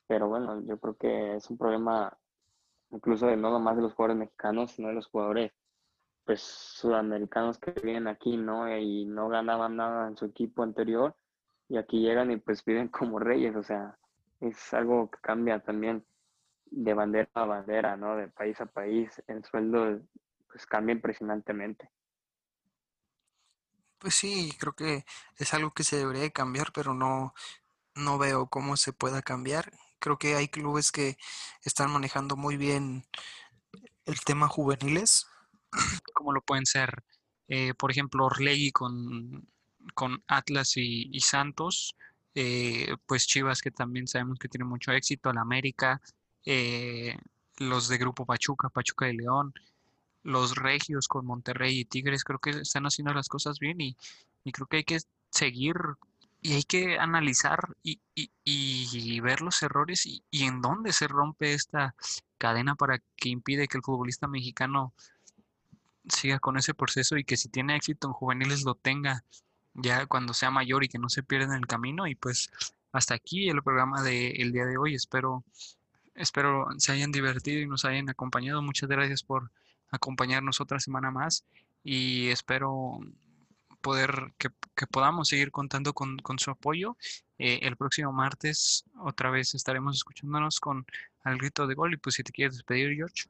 Pero 0.06 0.28
bueno, 0.28 0.62
yo 0.64 0.78
creo 0.78 0.96
que 0.96 1.34
es 1.34 1.50
un 1.50 1.58
problema 1.58 2.16
incluso 2.92 3.26
de 3.26 3.36
no 3.36 3.50
nomás 3.50 3.74
de 3.74 3.82
los 3.82 3.94
jugadores 3.94 4.20
mexicanos, 4.20 4.70
sino 4.70 4.88
de 4.88 4.94
los 4.94 5.08
jugadores 5.08 5.50
pues 6.24 6.40
sudamericanos 6.40 7.58
que 7.58 7.72
vienen 7.72 8.06
aquí, 8.06 8.36
¿no? 8.36 8.72
Y 8.78 9.06
no 9.06 9.28
ganaban 9.28 9.74
nada 9.74 10.06
en 10.06 10.16
su 10.16 10.26
equipo 10.26 10.62
anterior 10.62 11.16
y 11.68 11.78
aquí 11.78 11.98
llegan 12.00 12.30
y 12.30 12.36
pues 12.36 12.64
viven 12.64 12.86
como 12.86 13.18
reyes, 13.18 13.56
o 13.56 13.64
sea, 13.64 13.98
es 14.38 14.72
algo 14.72 15.10
que 15.10 15.18
cambia 15.20 15.58
también 15.58 16.06
de 16.70 16.94
bandera 16.94 17.28
a 17.34 17.44
bandera, 17.44 17.96
¿no? 17.96 18.16
De 18.16 18.28
país 18.28 18.60
a 18.60 18.66
país, 18.66 19.10
el 19.26 19.44
sueldo 19.44 20.00
pues 20.48 20.66
cambia 20.66 20.94
impresionantemente. 20.94 21.90
Pues 23.98 24.14
sí, 24.14 24.52
creo 24.58 24.74
que 24.74 25.04
es 25.38 25.54
algo 25.54 25.72
que 25.72 25.84
se 25.84 25.96
debería 25.96 26.30
cambiar, 26.30 26.72
pero 26.72 26.94
no, 26.94 27.34
no 27.94 28.18
veo 28.18 28.46
cómo 28.46 28.76
se 28.76 28.92
pueda 28.92 29.22
cambiar. 29.22 29.72
Creo 29.98 30.18
que 30.18 30.34
hay 30.34 30.48
clubes 30.48 30.92
que 30.92 31.16
están 31.62 31.90
manejando 31.90 32.36
muy 32.36 32.56
bien 32.56 33.04
el 34.04 34.20
tema 34.20 34.48
juveniles, 34.48 35.26
como 36.14 36.32
lo 36.32 36.42
pueden 36.42 36.66
ser, 36.66 37.04
eh, 37.48 37.74
por 37.74 37.90
ejemplo, 37.90 38.26
Orlegui 38.26 38.70
con, 38.70 39.48
con 39.94 40.22
Atlas 40.28 40.76
y, 40.76 41.20
Santos, 41.20 41.96
eh, 42.34 42.96
pues 43.06 43.26
Chivas 43.26 43.60
que 43.62 43.70
también 43.70 44.06
sabemos 44.06 44.38
que 44.38 44.48
tiene 44.48 44.64
mucho 44.64 44.92
éxito, 44.92 45.32
la 45.32 45.40
América, 45.40 46.00
eh, 46.46 47.18
los 47.58 47.88
de 47.88 47.98
Grupo 47.98 48.24
Pachuca, 48.24 48.70
Pachuca 48.70 49.06
de 49.06 49.14
León, 49.14 49.52
los 50.22 50.56
Regios 50.56 51.08
con 51.08 51.26
Monterrey 51.26 51.80
y 51.80 51.84
Tigres, 51.84 52.24
creo 52.24 52.38
que 52.38 52.50
están 52.50 52.86
haciendo 52.86 53.12
las 53.12 53.28
cosas 53.28 53.58
bien 53.58 53.80
y, 53.80 53.96
y 54.44 54.52
creo 54.52 54.66
que 54.66 54.78
hay 54.78 54.84
que 54.84 55.00
seguir 55.30 55.76
y 56.46 56.54
hay 56.54 56.62
que 56.62 56.98
analizar 56.98 57.76
y, 57.82 59.20
ver 59.20 59.40
los 59.40 59.62
errores 59.62 60.06
y, 60.06 60.22
en 60.30 60.60
dónde 60.60 60.92
se 60.92 61.08
rompe 61.08 61.54
esta 61.54 61.96
cadena 62.38 62.76
para 62.76 63.00
que 63.16 63.30
impide 63.30 63.66
que 63.66 63.78
el 63.78 63.82
futbolista 63.82 64.28
mexicano 64.28 64.94
siga 66.08 66.38
con 66.38 66.56
ese 66.56 66.72
proceso 66.72 67.16
y 67.16 67.24
que 67.24 67.36
si 67.36 67.48
tiene 67.48 67.74
éxito 67.74 68.06
en 68.06 68.12
juveniles 68.12 68.62
lo 68.62 68.76
tenga 68.76 69.24
ya 69.74 70.06
cuando 70.06 70.34
sea 70.34 70.52
mayor 70.52 70.84
y 70.84 70.88
que 70.88 70.98
no 70.98 71.08
se 71.08 71.24
pierda 71.24 71.56
en 71.56 71.62
el 71.62 71.66
camino. 71.66 72.06
Y 72.06 72.14
pues 72.14 72.50
hasta 72.92 73.14
aquí 73.14 73.48
el 73.48 73.62
programa 73.62 74.02
del 74.02 74.52
día 74.52 74.66
de 74.66 74.78
hoy. 74.78 74.94
Espero, 74.94 75.44
espero 76.16 76.66
se 76.78 76.92
hayan 76.92 77.12
divertido 77.12 77.60
y 77.60 77.66
nos 77.66 77.84
hayan 77.84 78.08
acompañado. 78.08 78.62
Muchas 78.62 78.88
gracias 78.88 79.22
por 79.22 79.50
acompañarnos 79.90 80.60
otra 80.60 80.80
semana 80.80 81.10
más 81.10 81.44
y 81.84 82.28
espero 82.28 82.98
poder 83.80 84.32
que, 84.38 84.50
podamos 84.90 85.28
seguir 85.28 85.52
contando 85.52 85.92
con, 85.92 86.18
su 86.38 86.50
apoyo. 86.50 86.96
Eh, 87.38 87.60
el 87.62 87.76
próximo 87.76 88.12
martes 88.12 88.84
otra 88.98 89.30
vez 89.30 89.54
estaremos 89.54 89.96
escuchándonos 89.96 90.58
con 90.58 90.84
al 91.22 91.38
grito 91.38 91.66
de 91.66 91.74
gol 91.74 91.94
y 91.94 91.96
pues 91.96 92.16
si 92.16 92.22
te 92.22 92.32
quieres 92.32 92.56
despedir, 92.56 92.94
George. 92.94 93.28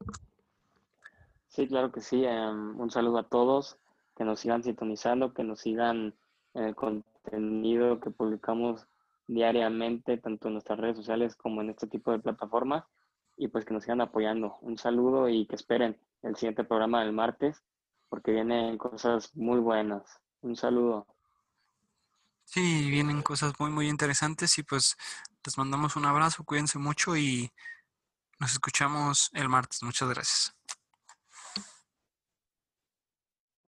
Sí, 1.49 1.67
claro 1.67 1.93
que 1.93 2.01
sí. 2.01 2.25
Em, 2.25 2.79
un 2.79 2.91
saludo 2.91 3.19
a 3.19 3.29
todos, 3.29 3.77
que 4.17 4.25
nos 4.25 4.41
sigan 4.41 4.63
sintonizando, 4.63 5.35
que 5.35 5.45
nos 5.45 5.61
sigan 5.61 6.15
el 6.55 6.75
contenido 6.75 8.01
que 8.01 8.11
publicamos 8.11 8.87
diariamente, 9.27 10.19
tanto 10.19 10.49
en 10.49 10.55
nuestras 10.55 10.79
redes 10.79 10.97
sociales 10.97 11.37
como 11.37 11.61
en 11.61 11.71
este 11.71 11.87
tipo 11.87 12.13
de 12.13 12.19
plataformas, 12.19 12.85
y 13.37 13.49
pues 13.49 13.65
que 13.65 13.75
nos 13.75 13.83
sigan 13.83 14.01
apoyando. 14.01 14.57
Un 14.61 14.79
saludo 14.79 15.29
y 15.29 15.47
que 15.47 15.57
esperen 15.57 16.01
el 16.23 16.37
siguiente 16.37 16.65
programa 16.65 17.03
del 17.03 17.13
martes, 17.13 17.63
porque 18.09 18.33
vienen 18.33 18.79
cosas 18.79 19.35
muy 19.37 19.59
buenas. 19.61 20.21
Un 20.41 20.57
saludo. 20.57 21.07
Sí, 22.45 22.89
vienen 22.91 23.23
cosas 23.23 23.53
muy, 23.59 23.71
muy 23.71 23.89
interesantes 23.89 24.57
y 24.59 24.63
pues 24.63 24.97
les 25.45 25.59
mandamos 25.59 25.97
un 25.97 26.07
abrazo, 26.07 26.45
cuídense 26.45 26.79
mucho 26.79 27.17
y 27.17 27.51
nos 28.39 28.53
escuchamos 28.53 29.31
el 29.33 29.49
martes. 29.49 29.83
Muchas 29.83 30.09
gracias. 30.09 30.57